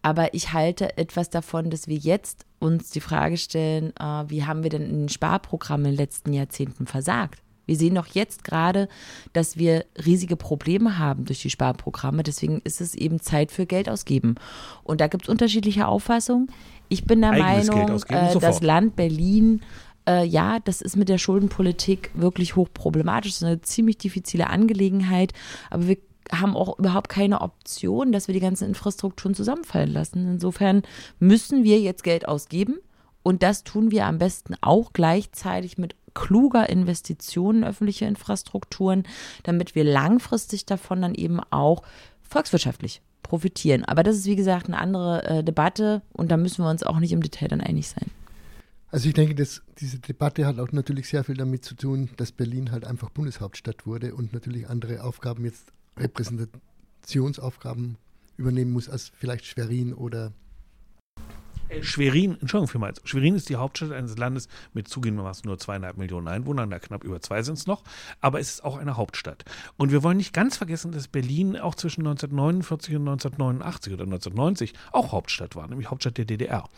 [0.00, 4.62] Aber ich halte etwas davon, dass wir jetzt uns die Frage stellen, äh, wie haben
[4.62, 7.42] wir denn in den Sparprogrammen in den letzten Jahrzehnten versagt?
[7.68, 8.88] Wir sehen doch jetzt gerade,
[9.32, 12.22] dass wir riesige Probleme haben durch die Sparprogramme.
[12.22, 14.36] Deswegen ist es eben Zeit für Geld ausgeben.
[14.82, 16.50] Und da gibt es unterschiedliche Auffassungen.
[16.88, 19.60] Ich bin der Eigenes Meinung, äh, das Land Berlin
[20.08, 23.32] äh, ja, das ist mit der Schuldenpolitik wirklich hochproblematisch.
[23.32, 25.34] Das ist eine ziemlich diffizile Angelegenheit.
[25.68, 25.98] Aber wir
[26.32, 30.26] haben auch überhaupt keine Option, dass wir die ganzen Infrastrukturen zusammenfallen lassen.
[30.26, 30.82] Insofern
[31.18, 32.78] müssen wir jetzt Geld ausgeben.
[33.22, 39.04] Und das tun wir am besten auch gleichzeitig mit kluger Investitionen in öffentliche Infrastrukturen,
[39.42, 41.82] damit wir langfristig davon dann eben auch
[42.22, 43.84] volkswirtschaftlich profitieren.
[43.84, 46.98] Aber das ist, wie gesagt, eine andere äh, Debatte und da müssen wir uns auch
[46.98, 48.10] nicht im Detail dann einig sein.
[48.90, 52.32] Also ich denke, dass diese Debatte hat auch natürlich sehr viel damit zu tun, dass
[52.32, 57.98] Berlin halt einfach Bundeshauptstadt wurde und natürlich andere Aufgaben jetzt Repräsentationsaufgaben
[58.38, 60.32] übernehmen muss als vielleicht Schwerin oder
[61.80, 66.70] Schwerin, Entschuldigung vielmals, Schwerin ist die Hauptstadt eines Landes mit zugegebenermaßen nur zweieinhalb Millionen Einwohnern,
[66.70, 67.82] da knapp über zwei sind es noch,
[68.20, 69.44] aber es ist auch eine Hauptstadt.
[69.76, 74.72] Und wir wollen nicht ganz vergessen, dass Berlin auch zwischen 1949 und 1989 oder 1990
[74.92, 76.68] auch Hauptstadt war, nämlich Hauptstadt der DDR.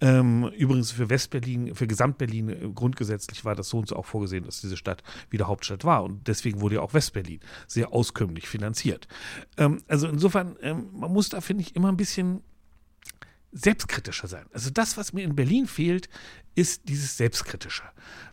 [0.00, 4.44] Ähm, übrigens für Westberlin, für Gesamtberlin äh, grundgesetzlich war das so und so auch vorgesehen,
[4.44, 6.04] dass diese Stadt wieder Hauptstadt war.
[6.04, 9.08] Und deswegen wurde ja auch Westberlin sehr auskömmlich finanziert.
[9.56, 12.42] Ähm, also insofern, ähm, man muss da, finde ich, immer ein bisschen
[13.52, 14.46] selbstkritischer sein.
[14.52, 16.08] Also das, was mir in Berlin fehlt,
[16.54, 17.84] ist dieses Selbstkritische,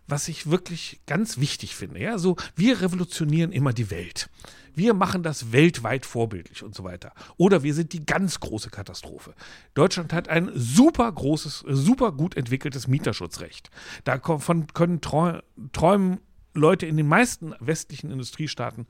[0.08, 2.00] was ich wirklich ganz wichtig finde.
[2.00, 4.30] Ja, so wir revolutionieren immer die Welt.
[4.76, 7.14] Wir machen das weltweit vorbildlich und so weiter.
[7.38, 9.34] Oder wir sind die ganz große Katastrophe.
[9.74, 13.72] Deutschland hat ein super großes, super gut entwickeltes Mieterschutzrecht.
[14.04, 16.20] Davon können träumen
[16.58, 18.88] Leute in den meisten westlichen Industriestaaten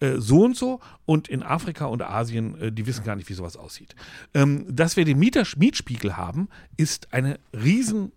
[0.00, 3.34] äh, so und so und in Afrika und Asien, äh, die wissen gar nicht, wie
[3.34, 3.94] sowas aussieht.
[4.34, 8.12] Ähm, dass wir den Mieter Mietspiegel haben, ist eine riesen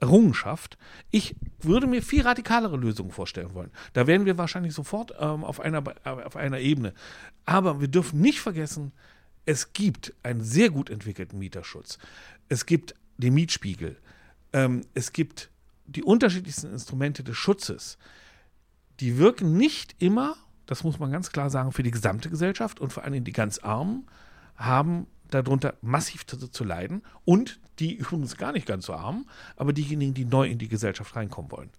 [0.00, 0.78] Errungenschaft.
[1.10, 3.70] Ich würde mir viel radikalere Lösungen vorstellen wollen.
[3.92, 6.94] Da wären wir wahrscheinlich sofort ähm, auf, einer, auf einer Ebene.
[7.44, 8.92] Aber wir dürfen nicht vergessen,
[9.44, 11.98] es gibt einen sehr gut entwickelten Mieterschutz.
[12.48, 13.96] Es gibt den Mietspiegel.
[14.52, 15.50] Ähm, es gibt
[15.90, 17.98] die unterschiedlichsten Instrumente des Schutzes,
[19.00, 20.36] die wirken nicht immer,
[20.66, 23.58] das muss man ganz klar sagen, für die gesamte Gesellschaft und vor allem die ganz
[23.58, 24.06] Armen
[24.56, 29.26] haben darunter massiv zu, zu, leiden und die übrigens gar nicht ganz so arm,
[29.56, 31.70] aber diejenigen, die neu in die Gesellschaft reinkommen wollen,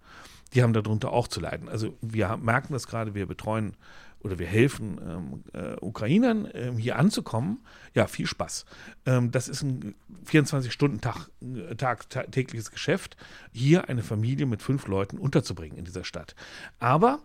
[0.52, 1.68] die haben darunter auch zu leiden.
[1.68, 3.76] Also wir merken das gerade, wir betreuen
[4.22, 8.64] oder wir helfen ähm, äh, Ukrainern ähm, hier anzukommen, ja, viel Spaß.
[9.06, 9.94] Ähm, das ist ein
[10.26, 13.16] 24-Stunden-Tag äh, Tag, tägliches Geschäft,
[13.52, 16.34] hier eine Familie mit fünf Leuten unterzubringen in dieser Stadt.
[16.78, 17.20] Aber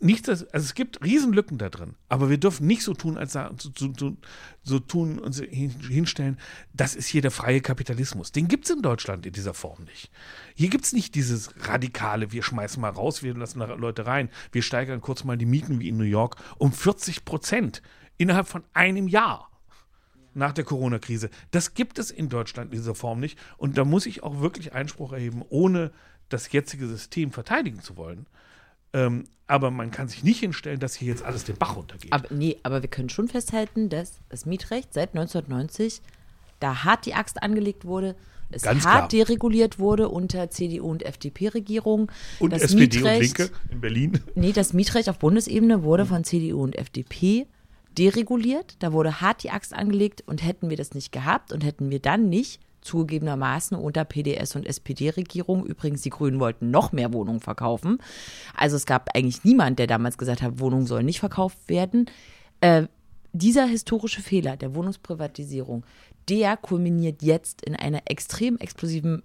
[0.00, 3.48] nichts, also es gibt Riesenlücken da drin, aber wir dürfen nicht so tun, als so,
[3.96, 4.16] so,
[4.62, 6.38] so tun und hinstellen,
[6.72, 8.32] das ist hier der freie Kapitalismus.
[8.32, 10.10] Den gibt es in Deutschland in dieser Form nicht.
[10.54, 14.62] Hier gibt es nicht dieses radikale, wir schmeißen mal raus, wir lassen Leute rein, wir
[14.62, 17.82] steigern kurz mal die Mieten wie in New York um 40 Prozent
[18.16, 19.50] innerhalb von einem Jahr
[20.34, 21.30] nach der Corona-Krise.
[21.52, 23.38] Das gibt es in Deutschland in dieser Form nicht.
[23.56, 25.92] Und da muss ich auch wirklich Einspruch erheben, ohne
[26.28, 28.26] das jetzige System verteidigen zu wollen.
[28.94, 32.12] Ähm, aber man kann sich nicht hinstellen, dass hier jetzt alles den Bach runtergeht.
[32.12, 36.00] Aber, nee, aber wir können schon festhalten, dass das Mietrecht seit 1990
[36.60, 38.16] da hart die Axt angelegt wurde,
[38.50, 39.26] es Ganz hart klar.
[39.26, 42.10] dereguliert wurde unter CDU und FDP-Regierung.
[42.38, 44.20] Und das SPD Mietrecht, und Linke in Berlin.
[44.34, 47.46] Nee, das Mietrecht auf Bundesebene wurde von CDU und FDP
[47.98, 48.76] dereguliert.
[48.78, 52.00] Da wurde hart die Axt angelegt und hätten wir das nicht gehabt und hätten wir
[52.00, 55.66] dann nicht zugegebenermaßen unter PDS und SPD-Regierung.
[55.66, 57.98] Übrigens, die Grünen wollten noch mehr Wohnungen verkaufen.
[58.56, 62.06] Also es gab eigentlich niemand, der damals gesagt hat, Wohnungen sollen nicht verkauft werden.
[62.60, 62.86] Äh,
[63.32, 65.84] dieser historische Fehler der Wohnungsprivatisierung,
[66.28, 69.22] der kulminiert jetzt in einer extrem explosiven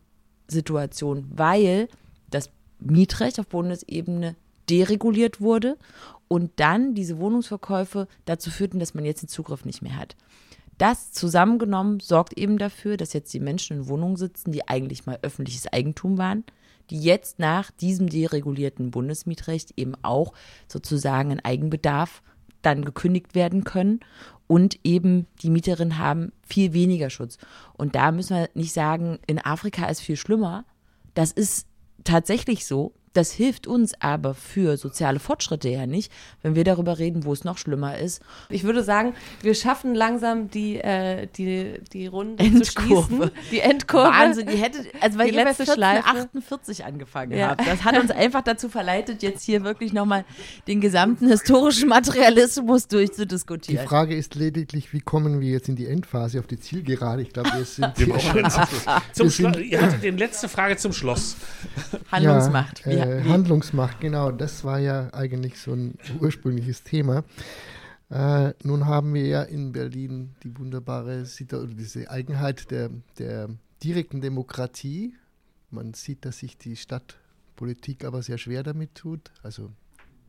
[0.47, 1.87] Situation, weil
[2.31, 2.49] das
[2.79, 4.35] Mietrecht auf Bundesebene
[4.69, 5.77] dereguliert wurde
[6.27, 10.15] und dann diese Wohnungsverkäufe dazu führten, dass man jetzt den Zugriff nicht mehr hat.
[10.79, 15.19] Das zusammengenommen sorgt eben dafür, dass jetzt die Menschen in Wohnungen sitzen, die eigentlich mal
[15.21, 16.45] öffentliches Eigentum waren,
[16.89, 20.33] die jetzt nach diesem deregulierten Bundesmietrecht eben auch
[20.69, 22.23] sozusagen in Eigenbedarf
[22.61, 23.99] dann gekündigt werden können
[24.47, 27.37] und eben die Mieterinnen haben viel weniger Schutz.
[27.73, 30.63] Und da müssen wir nicht sagen, in Afrika ist viel schlimmer.
[31.13, 31.67] Das ist
[32.05, 32.93] tatsächlich so.
[33.13, 36.11] Das hilft uns aber für soziale Fortschritte ja nicht,
[36.41, 38.21] wenn wir darüber reden, wo es noch schlimmer ist.
[38.49, 42.63] Ich würde sagen, wir schaffen langsam die, äh, die, die Runde Endkurve.
[42.63, 43.31] zu schließen.
[43.51, 44.09] Die Endkurve.
[44.09, 47.49] Wahnsinn, die hätte, also weil die ihr bei 1448 angefangen ja.
[47.49, 47.65] habt.
[47.65, 50.25] Das hat uns einfach dazu verleitet, jetzt hier wirklich nochmal
[50.67, 53.81] den gesamten historischen Materialismus durchzudiskutieren.
[53.81, 57.21] Die Frage ist lediglich, wie kommen wir jetzt in die Endphase auf die Zielgerade?
[57.21, 57.97] Ich glaube, wir sind.
[57.97, 58.49] wir
[59.13, 59.57] zum Schluss.
[59.57, 61.35] Ihr hattet die letzte Frage zum Schluss.
[62.11, 62.85] Handlungsmacht.
[62.85, 64.31] Ja, äh, Handlungsmacht, genau.
[64.31, 67.23] Das war ja eigentlich so ein ursprüngliches Thema.
[68.09, 73.49] Äh, nun haben wir ja in Berlin die wunderbare oder diese Eigenheit der, der
[73.83, 75.13] direkten Demokratie.
[75.69, 79.31] Man sieht, dass sich die Stadtpolitik aber sehr schwer damit tut.
[79.43, 79.71] Also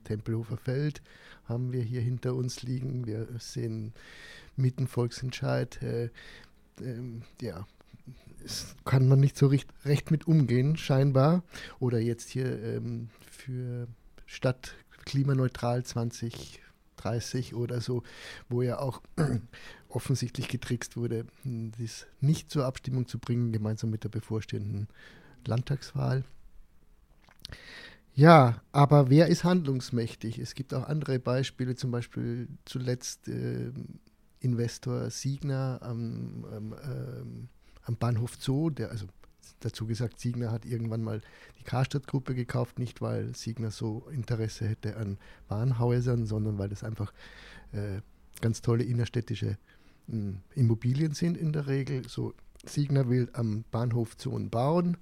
[0.05, 1.01] Tempelhofer Feld
[1.47, 3.07] haben wir hier hinter uns liegen.
[3.07, 3.95] Wir sehen
[4.57, 5.83] Mietenvolksentscheid.
[5.83, 6.11] Äh, äh,
[7.41, 7.67] ja,
[8.85, 11.43] kann man nicht so recht, recht mit umgehen, scheinbar.
[11.79, 13.89] Oder jetzt hier ähm, für
[14.27, 18.03] Stadt klimaneutral 2030 oder so,
[18.49, 19.03] wo ja auch
[19.89, 24.89] offensichtlich getrickst wurde, dies nicht zur Abstimmung zu bringen, gemeinsam mit der bevorstehenden
[25.47, 26.25] Landtagswahl.
[28.15, 30.39] Ja, aber wer ist handlungsmächtig?
[30.39, 33.73] Es gibt auch andere Beispiele, zum Beispiel zuletzt äh,
[34.41, 37.49] Investor Siegner am, am ähm,
[37.85, 39.07] am Bahnhof Zoo, der, also
[39.61, 41.21] dazu gesagt, Siegner hat irgendwann mal
[41.59, 47.13] die Karstadt-Gruppe gekauft, nicht weil Siegner so Interesse hätte an Warenhäusern, sondern weil das einfach
[47.73, 48.01] äh,
[48.41, 49.59] ganz tolle innerstädtische
[50.07, 52.09] mh, hm, Immobilien sind in der Regel.
[52.09, 52.35] So
[52.65, 54.97] Siegner will am Bahnhof Zonen bauen,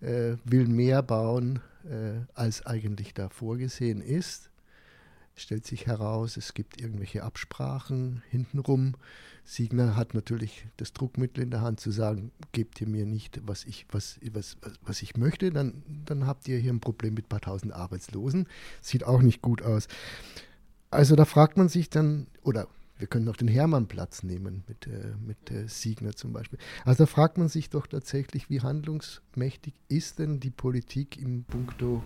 [0.00, 4.51] äh, will mehr bauen, äh, als eigentlich da vorgesehen ist.
[5.34, 8.94] Stellt sich heraus, es gibt irgendwelche Absprachen hintenrum.
[9.44, 13.64] Siegner hat natürlich das Druckmittel in der Hand zu sagen, gebt ihr mir nicht, was
[13.64, 17.28] ich, was, was, was ich möchte, dann, dann habt ihr hier ein Problem mit ein
[17.28, 18.46] paar tausend Arbeitslosen.
[18.80, 19.88] Sieht auch nicht gut aus.
[20.90, 22.68] Also da fragt man sich dann, oder
[22.98, 26.60] wir können auch den Hermannplatz nehmen mit, äh, mit äh, Siegner zum Beispiel.
[26.84, 32.04] Also da fragt man sich doch tatsächlich, wie handlungsmächtig ist denn die Politik im Punkto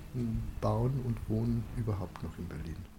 [0.63, 2.96] Bauen und Wohnen überhaupt noch in Berlin?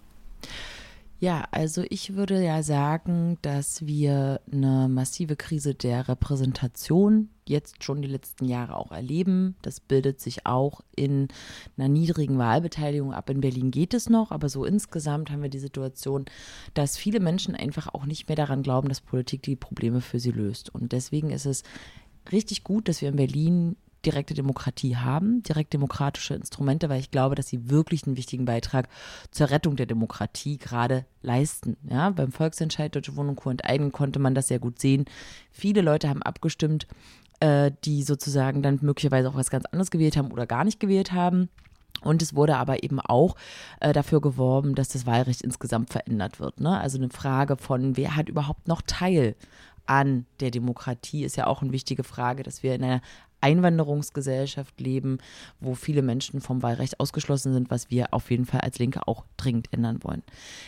[1.19, 8.03] Ja, also ich würde ja sagen, dass wir eine massive Krise der Repräsentation jetzt schon
[8.03, 9.55] die letzten Jahre auch erleben.
[9.63, 11.29] Das bildet sich auch in
[11.75, 13.31] einer niedrigen Wahlbeteiligung ab.
[13.31, 16.25] In Berlin geht es noch, aber so insgesamt haben wir die Situation,
[16.75, 20.31] dass viele Menschen einfach auch nicht mehr daran glauben, dass Politik die Probleme für sie
[20.31, 20.73] löst.
[20.75, 21.63] Und deswegen ist es
[22.31, 23.75] richtig gut, dass wir in Berlin
[24.07, 28.87] direkte Demokratie haben, direkt demokratische Instrumente, weil ich glaube, dass sie wirklich einen wichtigen Beitrag
[29.31, 31.75] zur Rettung der Demokratie gerade leisten.
[31.89, 33.49] Ja, beim Volksentscheid Deutsche Wohnung Co.
[33.49, 35.05] enteignen konnte man das sehr gut sehen.
[35.51, 36.87] Viele Leute haben abgestimmt,
[37.41, 41.11] äh, die sozusagen dann möglicherweise auch was ganz anderes gewählt haben oder gar nicht gewählt
[41.11, 41.49] haben.
[42.01, 43.35] Und es wurde aber eben auch
[43.81, 46.61] äh, dafür geworben, dass das Wahlrecht insgesamt verändert wird.
[46.61, 46.79] Ne?
[46.79, 49.35] Also eine Frage von, wer hat überhaupt noch Teil
[49.87, 53.01] an der Demokratie ist ja auch eine wichtige Frage, dass wir in einer
[53.41, 55.19] Einwanderungsgesellschaft leben,
[55.59, 59.25] wo viele Menschen vom Wahlrecht ausgeschlossen sind, was wir auf jeden Fall als Linke auch
[59.37, 60.23] dringend ändern wollen.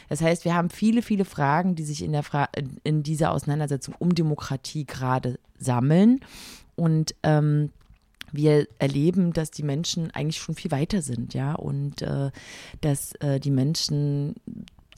[0.07, 2.49] Das heißt, wir haben viele, viele Fragen, die sich in, der Fra
[2.83, 6.21] in dieser Auseinandersetzung um Demokratie gerade sammeln.
[6.75, 7.71] Und ähm,
[8.31, 12.31] wir erleben, dass die Menschen eigentlich schon viel weiter sind, ja, und äh,
[12.81, 14.35] dass äh, die Menschen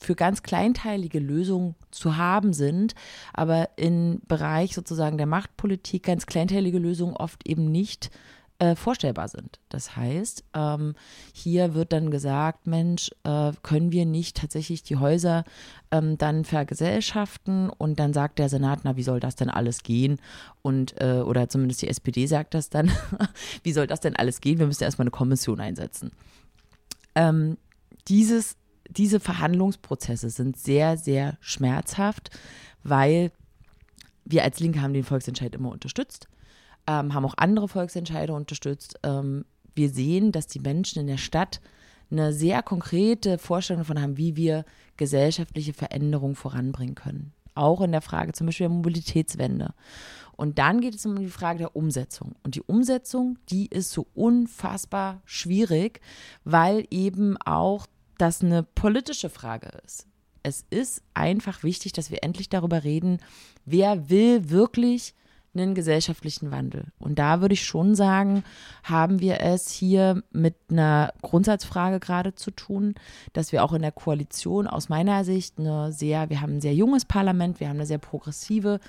[0.02, 2.96] für ganz kleinteilige Lösungen zu haben sind,
[3.34, 8.10] aber im Bereich sozusagen der Machtpolitik ganz kleinteilige Lösungen oft eben nicht
[8.58, 9.60] äh, vorstellbar sind.
[9.70, 10.96] Das heißt, ähm,
[11.34, 15.44] hier wird dann gesagt, Mensch, äh, können wir nicht tatsächlich die Häuser
[15.92, 17.70] ähm, dann vergesellschaften?
[17.70, 20.20] Und dann sagt der Senat, na, wie soll das denn alles gehen?
[20.64, 22.92] Und, äh, oder zumindest die SPD sagt das dann,
[23.64, 24.58] wie soll das denn alles gehen?
[24.58, 26.12] Wir müssen erstmal eine Kommission einsetzen.
[27.14, 27.58] Ähm,
[28.08, 28.58] dieses
[28.98, 32.30] diese Verhandlungsprozesse sind sehr, sehr schmerzhaft,
[32.84, 33.32] weil
[34.26, 36.28] wir als Linke haben den Volksentscheid immer unterstützt,
[36.88, 39.00] ähm, haben auch andere Volksentscheide unterstützt.
[39.04, 39.46] Ähm,
[39.76, 41.62] wir sehen, dass die Menschen in der Stadt
[42.12, 44.66] eine sehr konkrete Vorstellung davon haben, wie wir
[44.98, 47.34] gesellschaftliche Veränderungen voranbringen können.
[47.56, 49.74] Auch in der Frage zum Beispiel der Mobilitätswende.
[50.36, 52.36] Und dann geht es um die Frage der Umsetzung.
[52.44, 56.02] Und die Umsetzung, die ist so unfassbar schwierig,
[56.44, 57.88] weil eben auch
[58.22, 60.08] das eine politische Frage ist.
[60.44, 63.20] Es ist einfach wichtig, dass wir endlich darüber reden,
[63.66, 65.14] wer will wirklich
[65.54, 66.86] einen gesellschaftlichen Wandel.
[66.98, 68.44] Und da würde ich schon sagen,
[68.84, 72.96] haben wir es hier mit einer Grundsatzfrage gerade zu tun,
[73.34, 76.74] dass wir auch in der Koalition aus meiner Sicht eine sehr, wir haben ein sehr
[76.74, 78.80] junges Parlament, wir haben eine sehr progressive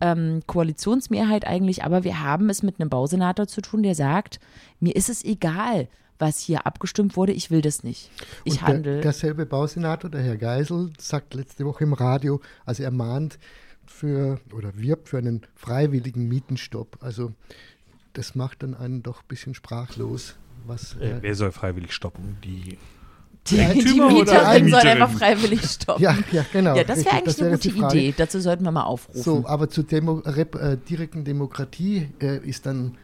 [0.00, 4.40] ähm, Koalitionsmehrheit eigentlich, aber wir haben es mit einem Bausenator zu tun, der sagt,
[4.78, 5.88] mir ist es egal,
[6.20, 8.10] was hier abgestimmt wurde, ich will das nicht.
[8.44, 8.92] Ich Und handle.
[8.94, 13.38] Der, derselbe Bausenator, der Herr Geisel, sagt letzte Woche im Radio, also er mahnt
[13.86, 16.98] für oder wirbt für einen freiwilligen Mietenstopp.
[17.00, 17.32] Also
[18.12, 20.36] das macht dann einen doch ein bisschen sprachlos.
[20.66, 22.36] Was, äh, wer soll freiwillig stoppen?
[22.44, 22.78] Die
[23.46, 26.02] die, die Mieterin soll einfach freiwillig stoppen.
[26.02, 26.76] Ja, ja genau.
[26.76, 28.14] Ja, das wäre eigentlich das wär eine gute Idee.
[28.16, 29.22] Dazu sollten wir mal aufrufen.
[29.22, 32.98] So, aber zur Demo Rep äh, direkten Demokratie äh, ist dann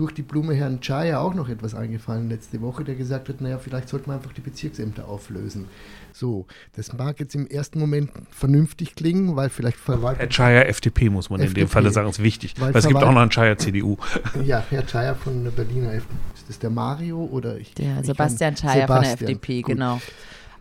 [0.00, 3.58] durch die Blume Herrn Chaya auch noch etwas eingefallen letzte Woche, der gesagt hat, naja,
[3.58, 5.66] vielleicht sollte man einfach die Bezirksämter auflösen.
[6.14, 10.20] So, das mag jetzt im ersten Moment vernünftig klingen, weil vielleicht Verwaltung...
[10.20, 12.54] Herr Chaya FDP muss man FDP, in dem Falle sagen, ist wichtig.
[12.58, 13.98] Weil, weil es gibt auch noch einen Chaya CDU.
[14.42, 16.14] Ja, Herr Chaya von der Berliner FDP.
[16.34, 17.74] Ist das der Mario oder ich?
[17.74, 19.74] Der Sebastian Chaya von der FDP, Gut.
[19.74, 20.00] genau.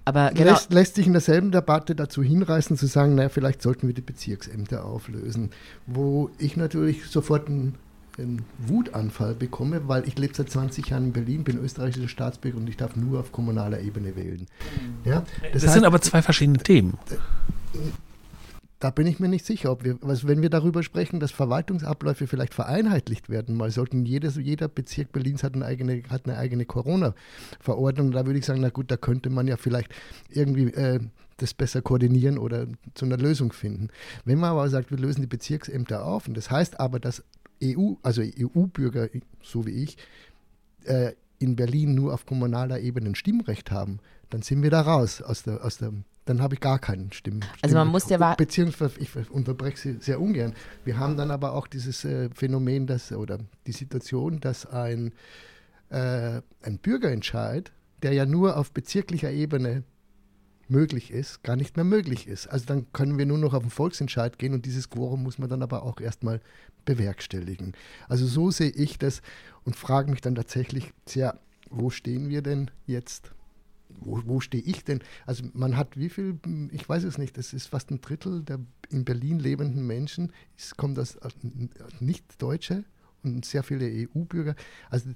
[0.03, 0.51] Aber genau.
[0.51, 4.01] lässt, lässt, sich in derselben Debatte dazu hinreißen, zu sagen, naja, vielleicht sollten wir die
[4.01, 5.51] Bezirksämter auflösen.
[5.85, 7.75] Wo ich natürlich sofort ein
[8.19, 12.69] einen Wutanfall bekomme, weil ich lebe seit 20 Jahren in Berlin, bin österreichischer Staatsbürger und
[12.69, 14.45] ich darf nur auf kommunaler Ebene wählen.
[15.05, 16.97] Ja, das, das heißt, sind aber zwei verschiedene Themen.
[18.79, 22.27] Da bin ich mir nicht sicher, ob wir, also wenn wir darüber sprechen, dass Verwaltungsabläufe
[22.27, 26.65] vielleicht vereinheitlicht werden, mal sollten jedes, jeder Bezirk Berlins hat eine eigene, hat eine eigene
[26.65, 28.11] Corona-Verordnung.
[28.11, 29.93] Da würde ich sagen, na gut, da könnte man ja vielleicht
[30.29, 31.01] irgendwie äh,
[31.41, 33.89] das besser koordinieren oder zu einer Lösung finden.
[34.23, 37.23] Wenn man aber sagt, wir lösen die Bezirksämter auf, und das heißt aber, dass
[37.63, 39.09] EU, also EU-Bürger,
[39.41, 39.97] so wie ich,
[40.85, 43.99] äh, in Berlin nur auf kommunaler Ebene ein Stimmrecht haben,
[44.29, 45.93] dann sind wir da raus aus der, aus der
[46.25, 47.43] dann habe ich gar keinen Stimmen.
[47.63, 50.53] Also man muss ja beziehungsweise ich unterbreche sie sehr ungern.
[50.85, 55.11] Wir haben dann aber auch dieses äh, Phänomen, dass oder die Situation, dass ein
[55.89, 57.71] äh, ein Bürgerentscheid,
[58.03, 59.83] der ja nur auf bezirklicher Ebene
[60.67, 62.45] möglich ist, gar nicht mehr möglich ist.
[62.45, 65.49] Also dann können wir nur noch auf den Volksentscheid gehen und dieses Quorum muss man
[65.49, 66.41] dann aber auch erstmal
[66.85, 67.73] bewerkstelligen.
[68.07, 69.21] Also so sehe ich das
[69.63, 71.39] und frage mich dann tatsächlich, tja,
[71.69, 73.31] wo stehen wir denn jetzt?
[73.89, 74.99] Wo, wo stehe ich denn?
[75.25, 76.39] Also man hat wie viel,
[76.71, 80.75] ich weiß es nicht, das ist fast ein Drittel der in Berlin lebenden Menschen, es
[80.75, 81.17] kommt aus
[81.99, 82.85] Nicht-Deutsche
[83.23, 84.55] und sehr viele EU-Bürger.
[84.89, 85.11] Also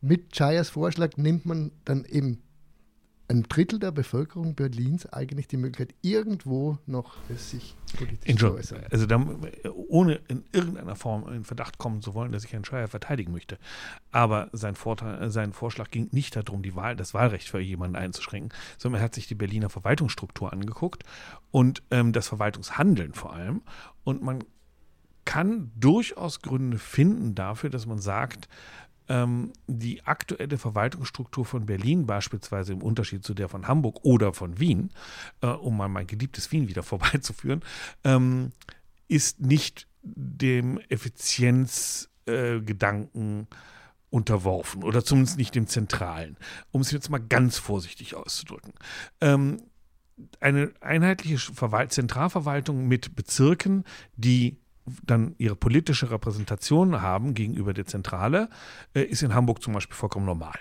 [0.00, 2.42] mit Chayas Vorschlag nimmt man dann eben
[3.28, 8.84] ein Drittel der Bevölkerung Berlins eigentlich die Möglichkeit, irgendwo noch sich politisch zu äußern.
[8.90, 9.24] Also da,
[9.88, 13.58] ohne in irgendeiner Form in Verdacht kommen zu wollen, dass ich Herrn Scheuer verteidigen möchte.
[14.10, 18.52] Aber sein, Vorteil, sein Vorschlag ging nicht darum, die Wahl, das Wahlrecht für jemanden einzuschränken,
[18.78, 21.04] sondern er hat sich die Berliner Verwaltungsstruktur angeguckt
[21.50, 23.60] und ähm, das Verwaltungshandeln vor allem.
[24.04, 24.42] Und man
[25.26, 28.48] kann durchaus Gründe finden dafür, dass man sagt,
[29.08, 34.58] ähm, die aktuelle Verwaltungsstruktur von Berlin beispielsweise im Unterschied zu der von Hamburg oder von
[34.60, 34.90] Wien,
[35.40, 37.62] äh, um mal mein geliebtes Wien wieder vorbeizuführen,
[38.04, 38.52] ähm,
[39.08, 43.46] ist nicht dem Effizienzgedanken äh,
[44.10, 46.36] unterworfen oder zumindest nicht dem zentralen,
[46.70, 48.72] um es jetzt mal ganz vorsichtig auszudrücken.
[49.20, 49.58] Ähm,
[50.40, 53.84] eine einheitliche Verwalt Zentralverwaltung mit Bezirken,
[54.16, 54.58] die
[55.04, 58.48] dann ihre politische Repräsentation haben gegenüber der Zentrale,
[58.94, 60.58] äh, ist in Hamburg zum Beispiel vollkommen normal.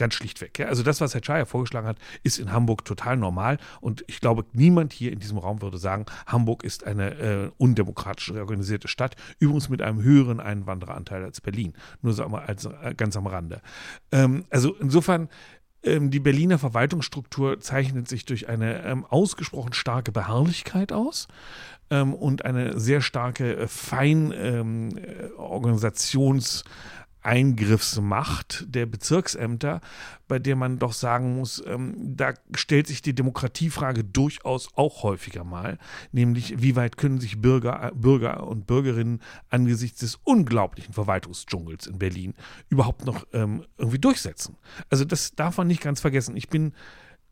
[0.00, 0.58] Ganz schlichtweg.
[0.58, 0.68] Ja.
[0.68, 3.58] Also das, was Herr Chaya vorgeschlagen hat, ist in Hamburg total normal.
[3.82, 8.30] Und ich glaube, niemand hier in diesem Raum würde sagen, Hamburg ist eine äh, undemokratisch
[8.30, 9.14] organisierte Stadt.
[9.40, 11.74] Übrigens mit einem höheren Einwandereranteil als Berlin.
[12.00, 13.60] Nur so als, äh, ganz am Rande.
[14.10, 15.28] Ähm, also insofern
[15.82, 21.26] ähm, die Berliner Verwaltungsstruktur zeichnet sich durch eine ähm, ausgesprochen starke Beharrlichkeit aus
[21.90, 26.70] ähm, und eine sehr starke äh, Feinorganisations- ähm, äh,
[27.22, 29.80] Eingriffsmacht der Bezirksämter,
[30.28, 35.44] bei der man doch sagen muss, ähm, da stellt sich die Demokratiefrage durchaus auch häufiger
[35.44, 35.78] mal,
[36.12, 42.34] nämlich wie weit können sich Bürger, Bürger und Bürgerinnen angesichts des unglaublichen Verwaltungsdschungels in Berlin
[42.68, 44.56] überhaupt noch ähm, irgendwie durchsetzen.
[44.88, 46.36] Also das darf man nicht ganz vergessen.
[46.36, 46.72] Ich bin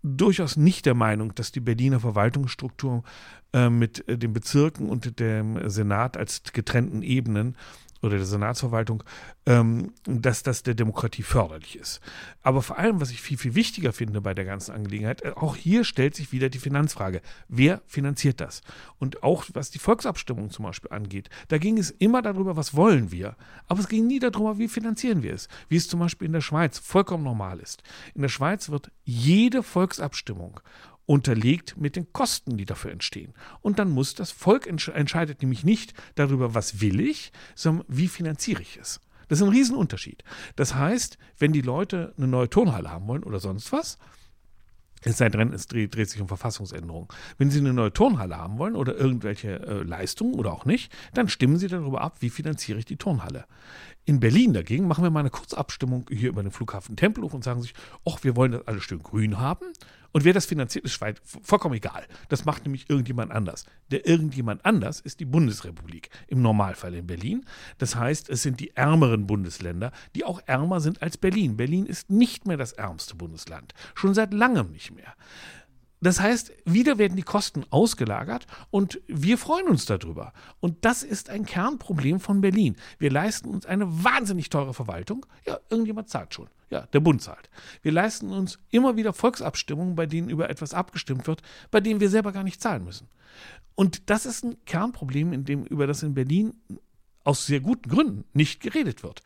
[0.03, 3.03] durchaus nicht der Meinung, dass die Berliner Verwaltungsstruktur
[3.53, 7.57] äh, mit äh, den Bezirken und dem Senat als getrennten Ebenen
[8.03, 9.03] oder der Senatsverwaltung,
[9.47, 12.01] ähm, dass das der Demokratie förderlich ist.
[12.43, 15.57] Aber vor allem, was ich viel, viel wichtiger finde bei der ganzen Angelegenheit, äh, auch
[15.57, 17.21] hier stellt sich wieder die Finanzfrage.
[17.49, 18.63] Wer finanziert das?
[18.99, 23.11] Und auch was die Volksabstimmung zum Beispiel angeht, da ging es immer darüber, was wollen
[23.11, 23.37] wir.
[23.67, 25.49] Aber es ging nie darum, wie finanzieren wir es.
[25.69, 27.83] Wie es zum Beispiel in der Schweiz vollkommen normal ist.
[28.15, 30.61] In der Schweiz wird jede Volksabstimmung
[31.09, 33.33] unterlegt mit den Kosten, die dafür entstehen.
[33.63, 38.09] Und dann muss das Volk entsch entscheidet nämlich nicht darüber, was will ich, sondern wie
[38.09, 39.01] finanziere ich es.
[39.29, 40.23] Das ist ein Riesenunterschied.
[40.55, 43.99] Das heißt, wenn die Leute eine neue Turnhalle haben wollen oder sonst was,
[45.03, 47.09] es sei denn, es dreht, dreht, sich um Verfassungsänderungen.
[47.39, 51.29] Wenn Sie eine neue Turnhalle haben wollen oder irgendwelche äh, Leistungen oder auch nicht, dann
[51.29, 53.47] stimmen Sie darüber ab, wie finanziere ich die Turnhalle.
[54.05, 57.63] In Berlin dagegen machen wir mal eine Kurzabstimmung hier über den Flughafen Tempelhof und sagen
[57.63, 57.75] sich,
[58.07, 59.73] ach, wir wollen das alles schön grün haben
[60.19, 62.05] und wer das finanziert, ist vollkommen egal.
[62.29, 63.67] Das macht nämlich irgendjemand anders.
[63.93, 67.45] Der irgendjemand anders ist die Bundesrepublik, im Normalfall in Berlin.
[67.79, 71.57] Das heißt, es sind die ärmeren Bundesländer, die auch ärmer sind als Berlin.
[71.57, 73.75] Berlin ist nicht mehr das ärmste Bundesland.
[73.95, 75.15] Schon seit langem nicht mehr.
[76.01, 80.33] Das heißt, wieder werden die Kosten ausgelagert und wir freuen uns darüber.
[80.59, 82.75] Und das ist ein Kernproblem von Berlin.
[82.99, 85.27] Wir leisten uns eine wahnsinnig teure Verwaltung.
[85.47, 86.49] Ja, irgendjemand zahlt schon.
[86.71, 87.49] Ja, der Bund zahlt.
[87.83, 92.11] Wir leisten uns immer wieder Volksabstimmungen, bei denen über etwas abgestimmt wird, bei denen wir
[92.11, 93.09] selber gar nicht zahlen müssen.
[93.75, 96.55] Und das ist ein Kernproblem, in dem, über das in Berlin
[97.25, 99.23] aus sehr guten Gründen nicht geredet wird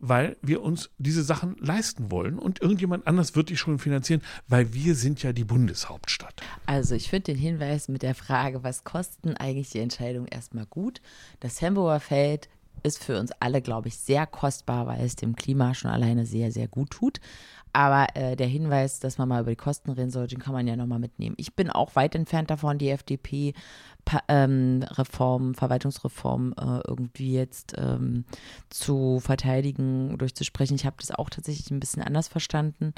[0.00, 4.72] weil wir uns diese Sachen leisten wollen und irgendjemand anders wird die Schulen finanzieren, weil
[4.72, 6.40] wir sind ja die Bundeshauptstadt.
[6.66, 11.00] Also ich finde den Hinweis mit der Frage, was kosten eigentlich die Entscheidung erstmal gut.
[11.40, 12.48] Das Hamburger Feld
[12.82, 16.52] ist für uns alle, glaube ich, sehr kostbar, weil es dem Klima schon alleine sehr,
[16.52, 17.20] sehr gut tut.
[17.72, 20.66] Aber äh, der Hinweis, dass man mal über die Kosten reden sollte, den kann man
[20.66, 21.36] ja nochmal mitnehmen.
[21.38, 23.54] Ich bin auch weit entfernt davon, die FDP
[24.28, 28.24] ähm, Reform, Verwaltungsreform äh, irgendwie jetzt ähm,
[28.70, 30.74] zu verteidigen, durchzusprechen.
[30.74, 32.92] Ich habe das auch tatsächlich ein bisschen anders verstanden.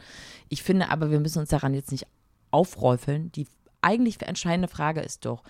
[0.49, 2.07] Ich finde aber, wir müssen uns daran jetzt nicht
[2.51, 3.31] aufräufeln.
[3.33, 3.47] Die
[3.83, 5.43] eigentlich entscheidende Frage ist doch,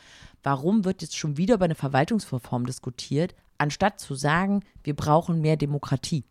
[0.43, 5.57] warum wird jetzt schon wieder über eine Verwaltungsreform diskutiert, anstatt zu sagen, wir brauchen mehr
[5.57, 6.25] Demokratie?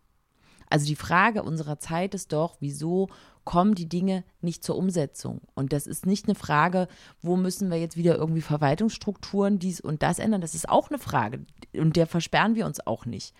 [0.68, 3.10] Also die Frage unserer Zeit ist doch, wieso
[3.44, 5.42] kommen die Dinge nicht zur Umsetzung?
[5.54, 6.88] Und das ist nicht eine Frage,
[7.20, 10.40] wo müssen wir jetzt wieder irgendwie Verwaltungsstrukturen dies und das ändern.
[10.40, 11.44] Das ist auch eine Frage
[11.76, 13.34] und der versperren wir uns auch nicht.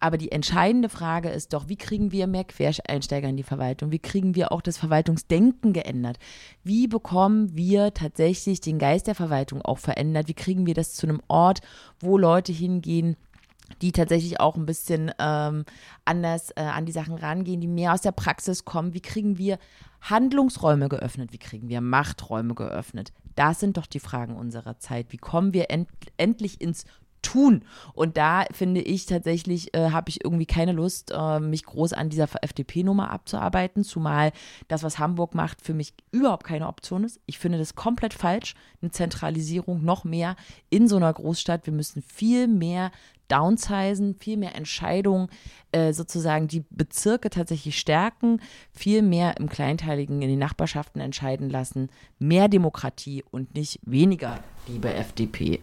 [0.00, 3.90] Aber die entscheidende Frage ist doch, wie kriegen wir mehr Quereinsteiger in die Verwaltung?
[3.90, 6.18] Wie kriegen wir auch das Verwaltungsdenken geändert?
[6.62, 10.28] Wie bekommen wir tatsächlich den Geist der Verwaltung auch verändert?
[10.28, 11.60] Wie kriegen wir das zu einem Ort,
[11.98, 13.16] wo Leute hingehen,
[13.82, 15.64] die tatsächlich auch ein bisschen ähm,
[16.04, 18.94] anders äh, an die Sachen rangehen, die mehr aus der Praxis kommen.
[18.94, 19.58] Wie kriegen wir
[20.00, 21.32] Handlungsräume geöffnet?
[21.32, 23.12] Wie kriegen wir Machträume geöffnet?
[23.34, 25.06] Das sind doch die Fragen unserer Zeit.
[25.10, 26.84] Wie kommen wir end endlich ins
[27.22, 27.64] tun.
[27.94, 32.08] Und da finde ich tatsächlich, äh, habe ich irgendwie keine Lust, äh, mich groß an
[32.08, 34.32] dieser FDP-Nummer abzuarbeiten, zumal
[34.68, 37.20] das, was Hamburg macht, für mich überhaupt keine Option ist.
[37.26, 40.36] Ich finde das komplett falsch, eine Zentralisierung noch mehr
[40.70, 41.66] in so einer Großstadt.
[41.66, 42.90] Wir müssen viel mehr
[43.28, 45.28] downsizen, viel mehr Entscheidungen,
[45.72, 48.40] äh, sozusagen die Bezirke tatsächlich stärken,
[48.72, 54.92] viel mehr im Kleinteiligen in den Nachbarschaften entscheiden lassen, mehr Demokratie und nicht weniger, liebe
[54.92, 55.60] FDP.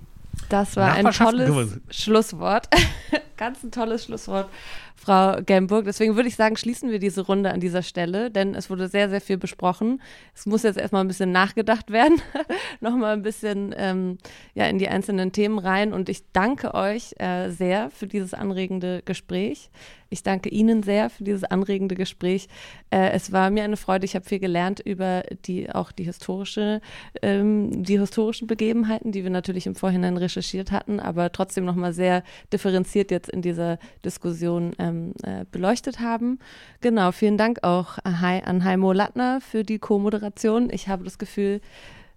[0.49, 2.67] Das war ein tolles Schlusswort.
[3.37, 4.49] Ganz ein tolles Schlusswort,
[4.95, 5.85] Frau Gemburg.
[5.85, 9.09] Deswegen würde ich sagen, schließen wir diese Runde an dieser Stelle, denn es wurde sehr,
[9.09, 10.01] sehr viel besprochen.
[10.33, 12.21] Es muss jetzt erstmal ein bisschen nachgedacht werden,
[12.79, 14.17] nochmal ein bisschen ähm,
[14.53, 15.93] ja, in die einzelnen Themen rein.
[15.93, 19.69] Und ich danke euch äh, sehr für dieses anregende Gespräch.
[20.09, 22.47] Ich danke Ihnen sehr für dieses anregende Gespräch.
[22.89, 24.05] Äh, es war mir eine Freude.
[24.05, 26.79] Ich habe viel gelernt über die auch die historische,
[27.21, 32.23] ähm, die historischen Begebenheiten, die wir natürlich im Vorhinein recherchiert hatten, aber trotzdem nochmal sehr
[32.53, 36.39] differenziert jetzt in dieser Diskussion ähm, äh, beleuchtet haben.
[36.81, 40.69] Genau, vielen Dank auch an Heimo Lattner für die Co-Moderation.
[40.71, 41.61] Ich habe das Gefühl,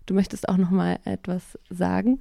[0.07, 2.21] du möchtest auch nochmal etwas sagen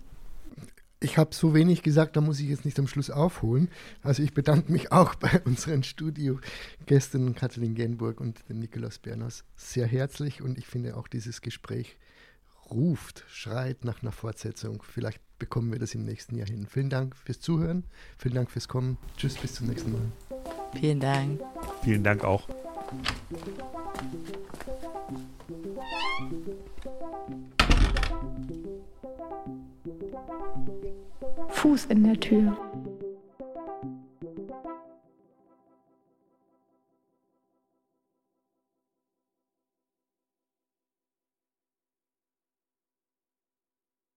[1.00, 3.70] ich habe so wenig gesagt, da muss ich jetzt nicht am Schluss aufholen.
[4.02, 9.86] Also ich bedanke mich auch bei unseren Studiogästen Kathleen Genburg und den Nikolaus Berners sehr
[9.86, 11.98] herzlich und ich finde auch dieses Gespräch
[12.72, 14.84] ruft, schreit nach einer Fortsetzung.
[14.84, 16.68] Vielleicht bekommen wir das im nächsten Jahr hin.
[16.70, 17.84] Vielen Dank fürs Zuhören,
[18.18, 18.98] vielen Dank fürs Kommen.
[19.18, 20.12] Tschüss, bis zum nächsten Mal.
[20.80, 21.42] Vielen Dank.
[21.84, 22.48] Vielen Dank auch.
[31.50, 32.58] Fuß in der Tür.